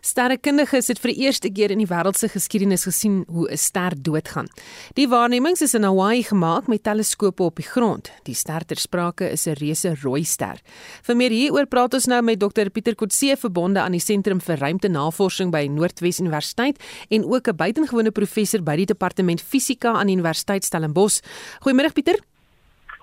Sterrekundiges 0.00 0.88
het 0.88 0.98
vir 1.02 1.12
die 1.12 1.26
eerste 1.26 1.50
keer 1.52 1.72
in 1.74 1.80
die 1.82 1.88
wêreld 1.88 2.16
se 2.16 2.28
geskiedenis 2.32 2.86
gesien 2.88 3.24
hoe 3.28 3.48
'n 3.50 3.56
ster 3.56 3.92
doodgaan. 3.94 4.48
Die 4.94 5.08
waarnemings 5.08 5.60
is 5.60 5.74
in 5.74 5.82
Hawaii 5.82 6.22
gemaak 6.22 6.68
met 6.68 6.82
teleskope 6.82 7.42
op 7.42 7.56
die 7.56 7.68
grond. 7.68 8.10
Die 8.24 8.34
ster 8.34 8.64
ter 8.64 8.76
sprake 8.76 9.30
is 9.30 9.46
'n 9.46 9.54
reuse 9.60 9.94
rooi 10.02 10.24
ster. 10.24 10.60
Vir 11.02 11.16
meer 11.16 11.30
hieroor 11.30 11.66
praat 11.66 11.94
ons 11.94 12.06
nou 12.06 12.22
met 12.22 12.40
Dr 12.40 12.70
Pieter 12.70 12.94
Kotse 12.94 13.36
verbonde 13.36 13.80
aan 13.80 13.92
die 13.92 14.00
Sentrum 14.00 14.40
vir 14.40 14.56
Ruimtenavorsing 14.56 15.50
by 15.50 15.66
Noordwes 15.66 16.20
Universiteit 16.20 16.78
en 17.10 17.24
ook 17.24 17.48
'n 17.48 17.56
buitengewone 17.56 18.10
professor 18.10 18.62
by 18.62 18.76
die 18.76 18.86
Departement 18.86 19.42
Fisika 19.42 19.92
aan 19.92 20.08
Universiteit 20.08 20.64
Stellenbosch. 20.64 21.20
Goeiemôre 21.60 21.92
Pieter. 21.92 22.18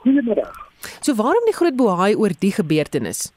Goeiemôre. 0.04 0.50
So 1.02 1.16
waarom 1.16 1.46
die 1.46 1.56
groot 1.56 1.76
bohaai 1.76 2.16
oor 2.16 2.32
die 2.40 2.52
gebeurtenis? 2.52 3.32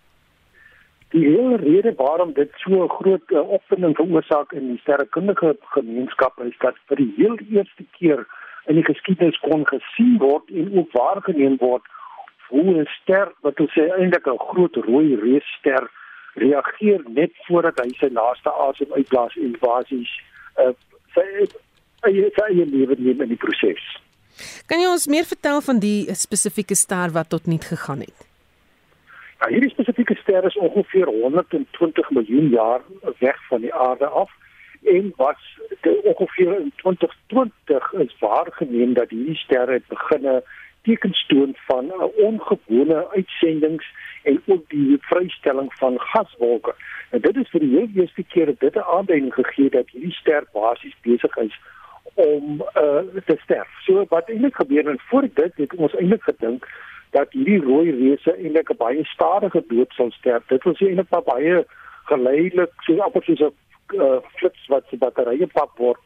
Die 1.10 1.24
hele 1.26 1.56
rede 1.56 1.92
waarom 1.96 2.32
dit 2.32 2.50
so 2.56 2.84
'n 2.84 2.88
groot 2.88 3.30
uh, 3.30 3.50
opwinding 3.50 3.96
veroorsaak 3.96 4.52
in 4.52 4.66
die 4.68 4.78
sterrekundige 4.78 5.56
gemeenskap 5.60 6.40
is 6.44 6.58
dat 6.58 6.76
vir 6.86 6.96
die 6.96 7.12
heel 7.16 7.36
eerste 7.50 7.84
keer 7.98 8.26
in 8.66 8.74
die 8.74 8.84
geskiedenis 8.84 9.38
kon 9.38 9.66
gesien 9.66 10.18
word 10.18 10.50
en 10.50 10.78
ook 10.78 10.92
waargeneem 10.92 11.56
word 11.58 11.82
hoe 12.48 12.64
'n 12.82 12.86
ster 13.00 13.32
wat 13.40 13.60
ons 13.60 13.72
sê 13.72 13.88
eintlik 13.98 14.26
'n 14.26 14.38
groot 14.38 14.76
rooi 14.76 15.16
reusster 15.16 15.90
reageer 16.34 17.02
net 17.08 17.32
voordat 17.46 17.80
hy 17.82 17.90
sy 17.98 18.08
laaste 18.12 18.50
asem 18.68 18.92
uitblaas 18.92 19.36
en 19.36 19.56
basies 19.60 20.12
uh, 20.62 20.72
sy 21.14 21.26
eie 22.06 22.30
sy 22.36 22.46
eie 22.48 22.66
lewe 22.66 22.94
neem 22.98 23.20
in 23.20 23.28
die 23.34 23.42
proses. 23.46 23.82
Kan 24.66 24.80
jy 24.80 24.88
ons 24.88 25.06
meer 25.06 25.26
vertel 25.28 25.60
van 25.60 25.78
die 25.82 26.14
spesifieke 26.14 26.74
ster 26.74 27.10
wat 27.10 27.28
tot 27.28 27.46
niet 27.46 27.64
gegaan 27.64 28.00
het? 28.06 28.29
Ja, 29.40 29.48
hierdie 29.48 29.70
spesifieke 29.70 30.14
ster 30.20 30.44
is 30.44 30.56
ongeveer 30.56 31.06
120 31.06 32.10
miljoen 32.10 32.48
jaar 32.48 32.80
weg 33.18 33.46
van 33.48 33.60
die 33.60 33.74
aarde 33.74 34.06
af 34.06 34.30
en 34.82 35.12
was 35.16 35.60
ongeveer 36.02 36.60
in 36.60 36.72
2020 36.76 37.92
is 37.92 38.16
waargeneem 38.18 38.92
dat 38.94 39.10
hierdie 39.10 39.36
sterre 39.36 39.80
beginne 39.88 40.42
tekens 40.82 41.24
toon 41.26 41.54
van 41.56 41.86
'n 41.86 42.10
ongewone 42.26 43.08
uitsendings 43.10 43.86
en 44.22 44.42
ook 44.46 44.68
die 44.68 44.96
vrystelling 45.00 45.74
van 45.74 46.00
gaswolke. 46.00 46.74
En 47.10 47.20
dit 47.20 47.36
is 47.36 47.48
vir 47.48 47.60
die 47.60 47.76
heel 47.76 47.88
eerste 47.94 48.22
keer 48.22 48.46
dat 48.46 48.60
dit 48.60 48.74
'n 48.74 48.90
aanduiding 48.96 49.34
gegee 49.34 49.70
dat 49.70 49.90
hierdie 49.90 50.12
ster 50.20 50.44
basies 50.52 50.96
besig 51.00 51.36
is 51.36 51.60
om 52.14 52.60
uh, 52.60 53.22
te 53.24 53.36
sterf. 53.42 53.68
So 53.80 54.04
wat 54.08 54.28
eintlik 54.28 54.54
gebeur 54.54 54.88
en 54.88 55.00
voor 55.00 55.28
dit 55.34 55.52
het 55.56 55.74
ons 55.74 55.94
eintlik 55.94 56.22
gedink 56.22 56.68
dat 57.10 57.32
hierdie 57.32 57.60
rooi 57.62 57.90
reuse 57.90 58.36
eintlik 58.36 58.70
'n 58.70 58.76
baie 58.76 59.04
stadige 59.04 59.64
dood 59.68 59.92
sal 59.92 60.10
sterf. 60.10 60.46
Dit 60.46 60.64
wil 60.64 60.74
sê 60.74 60.86
eintlik 60.86 61.10
maar 61.10 61.26
baie 61.26 61.64
geleidelik, 62.04 62.72
so 62.86 62.98
amper 62.98 63.22
soos 63.24 63.40
'n 63.40 63.52
uh, 63.94 64.20
flits 64.36 64.66
wat 64.68 64.84
se 64.88 64.96
batterye 64.96 65.46
pap 65.46 65.78
word. 65.78 66.00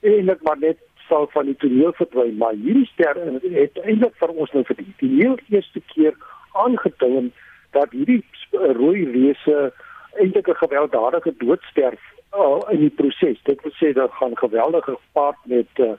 Eintlik 0.00 0.42
maar 0.42 0.58
net 0.58 0.78
sal 1.08 1.26
van 1.32 1.46
die 1.46 1.56
toneel 1.56 1.92
verdwyn, 1.92 2.36
maar 2.36 2.54
hierdie 2.54 2.88
ster 2.92 3.16
het 3.42 3.78
eintlik 3.84 4.14
vir 4.20 4.28
ons 4.28 4.52
nou 4.52 4.64
vir 4.64 4.76
die, 4.76 4.94
die 4.98 5.14
heel 5.20 5.36
eerste 5.48 5.80
keer 5.94 6.14
aangetoon 6.52 7.32
dat 7.76 7.90
hierdie 7.90 8.22
uh, 8.52 8.72
rooi 8.76 9.04
reuse 9.04 9.72
eintlik 10.20 10.48
'n 10.48 10.62
gewelddadige 10.64 11.34
dood 11.44 11.62
sterf 11.70 12.00
uh, 12.36 12.60
in 12.70 12.80
die 12.86 12.94
proses. 13.00 13.38
Dit 13.42 13.62
wil 13.62 13.72
sê 13.80 13.92
dat 13.92 14.12
gaan 14.12 14.36
geweldige 14.36 14.96
gepaard 14.96 15.38
met 15.44 15.68
uh, 15.76 15.92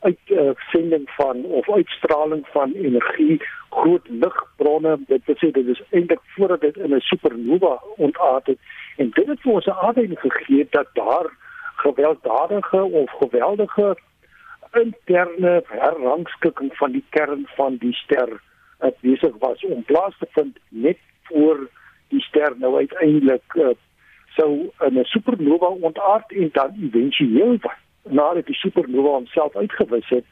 uitsending 0.00 1.08
uh, 1.08 1.14
van 1.16 1.44
of 1.44 1.70
uitstraling 1.70 2.46
van 2.52 2.72
energie, 2.72 3.40
groot 3.74 4.08
ligbronne. 4.08 4.96
Dit 5.06 5.24
wil 5.26 5.38
sê 5.40 5.50
dit 5.50 5.66
is 5.74 5.82
eintlik 5.90 6.22
voordat 6.36 6.60
dit 6.60 6.76
in 6.76 6.94
'n 6.94 7.00
supernova 7.00 7.74
ontaard 7.96 8.46
het 8.46 8.58
en 8.96 9.10
dit 9.10 9.26
het 9.26 9.40
vir 9.40 9.52
ons 9.52 9.66
'n 9.66 9.80
aanduiding 9.86 10.20
gegee 10.20 10.66
dat 10.70 10.88
daar 10.92 11.28
gewelddadige 11.76 12.82
of 12.82 13.10
geweldige 13.10 13.96
interne 14.72 15.62
herrangskikking 15.66 16.76
van 16.76 16.92
die 16.92 17.04
kern 17.08 17.46
van 17.56 17.76
die 17.76 17.92
ster 17.92 18.40
uh, 18.80 18.90
besig 19.00 19.34
was 19.38 19.64
om 19.64 19.84
plaas 19.84 20.18
te 20.18 20.26
vind 20.30 20.58
net 20.68 20.98
voor 21.22 21.68
die 22.08 22.20
ster 22.20 22.52
nou 22.58 22.76
uiteindelik 22.76 23.54
uh, 23.54 23.68
sou 24.36 24.70
in 24.86 24.98
'n 24.98 25.04
supernova 25.04 25.66
ontaard 25.66 26.32
en 26.32 26.48
dan 26.52 26.70
éventueel 26.80 27.58
nadat 28.02 28.46
die 28.46 28.54
supernova 28.54 29.08
homself 29.08 29.56
uitgewis 29.56 30.08
het 30.08 30.24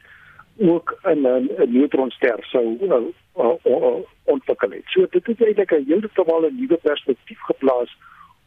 ook 0.57 0.99
in 1.03 1.21
'n 1.21 1.49
neutronster 1.67 2.37
sou 2.41 2.77
uh, 2.81 2.93
uh, 3.37 3.55
uh, 3.63 3.95
ontwikkel 4.23 4.69
het. 4.69 4.85
So 4.85 5.07
dit 5.09 5.25
het 5.25 5.41
eintlik 5.41 5.71
'n 5.71 5.85
heeltemal 5.87 6.45
'n 6.45 6.55
nuwe 6.59 6.77
perspektief 6.77 7.39
geplaas 7.39 7.97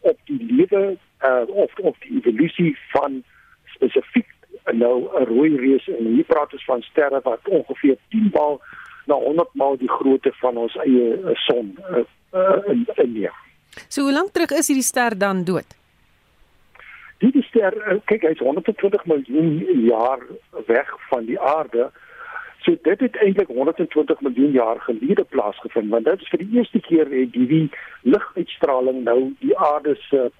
op 0.00 0.18
die 0.24 0.46
lewe 0.48 0.96
uh, 1.20 1.42
of 1.46 1.78
of 1.78 1.98
die 1.98 2.18
evolusie 2.18 2.78
van 2.92 3.22
spesifiek 3.64 4.26
nou 4.72 5.08
'n 5.20 5.24
rooi 5.24 5.56
reus 5.56 5.88
en 5.88 6.04
hier 6.04 6.24
praat 6.24 6.52
ons 6.52 6.64
van 6.64 6.82
sterre 6.82 7.20
wat 7.22 7.40
ongeveer 7.48 7.96
10 8.08 8.30
maal 8.32 8.60
na 9.04 9.14
100 9.14 9.48
maal 9.52 9.76
die 9.76 9.90
grootte 9.90 10.32
van 10.32 10.56
ons 10.56 10.76
eie 10.76 11.34
son 11.34 11.78
uh, 11.90 12.04
uh, 12.32 12.58
in 12.66 12.86
in 12.94 13.12
die 13.12 13.30
So 13.88 14.02
hoe 14.02 14.12
lank 14.12 14.30
terug 14.32 14.50
is 14.50 14.66
hierdie 14.66 14.84
ster 14.84 15.18
dan 15.18 15.44
dood? 15.44 15.85
Die 17.18 17.42
ster, 17.48 17.72
eh, 17.88 17.96
kyk 18.04 18.26
hy's 18.28 18.42
120 18.44 19.06
miljoen 19.08 19.54
jaar 19.86 20.20
weg 20.66 20.90
van 21.08 21.24
die 21.24 21.38
aarde. 21.40 21.90
So 22.64 22.76
dit 22.82 23.00
het 23.00 23.16
eintlik 23.16 23.48
120 23.48 24.20
miljoen 24.20 24.50
jaar 24.50 24.80
gelede 24.80 25.24
plaasgevind, 25.24 25.90
want 25.90 26.04
dit 26.04 26.20
is 26.20 26.28
vir 26.28 26.42
die 26.42 26.58
eerste 26.58 26.80
keer 26.80 27.08
het 27.10 27.32
die 27.32 27.70
liguitstraling 28.02 29.04
nou 29.04 29.32
die 29.40 29.56
aarde 29.58 29.94
se 30.08 30.30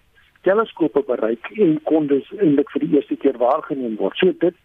teleskope 0.43 1.03
bereik 1.07 1.49
en 1.55 1.79
kon 1.83 2.07
dus 2.07 2.29
eintlik 2.37 2.71
vir 2.75 2.85
die 2.85 2.95
eerste 2.99 3.17
keer 3.17 3.39
waargeneem 3.41 3.97
word. 3.97 4.19
So 4.21 4.35
dit 4.45 4.59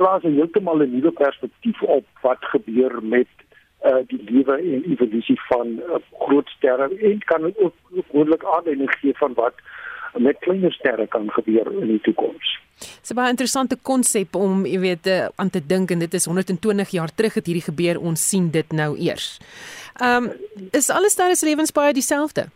plaas 0.00 0.26
heeltemal 0.26 0.82
'n 0.82 0.90
nuwe 0.96 1.12
perspektief 1.12 1.82
op 1.82 2.04
wat 2.22 2.42
gebeur 2.54 2.98
met 3.02 3.30
uh 3.84 4.02
die 4.06 4.22
lewe 4.30 4.56
en 4.56 4.84
evolusie 4.90 5.40
van 5.50 5.68
uh, 5.78 6.02
groot 6.18 6.48
sterre 6.48 6.88
en 7.10 7.18
kan 7.18 7.44
ook 7.44 7.74
moontlik 8.12 8.44
aanduiding 8.44 8.90
gee 8.98 9.14
van 9.14 9.34
wat 9.34 9.54
met 10.18 10.38
kleiner 10.38 10.72
sterre 10.72 11.06
kan 11.06 11.30
gebeur 11.30 11.72
in 11.80 11.86
die 11.86 12.00
toekoms. 12.00 12.58
Dis 12.78 13.10
'n 13.10 13.14
baie 13.14 13.30
interessante 13.30 13.76
konsep 13.82 14.34
om, 14.34 14.66
jy 14.66 14.78
weet, 14.78 15.06
uh, 15.06 15.26
aan 15.36 15.50
te 15.50 15.66
dink 15.66 15.90
en 15.90 15.98
dit 15.98 16.14
is 16.14 16.24
120 16.24 16.88
jaar 16.88 17.14
terug 17.14 17.34
het 17.34 17.46
hierdie 17.46 17.68
gebeur. 17.70 18.00
Ons 18.00 18.28
sien 18.28 18.50
dit 18.50 18.72
nou 18.72 18.96
eers. 18.98 19.38
Ehm 20.00 20.24
um, 20.24 20.32
is 20.70 20.90
alles 20.90 21.12
sterre 21.12 21.36
se 21.36 21.46
lewensbaie 21.46 21.92
dieselfde? 21.92 22.46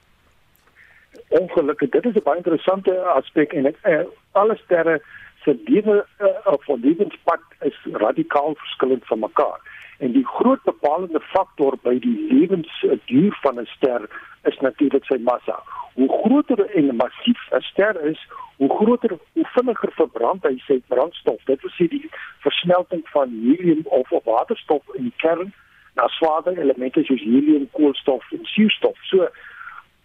Ongelukkig, 1.28 1.90
dit 1.90 2.04
is 2.04 2.14
'n 2.14 2.22
baie 2.24 2.36
interessante 2.36 2.98
aspek 3.00 3.52
en 3.52 3.66
ek 3.66 3.76
uh, 3.84 4.04
alle 4.32 4.56
sterre 4.64 5.02
se 5.44 5.58
lewe 5.64 6.06
uh, 6.20 6.52
of 6.52 6.66
lewenspad 6.66 7.40
is 7.60 7.78
radikaal 7.92 8.54
verskillend 8.54 9.06
van 9.06 9.18
mekaar. 9.18 9.60
En 9.98 10.12
die 10.12 10.26
groot 10.26 10.62
bepalende 10.62 11.20
faktor 11.20 11.76
by 11.82 11.98
die 11.98 12.16
lewensduur 12.30 13.38
van 13.42 13.60
'n 13.60 13.68
ster 13.76 14.08
is 14.42 14.58
natuurlik 14.60 15.04
sy 15.04 15.18
massa. 15.18 15.62
Hoe 15.94 16.08
groter 16.08 16.66
en 16.70 16.96
massief 16.96 17.40
'n 17.52 17.60
ster 17.60 18.04
is, 18.04 18.20
hoe 18.56 18.68
groter 18.68 19.18
hoe 19.32 19.48
vinniger 19.56 19.92
verbrand 19.92 20.42
hy 20.42 20.56
sy 20.66 20.80
brandstof. 20.88 21.44
Dit 21.44 21.60
sê 21.60 21.88
die 21.88 22.10
versmelting 22.40 23.08
van 23.08 23.28
helium 23.28 23.82
of 23.84 24.08
waterstof 24.24 24.82
in 24.94 25.02
die 25.02 25.16
kern 25.16 25.52
na 25.94 26.08
swaarder 26.08 26.58
elemente 26.58 27.04
soos 27.04 27.22
helium, 27.22 27.68
koolstof 27.72 28.32
en 28.32 28.44
suurstof. 28.44 28.96
So 29.02 29.28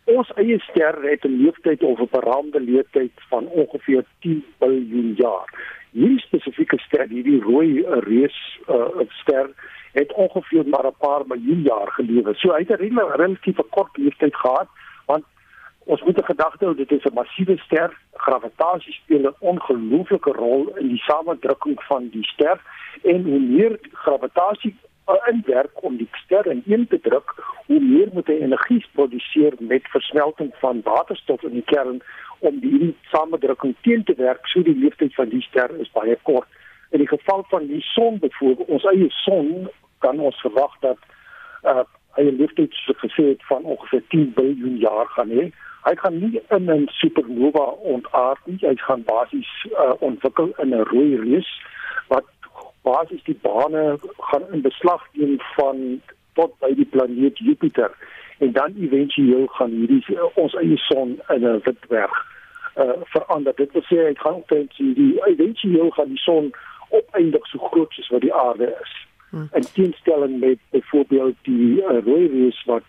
ons 0.06 0.32
eie 0.36 0.60
ster 0.60 0.98
het 1.02 1.26
'n 1.26 1.38
lewensduur 1.38 1.88
of 1.88 2.00
'n 2.00 2.08
beraamde 2.12 2.60
lewensduur 2.60 3.10
van 3.30 3.48
ongeveer 3.48 4.06
10 4.20 4.46
miljard 4.60 5.18
jaar. 5.18 5.48
Hierdie 5.92 6.20
spesifieke 6.20 6.78
ster, 6.78 7.08
hierdie 7.08 7.42
rooi 7.42 7.84
reus 7.84 8.60
uh, 8.70 9.06
ster 9.10 9.50
het 9.92 10.14
ongeveer 10.14 10.68
maar 10.68 10.86
'n 10.86 10.96
paar 10.98 11.24
miljoen 11.28 11.62
jaar 11.62 11.92
gelewe. 11.92 12.34
So 12.34 12.52
hy 12.52 12.64
het 12.68 12.80
'n 12.80 13.16
relatief 13.16 13.58
kort 13.70 13.98
lewensduur 13.98 14.36
gehad 14.36 14.68
want 15.06 15.24
ons 15.86 16.02
moet 16.02 16.18
'n 16.18 16.32
gedagte 16.34 16.66
hou 16.66 16.76
dit 16.76 16.92
is 16.92 17.04
'n 17.04 17.14
massiewe 17.14 17.58
ster. 17.58 17.98
Gravitasie 18.14 18.94
speel 18.94 19.28
'n 19.28 19.36
ongelooflike 19.40 20.32
rol 20.32 20.78
in 20.78 20.88
die 20.88 21.04
samendrukking 21.04 21.84
van 21.84 22.10
die 22.10 22.24
ster 22.24 22.62
en 23.04 23.24
hoe 23.24 23.40
meer 23.40 23.80
gravitasie 23.92 24.76
inwerk 25.30 25.84
om 25.84 25.98
die 25.98 26.10
ster 26.24 26.46
in 26.46 26.88
te 26.88 27.00
druk, 27.00 27.36
hoe 27.66 27.80
meer 27.80 28.10
moet 28.14 28.28
hy 28.28 28.40
energie 28.42 28.86
produseer 28.94 29.54
met 29.60 29.88
versmelting 29.94 30.52
van 30.60 30.82
waterstof 30.84 31.44
in 31.44 31.58
die 31.60 31.68
kern 31.74 32.02
om 32.40 32.60
die 32.60 32.96
samendrukking 33.12 33.76
teen 33.82 34.04
te 34.04 34.14
werk. 34.18 34.48
So 34.48 34.62
die 34.62 34.76
lewensduur 34.76 35.14
van 35.16 35.30
die 35.30 35.42
ster 35.42 35.74
is 35.80 35.92
baie 35.92 36.18
kort. 36.24 36.48
In 36.92 37.00
die 37.00 37.08
geval 37.08 37.46
van 37.50 37.68
die 37.68 37.82
son 37.94 38.20
byvoorbeeld, 38.20 38.68
ons 38.68 38.86
eie 38.92 39.10
son 39.10 39.70
kan 40.00 40.20
ons 40.20 40.40
verwag 40.42 40.78
dat 40.86 41.10
uh 41.64 41.84
hy 42.20 42.26
leeftijd 42.36 42.74
so 42.76 42.92
gesê 43.00 43.24
het 43.30 43.44
van 43.48 43.64
ongeveer 43.64 44.02
10 44.12 44.34
biljoen 44.36 44.78
jaar 44.78 45.08
gaan 45.16 45.30
hê. 45.32 45.46
Hy 45.86 45.94
gaan 45.96 46.18
nie 46.20 46.42
in 46.50 46.68
'n 46.70 46.88
supernova 46.92 47.64
ontaard 47.94 48.42
nie. 48.46 48.58
Hy 48.60 48.76
gaan 48.76 49.04
basies 49.04 49.52
uh, 49.72 49.94
ontwikkel 50.00 50.52
in 50.58 50.76
'n 50.76 50.84
rooi 50.92 51.16
reus 51.16 51.50
wat 52.08 52.28
basies 52.82 53.24
die 53.24 53.38
bane 53.42 54.00
gaan 54.18 54.46
in 54.52 54.62
beslag 54.62 55.06
neem 55.12 55.38
van 55.56 56.02
tot 56.34 56.54
by 56.60 56.74
die 56.76 56.86
planeet 56.86 57.38
Jupiter 57.38 57.92
en 58.42 58.52
dan 58.52 58.74
éventueel 58.80 59.48
gaan 59.48 59.70
hierdie 59.70 60.04
uh, 60.16 60.30
ons 60.34 60.56
eie 60.58 60.78
son 60.78 61.20
in 61.30 61.46
'n 61.46 61.62
wit 61.66 61.82
dwerg 61.88 62.16
uh 62.82 62.98
verander. 63.14 63.54
Dit 63.56 63.72
wil 63.72 63.86
sê 63.90 63.98
hy 64.08 64.14
gaan 64.16 64.40
omtrent 64.40 64.78
die 64.78 65.14
éventueel 65.28 65.90
gaan 65.92 66.14
die 66.16 66.24
son 66.24 66.52
opeindig 66.90 67.48
so 67.48 67.60
groot 67.60 67.92
soos 67.94 68.10
wat 68.10 68.22
die 68.22 68.34
aarde 68.34 68.72
is. 68.82 68.94
Hmm. 69.30 69.50
In 69.54 69.68
teenstelling 69.74 70.40
met 70.40 70.60
byvoorbeeld 70.70 71.36
die 71.42 71.84
uh, 71.84 72.00
rooi 72.06 72.28
reus 72.28 72.64
wat 72.66 72.84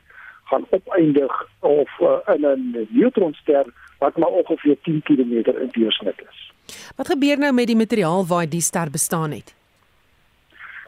gaan 0.51 0.67
opeindig 0.71 1.49
of 1.61 1.91
uh, 2.01 2.35
in 2.35 2.47
'n 2.47 2.89
neutronster 2.91 3.65
wat 3.99 4.17
maar 4.17 4.35
ongeveer 4.41 4.77
10 4.83 5.03
km 5.03 5.33
in 5.65 5.69
deursnit 5.71 6.23
is. 6.31 6.53
Wat 6.97 7.09
gebeur 7.09 7.39
nou 7.39 7.53
met 7.53 7.67
die 7.67 7.77
materiaal 7.77 8.27
waaruit 8.27 8.51
die 8.51 8.61
ster 8.61 8.91
bestaan 8.91 9.31
het? 9.31 9.62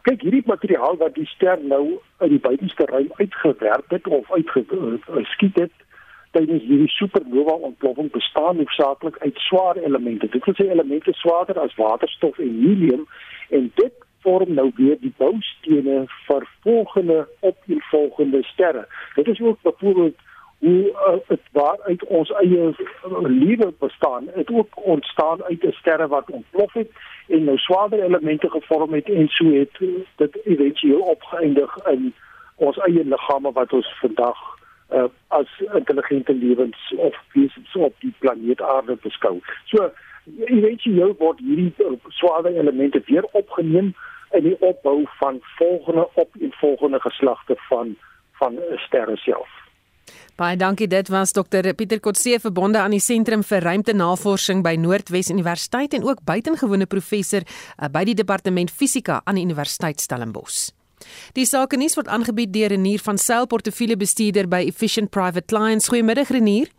Kyk, 0.05 0.21
hierdie 0.21 0.43
materiaal 0.45 0.99
wat 1.01 1.15
die 1.15 1.25
ster 1.25 1.57
nou 1.65 1.97
in 2.21 2.29
die 2.29 2.39
buitenste 2.39 2.85
ruim 2.85 3.07
uitgewerp 3.17 3.89
het 3.89 4.07
of 4.07 4.31
uitgeskiet 4.31 5.55
het 5.57 5.71
tydens 6.35 6.61
hierdie 6.67 6.91
supernova 6.93 7.55
ontploffing 7.69 8.11
bestaan 8.13 8.61
hoofsaaklik 8.61 9.17
uit 9.23 9.37
swaar 9.47 9.79
elemente. 9.81 10.29
Dit 10.29 10.45
wil 10.45 10.57
sê 10.59 10.67
elemente 10.69 11.13
swaarder 11.17 11.57
as 11.59 11.73
waterstof 11.79 12.37
en 12.37 12.53
helium 12.61 13.07
en 13.49 13.71
dit 13.81 14.05
vorm 14.21 14.53
nou 14.53 14.67
weer 14.77 14.99
die 15.01 15.13
boustene 15.17 15.97
vir 16.27 16.47
volgende 16.67 17.19
opvolgende 17.39 18.43
sterre. 18.51 18.85
Dit 19.15 19.33
is 19.33 19.41
ook 19.41 19.61
byvoorbeeld 19.61 20.21
hoe 20.65 21.21
uh, 21.29 21.37
waar 21.51 21.77
uit 21.81 22.03
ons 22.05 22.31
eie 22.31 22.57
uh, 22.57 22.73
lewe 23.21 23.73
bestaan. 23.79 24.29
Dit 24.35 24.51
ook 24.51 24.85
ontstaan 24.85 25.43
uit 25.43 25.63
'n 25.63 25.71
sterre 25.71 26.07
wat 26.07 26.29
ontplof 26.29 26.73
het 26.73 26.91
en 27.27 27.43
nou 27.43 27.57
swaarder 27.57 28.03
elemente 28.03 28.49
gevorm 28.49 28.93
het 28.93 29.09
en 29.09 29.27
so 29.27 29.45
het 29.51 29.77
dit 30.15 30.45
eventueel 30.45 30.99
opgeëindig 30.99 31.77
in 31.85 32.13
ons 32.55 32.77
eie 32.77 33.05
liggame 33.05 33.51
wat 33.51 33.73
ons 33.73 33.97
vandag 33.99 34.37
uh, 34.93 35.03
as 35.27 35.49
intelligente 35.73 36.33
lewens 36.33 36.93
of 36.97 37.15
wesens 37.33 37.75
op 37.75 37.93
die 37.99 38.13
planeet 38.19 38.61
Aarde 38.61 38.97
beskou. 39.01 39.39
So 39.65 39.91
eventueel 40.45 41.15
word 41.17 41.39
hierdie 41.39 41.73
swaarder 42.07 42.57
elemente 42.57 43.01
weer 43.05 43.23
opgeneem 43.31 43.93
in 44.31 44.43
die 44.43 44.57
opbou 44.59 45.03
van 45.19 45.39
volgende 45.41 46.07
op 46.13 46.29
en 46.39 46.51
volgende 46.51 46.99
geslagte 46.99 47.55
van 47.57 47.95
van 48.31 48.59
sterre 48.75 49.17
self. 49.17 49.64
Baie 50.35 50.57
dankie. 50.59 50.87
Dit 50.87 51.09
was 51.09 51.31
Dr 51.31 51.73
Pieter 51.73 51.99
Kotse 51.99 52.39
verbonde 52.39 52.79
aan 52.79 52.91
die 52.91 52.99
Sentrum 52.99 53.43
vir 53.43 53.63
Ruimtenavorsing 53.63 54.63
by 54.63 54.75
Noordwes 54.75 55.29
Universiteit 55.31 55.93
en 55.93 56.03
ook 56.03 56.23
buitengewone 56.27 56.85
professor 56.85 57.45
uh, 57.45 57.87
by 57.87 58.03
die 58.03 58.15
Departement 58.15 58.71
Fisika 58.71 59.21
aan 59.23 59.39
die 59.39 59.45
Universiteit 59.47 60.01
Stellenbosch. 60.03 60.73
Die 61.37 61.45
sake 61.45 61.77
nuus 61.77 61.95
word 61.95 62.09
aangebied 62.11 62.53
deur 62.53 62.73
Renier 62.73 63.03
van 63.05 63.17
Sail 63.21 63.47
portefeuljebestuurder 63.47 64.49
by 64.51 64.63
Efficient 64.67 65.11
Private 65.11 65.45
Clients. 65.47 65.87
Goeiemiddag 65.91 66.31
Renier. 66.33 66.71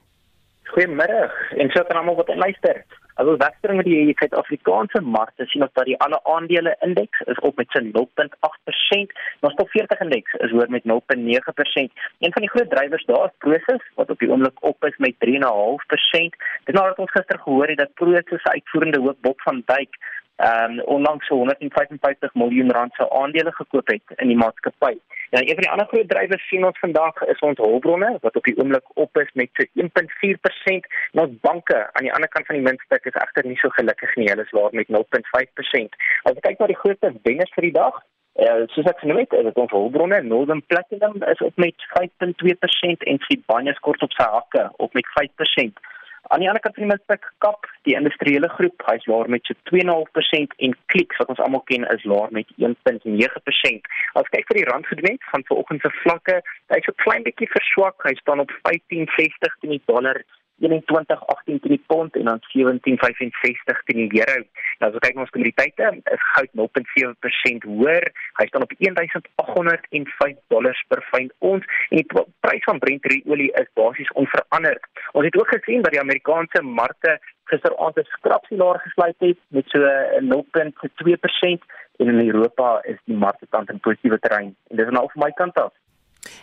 Goeiemiddag 0.74 1.35
en 1.57 1.70
sou 1.72 1.85
dan 1.89 2.01
almal 2.03 2.18
wat 2.20 2.33
luister. 2.35 2.85
As 3.17 3.25
ons 3.33 3.39
wegstring 3.41 3.79
met 3.81 3.87
die 3.89 4.12
Suid-Afrikaanse 4.19 5.01
markte 5.01 5.47
sien 5.49 5.62
ons 5.64 5.73
dat 5.79 5.87
die 5.89 5.97
alle 6.05 6.19
aandele 6.29 6.75
indeks 6.85 7.23
is 7.33 7.39
op 7.49 7.57
met 7.57 7.71
sy 7.73 7.81
0.8%, 7.87 9.14
maar 9.41 9.55
stop 9.55 9.71
40 9.73 10.03
indeks 10.05 10.35
is 10.45 10.53
hoër 10.53 10.69
met 10.75 10.85
0.9%. 10.93 12.03
Een 12.21 12.35
van 12.35 12.45
die 12.45 12.53
groot 12.53 12.69
drywers 12.75 13.07
daar 13.09 13.31
is 13.31 13.39
Prosus 13.45 13.87
wat 13.97 14.12
op 14.12 14.21
die 14.21 14.29
oomblik 14.29 14.61
op 14.71 14.85
is 14.85 15.01
met 15.07 15.17
3.5%. 15.25 16.37
Dit 16.69 16.77
nadat 16.77 17.01
ons 17.07 17.17
gister 17.17 17.41
gehoor 17.47 17.73
het 17.73 17.81
dat 17.81 17.97
Prosus 18.03 18.45
se 18.45 18.53
uitvoerende 18.53 19.01
hoof 19.01 19.17
Bob 19.25 19.41
van 19.49 19.62
Dijk 19.64 19.97
ehm 20.37 20.78
um, 20.78 20.80
onlangs 20.80 21.26
so 21.26 21.34
155 21.34 22.34
miljoen 22.34 22.70
rand 22.70 22.95
se 22.95 23.11
aandele 23.11 23.53
gekoop 23.53 23.87
het 23.89 24.03
in 24.16 24.28
die 24.28 24.37
maatskappy. 24.37 24.95
Ja, 25.30 25.41
een 25.41 25.57
van 25.59 25.64
die 25.64 25.70
ander 25.70 25.87
groot 25.87 26.09
drywers 26.09 26.49
sien 26.49 26.64
ons 26.64 26.78
vandag 26.78 27.22
is 27.22 27.39
ons 27.39 27.59
hulpbronne 27.59 28.18
wat 28.20 28.37
op 28.37 28.45
die 28.45 28.57
oomblik 28.59 28.91
op 28.95 29.18
is 29.18 29.32
met 29.32 29.49
so 29.53 29.64
1.4%. 29.82 30.91
Ons 31.12 31.41
banke 31.41 31.78
aan 31.93 32.09
die 32.09 32.12
ander 32.12 32.28
kant 32.28 32.47
van 32.47 32.59
die 32.59 32.66
muntstuk 32.68 33.05
is 33.05 33.20
egter 33.22 33.47
nie 33.47 33.57
so 33.62 33.68
gelukkig 33.78 34.14
nie. 34.16 34.28
Hulle 34.28 34.45
is 34.45 34.53
laer 34.59 34.76
met 34.80 34.93
0.5%. 34.99 35.97
As 36.22 36.37
jy 36.37 36.45
kyk 36.49 36.61
na 36.61 36.70
die 36.72 36.82
grootste 36.82 37.14
wenners 37.22 37.57
vir 37.57 37.68
die 37.70 37.78
dag, 37.80 38.05
Uh, 38.37 38.66
soos 38.68 38.84
ek 38.84 38.99
genoem 39.01 39.22
het, 39.22 39.32
is 39.32 39.47
dit 39.47 39.59
ons 39.62 39.70
hulpbronne. 39.72 40.18
Northern 40.28 40.61
Platinum 40.68 41.14
is 41.24 41.39
op 41.41 41.57
met 41.57 41.84
5.2% 41.95 43.07
en 43.09 43.20
Sibanye 43.24 43.72
kort 43.80 44.03
op 44.05 44.12
sy 44.12 44.26
hakke 44.28 44.66
op 44.84 44.93
met 44.99 45.09
5%. 45.14 45.80
Aan 46.29 46.43
die 46.43 46.49
ander 46.49 46.62
kant 46.62 46.74
van 46.74 46.85
die 46.87 46.91
muntstuk 46.91 47.27
kap 47.45 47.66
die 47.87 47.95
industriële 47.99 48.49
groep, 48.57 48.83
hy's 48.91 49.05
laer 49.11 49.29
met 49.31 49.47
so 49.47 49.55
2.5% 49.70 50.57
en 50.66 50.74
Clicks 50.93 51.20
wat 51.22 51.31
ons 51.35 51.43
almal 51.45 51.62
ken 51.70 51.87
is 51.95 52.07
laer 52.11 52.33
met 52.35 52.51
1.9%. 52.59 53.91
As 54.18 54.33
kyk 54.35 54.49
vir 54.51 54.61
die 54.61 54.66
rand 54.70 54.89
gedoen 54.91 55.20
van 55.31 55.47
vanoggend 55.51 55.87
se 55.87 55.93
vlakke, 56.01 56.41
hy's 56.74 56.89
so 56.89 56.99
klein 57.05 57.27
bietjie 57.27 57.51
verswak. 57.53 58.03
Hy 58.09 58.16
staan 58.18 58.43
op 58.43 58.55
15.60 58.66 59.61
teen 59.61 59.77
die 59.77 59.83
dollar 59.87 60.22
21.18 60.61 61.45
teen 61.45 61.61
die 61.75 61.83
pond 61.87 62.17
en 62.17 62.25
dan 62.25 62.41
17.65 62.53 63.83
teen 63.85 64.09
die 64.09 64.23
euro. 64.23 64.45
Nou 64.79 64.89
as 64.91 64.97
ons 64.97 65.05
kyk 65.05 65.15
na 65.15 65.25
ons 65.25 65.33
kommoditeite, 65.35 65.91
is 66.13 66.27
goud 66.33 66.51
0.7% 66.61 67.69
hoër. 67.71 68.09
Hy 68.41 68.47
staan 68.51 68.67
op 68.67 68.75
1805 68.79 70.37
dollars 70.53 70.83
per 70.89 71.03
fyn 71.13 71.31
ons 71.39 71.65
en 71.91 72.01
die 72.01 72.25
prys 72.45 72.69
van 72.69 72.81
Brent 72.83 73.09
olie 73.25 73.51
is 73.61 73.73
basies 73.79 74.13
onveranderd. 74.23 74.85
Ons 75.13 75.29
het 75.29 75.41
ook 75.41 75.55
gesien 75.57 75.83
dat 75.83 75.93
die 75.97 76.03
Amerikaanse 76.03 76.63
markte 76.63 77.19
gisteraand 77.51 77.97
'n 77.97 78.09
skrapsie 78.19 78.57
laer 78.57 78.81
gesluit 78.81 79.19
het 79.19 79.39
met 79.49 79.65
so 79.69 79.79
0.2% 80.21 81.63
en 81.97 82.09
in 82.09 82.27
Europa 82.29 82.81
is 82.83 82.99
die 83.05 83.17
markte 83.17 83.47
tans 83.51 83.69
in 83.69 83.81
positiewe 83.81 84.19
terrein. 84.19 84.57
En 84.69 84.77
dis 84.77 84.89
nou 84.91 85.09
van 85.13 85.23
my 85.25 85.33
kant 85.33 85.55
af. 85.55 85.73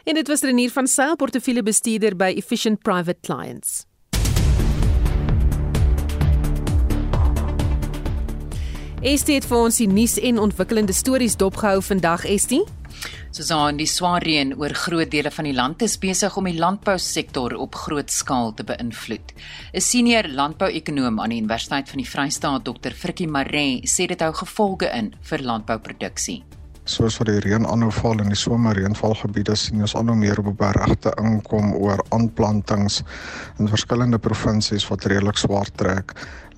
En 0.04 0.14
dit 0.14 0.28
was 0.28 0.42
Renier 0.42 0.70
van 0.70 0.88
Sail 0.88 1.16
portefeuljebestuurder 1.16 2.16
by 2.16 2.34
Efficient 2.36 2.82
Private 2.82 3.20
Clients. 3.20 3.93
Estie 9.04 9.36
het 9.36 9.44
vir 9.44 9.60
ons 9.60 9.78
die 9.82 9.88
nuus 9.92 10.14
en 10.16 10.38
ontwikkelende 10.40 10.94
stories 10.96 11.36
dopgehou 11.36 11.82
vandag, 11.84 12.24
Estie. 12.24 12.62
Susan, 13.36 13.76
die 13.76 13.88
swaar 13.90 14.24
reën 14.24 14.54
oor 14.56 14.72
groot 14.78 15.12
dele 15.12 15.32
van 15.34 15.50
die 15.50 15.56
land 15.58 15.84
is 15.84 15.98
besig 16.00 16.38
om 16.40 16.48
die 16.48 16.56
landbousektor 16.56 17.58
op 17.60 17.76
groot 17.84 18.14
skaal 18.14 18.54
te 18.56 18.64
beïnvloed. 18.64 19.36
'n 19.74 19.82
Senior 19.82 20.32
landbouekonoom 20.40 21.20
aan 21.20 21.36
die 21.36 21.42
Universiteit 21.44 21.90
van 21.90 22.00
die 22.00 22.10
Vrystaat, 22.10 22.64
Dr. 22.64 22.96
Frikkie 22.96 23.28
Maree, 23.28 23.82
sê 23.84 24.08
dit 24.08 24.22
hou 24.22 24.34
gevolge 24.34 24.88
in 24.96 25.16
vir 25.22 25.40
landbouproduksie 25.52 26.44
soos 26.84 27.16
wat 27.20 27.30
die 27.30 27.40
reën 27.44 27.66
aanhou 27.70 27.92
val 27.96 28.20
in 28.20 28.32
die 28.34 28.40
somerreënvalgebiede 28.40 29.56
sien 29.56 29.84
ons 29.86 29.96
al 29.96 30.10
hoe 30.12 30.18
meer 30.20 30.40
op 30.42 30.50
bergte 30.60 31.14
inkom 31.22 31.72
oor 31.80 32.04
aanplantings 32.16 33.02
in 33.60 33.72
verskillende 33.72 34.20
provinsies 34.20 34.88
wat 34.92 35.08
redelik 35.08 35.40
swaar 35.40 35.72
trek. 35.80 36.12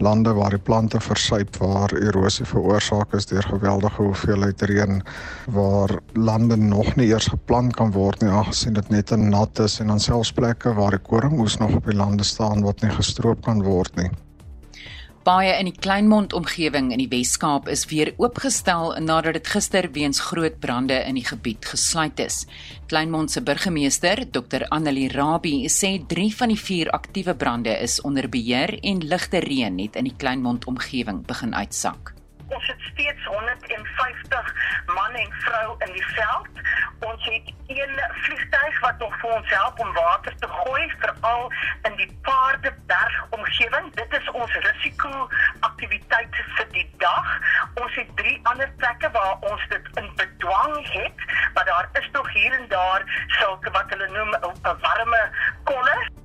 Lande 0.04 0.34
waar 0.36 0.52
die 0.52 0.60
plante 0.60 1.00
versuip 1.00 1.56
waar 1.62 1.94
erosie 1.96 2.46
veroorsaak 2.50 3.14
is 3.16 3.30
deur 3.30 3.46
geweldige 3.54 4.02
hoeveelheid 4.02 4.66
reën 4.68 5.00
waar 5.56 5.94
lande 6.14 6.58
nog 6.58 6.96
nie 6.96 7.08
eers 7.14 7.30
geplant 7.32 7.78
kan 7.78 7.94
word 7.96 8.22
nie 8.22 8.34
aangesien 8.34 8.76
dit 8.76 8.92
net 8.92 9.08
te 9.14 9.18
nat 9.22 9.60
is 9.64 9.80
en 9.80 9.94
dan 9.94 10.04
selfs 10.04 10.34
plekke 10.36 10.74
waar 10.76 10.98
die 10.98 11.06
koringmoes 11.06 11.60
nog 11.62 11.78
op 11.80 11.88
die 11.88 11.96
lande 11.96 12.28
staan 12.28 12.66
wat 12.66 12.82
nie 12.84 12.92
gestroop 12.98 13.46
kan 13.46 13.64
word 13.64 13.96
nie 13.96 14.12
Baie 15.26 15.56
in 15.58 15.66
die 15.66 15.74
Kleinmond 15.74 16.36
omgewing 16.38 16.92
in 16.94 17.02
die 17.02 17.08
Wes-Kaap 17.10 17.66
is 17.74 17.88
weer 17.90 18.12
oopgestel 18.22 18.92
nadat 19.02 19.34
dit 19.40 19.48
gister 19.50 19.88
weens 19.96 20.20
groot 20.22 20.60
brande 20.62 21.00
in 21.02 21.18
die 21.18 21.26
gebied 21.26 21.66
gesluit 21.66 22.22
is. 22.22 22.44
Kleinmond 22.92 23.34
se 23.34 23.42
burgemeester, 23.42 24.22
Dr 24.30 24.68
Annelie 24.70 25.10
Rabie, 25.10 25.66
sê 25.66 25.96
3 26.14 26.30
van 26.38 26.54
die 26.54 26.62
4 26.62 26.94
aktiewe 26.94 27.34
brande 27.34 27.74
is 27.74 27.98
onder 28.06 28.30
beheer 28.30 28.78
en 28.84 29.02
ligte 29.02 29.42
reën 29.42 29.82
het 29.82 29.98
in 29.98 30.12
die 30.12 30.14
Kleinmond 30.14 30.70
omgewing 30.70 31.26
begin 31.26 31.58
uitsak. 31.58 32.15
Ons 32.48 32.68
het 32.68 32.82
steeds 32.92 33.26
150 33.26 34.54
man 34.86 35.14
en 35.14 35.32
vrou 35.32 35.76
in 35.78 35.94
die 35.94 36.06
veld. 36.06 36.48
Ons 37.00 37.26
het 37.26 37.54
een 37.68 38.00
vliegtuig 38.10 38.80
wat 38.80 38.98
nog 38.98 39.20
vir 39.20 39.30
ons 39.30 39.50
help 39.50 39.80
om 39.80 39.94
water 39.94 40.36
te 40.36 40.48
gooi 40.48 40.94
veral 40.98 41.52
in 41.84 41.96
die 41.96 42.18
Paardeberg 42.22 43.26
omgewing. 43.30 43.94
Dit 43.94 44.14
is 44.20 44.30
ons 44.32 44.58
risiko 44.68 45.30
aktiwiteit 45.60 46.42
vir 46.58 46.68
die 46.72 46.90
dag. 46.98 47.32
Ons 47.82 47.96
het 47.96 48.12
drie 48.16 48.40
ander 48.44 48.72
plekke 48.78 49.12
waar 49.12 49.38
ons 49.40 49.68
dit 49.70 49.90
in 50.02 50.12
bedwang 50.16 50.78
het, 50.92 51.26
maar 51.54 51.66
daar 51.66 51.90
is 52.02 52.10
nog 52.12 52.34
hier 52.34 52.60
en 52.60 52.68
daar 52.68 53.26
sulke 53.40 53.72
wat 53.72 53.90
hulle 53.90 54.10
noem 54.18 54.36
'n 54.36 54.80
warme 54.86 55.24
kolle. 55.64 56.25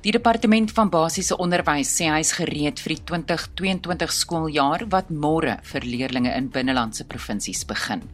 Die 0.00 0.14
departement 0.16 0.70
van 0.72 0.88
basiese 0.88 1.36
onderwys 1.36 1.90
sê 1.92 2.06
hy 2.08 2.22
is 2.24 2.30
gereed 2.32 2.78
vir 2.80 2.94
die 2.94 3.02
2022 3.10 4.14
skooljaar 4.16 4.86
wat 4.94 5.10
môre 5.12 5.58
vir 5.68 5.84
leerders 5.84 6.30
in 6.38 6.46
binnelandse 6.54 7.04
provinsies 7.04 7.66
begin. 7.68 8.06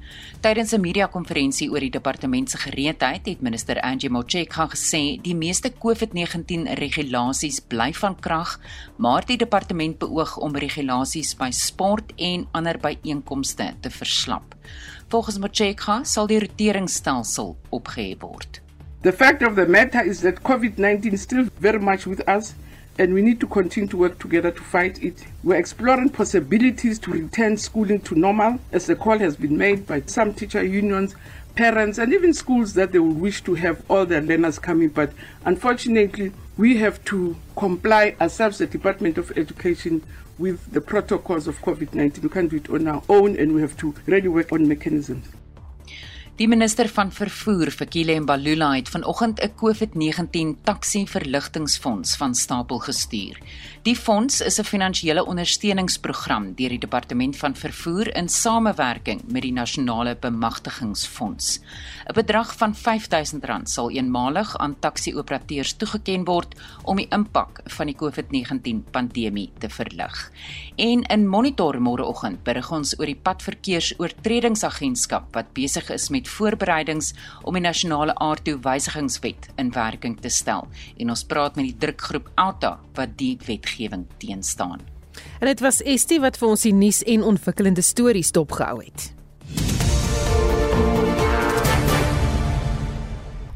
Tydens 0.42 0.74
'n 0.74 0.82
media-konferensie 0.82 1.70
oor 1.70 1.78
die 1.78 1.94
departement 1.94 2.50
se 2.50 2.58
gereedheid 2.58 3.30
het 3.30 3.40
minister 3.40 3.80
Angie 3.82 4.10
Motshekga 4.10 4.66
gesê 4.74 5.22
die 5.22 5.36
meeste 5.36 5.70
COVID-19 5.70 6.74
regulasies 6.74 7.60
bly 7.60 7.92
van 7.92 8.18
krag, 8.18 8.58
maar 8.98 9.22
die 9.24 9.38
departement 9.38 9.98
beoog 9.98 10.36
om 10.38 10.56
regulasies 10.56 11.36
by 11.36 11.50
sport 11.52 12.12
en 12.16 12.48
ander 12.50 12.78
byeenkomste 12.78 13.74
te 13.80 13.90
verslap. 13.90 14.56
Volgens 15.08 15.38
Motshekga 15.38 16.04
sal 16.04 16.26
die 16.26 16.40
roteringsstelsel 16.40 17.56
opgehef 17.70 18.20
word. 18.20 18.65
The 19.06 19.12
fact 19.12 19.42
of 19.42 19.54
the 19.54 19.66
matter 19.66 20.02
is 20.02 20.20
that 20.22 20.42
COVID 20.42 20.78
19 20.78 21.14
is 21.14 21.22
still 21.22 21.44
very 21.60 21.78
much 21.78 22.08
with 22.08 22.28
us, 22.28 22.56
and 22.98 23.14
we 23.14 23.22
need 23.22 23.38
to 23.38 23.46
continue 23.46 23.88
to 23.90 23.96
work 23.96 24.18
together 24.18 24.50
to 24.50 24.60
fight 24.60 25.00
it. 25.00 25.24
We're 25.44 25.60
exploring 25.60 26.08
possibilities 26.08 26.98
to 26.98 27.12
return 27.12 27.56
schooling 27.56 28.00
to 28.00 28.16
normal, 28.16 28.58
as 28.72 28.86
the 28.86 28.96
call 28.96 29.16
has 29.20 29.36
been 29.36 29.56
made 29.56 29.86
by 29.86 30.00
some 30.06 30.34
teacher 30.34 30.64
unions, 30.64 31.14
parents, 31.54 31.98
and 31.98 32.12
even 32.12 32.34
schools 32.34 32.74
that 32.74 32.90
they 32.90 32.98
would 32.98 33.20
wish 33.20 33.44
to 33.44 33.54
have 33.54 33.80
all 33.88 34.06
their 34.06 34.22
learners 34.22 34.58
coming. 34.58 34.88
But 34.88 35.12
unfortunately, 35.44 36.32
we 36.56 36.78
have 36.78 37.04
to 37.04 37.36
comply 37.56 38.16
ourselves, 38.20 38.58
the 38.58 38.66
Department 38.66 39.18
of 39.18 39.30
Education, 39.38 40.02
with 40.36 40.72
the 40.72 40.80
protocols 40.80 41.46
of 41.46 41.60
COVID 41.60 41.94
19. 41.94 42.24
We 42.24 42.28
can't 42.28 42.50
do 42.50 42.56
it 42.56 42.68
on 42.70 42.88
our 42.88 43.04
own, 43.08 43.36
and 43.36 43.54
we 43.54 43.60
have 43.60 43.76
to 43.76 43.94
really 44.06 44.26
work 44.26 44.50
on 44.50 44.66
mechanisms. 44.66 45.28
Die 46.36 46.44
minister 46.52 46.84
van 46.92 47.08
vervoer, 47.16 47.70
Fikile 47.72 48.12
Mbalula, 48.20 48.74
het 48.76 48.90
vanoggend 48.92 49.40
'n 49.40 49.54
COVID-19 49.56 50.56
taxi 50.62 51.06
verligtingfonds 51.06 52.16
van 52.16 52.34
stapel 52.34 52.78
gestuur. 52.78 53.38
Die 53.82 53.96
fonds 53.96 54.40
is 54.40 54.58
'n 54.58 54.64
finansiële 54.64 55.24
ondersteuningsprogram 55.24 56.54
deur 56.54 56.68
die 56.68 56.78
departement 56.78 57.36
van 57.36 57.54
vervoer 57.54 58.16
in 58.16 58.28
samewerking 58.28 59.22
met 59.32 59.42
die 59.42 59.52
nasionale 59.52 60.16
bemagtigingsfonds. 60.20 61.60
'n 62.06 62.12
Bedrag 62.14 62.56
van 62.56 62.74
R5000 62.74 63.68
sal 63.68 63.90
eenmalig 63.90 64.58
aan 64.58 64.78
taxi-operateurs 64.78 65.72
toegeken 65.72 66.24
word 66.24 66.54
om 66.84 66.96
die 66.96 67.08
impak 67.08 67.60
van 67.64 67.86
die 67.86 67.96
COVID-19 67.96 68.84
pandemie 68.90 69.50
te 69.58 69.68
verlig. 69.68 70.30
En 70.76 71.02
in 71.02 71.28
Monitor 71.28 71.80
môreoggend 71.80 72.42
berig 72.42 72.72
ons 72.72 72.98
oor 72.98 73.06
die 73.06 73.20
padverkeersoortredingsagentskap 73.22 75.34
wat 75.34 75.52
besig 75.52 75.90
is 75.90 76.08
met 76.08 76.25
voorbereidings 76.28 77.12
om 77.42 77.54
die 77.54 77.62
nasionale 77.62 78.14
aardtoewysigingswet 78.14 79.50
in 79.56 79.72
werking 79.74 80.20
te 80.20 80.28
stel. 80.28 80.68
En 80.96 81.10
ons 81.10 81.24
praat 81.24 81.56
met 81.56 81.70
die 81.70 81.78
drukgroep 81.86 82.30
Alta 82.34 82.78
wat 82.94 83.18
die 83.18 83.36
wet 83.46 83.66
wetgewing 83.66 84.06
teenstaan. 84.16 84.80
En 85.40 85.46
dit 85.46 85.60
was 85.60 85.82
Estie 85.82 86.20
wat 86.20 86.36
vir 86.36 86.48
ons 86.48 86.62
die 86.62 86.74
nuus 86.74 87.02
en 87.08 87.24
ontwikkelende 87.24 87.82
stories 87.82 88.32
dopgehou 88.32 88.84
het. 88.84 89.15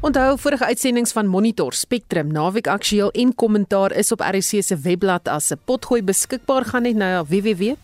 Onthou 0.01 0.33
vorige 0.41 0.65
uitsendings 0.65 1.11
van 1.13 1.27
Monitor, 1.29 1.73
Spectrum, 1.77 2.31
Naweek 2.33 2.67
Aktueel 2.67 3.11
en 3.11 3.35
Kommentaar 3.35 3.91
is 3.93 4.11
op 4.11 4.23
RC 4.25 4.63
se 4.65 4.77
webblad 4.81 5.27
as 5.27 5.51
'n 5.51 5.59
potgooi 5.65 6.03
beskikbaar. 6.03 6.65
Gaan 6.65 6.81
net 6.81 6.95
na 6.95 7.23
www.rc.co.za. 7.23 7.79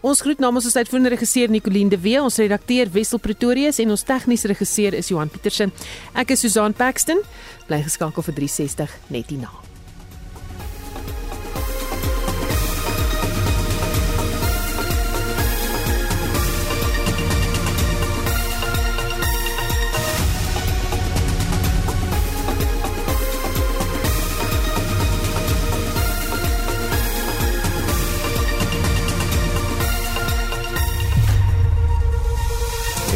Ons 0.00 0.20
groet 0.20 0.38
namens 0.38 0.64
ons 0.64 0.76
uitvoerende 0.76 1.10
regisseur 1.10 1.50
Nicoline 1.50 1.90
de 1.90 2.00
Wee, 2.00 2.22
ons 2.22 2.36
redakteur 2.36 2.90
Wessel 2.90 3.18
Pretorius 3.18 3.78
en 3.78 3.90
ons 3.90 4.02
tegniese 4.02 4.46
regisseur 4.46 4.94
is 4.94 5.08
Johan 5.08 5.28
Pieterse. 5.28 5.70
Ek 6.14 6.30
is 6.30 6.40
Susan 6.40 6.72
Paxton. 6.72 7.20
Bly 7.66 7.82
geskakel 7.82 8.22
vir 8.22 8.34
360 8.34 8.98
net 9.08 9.26
hierna. 9.26 9.69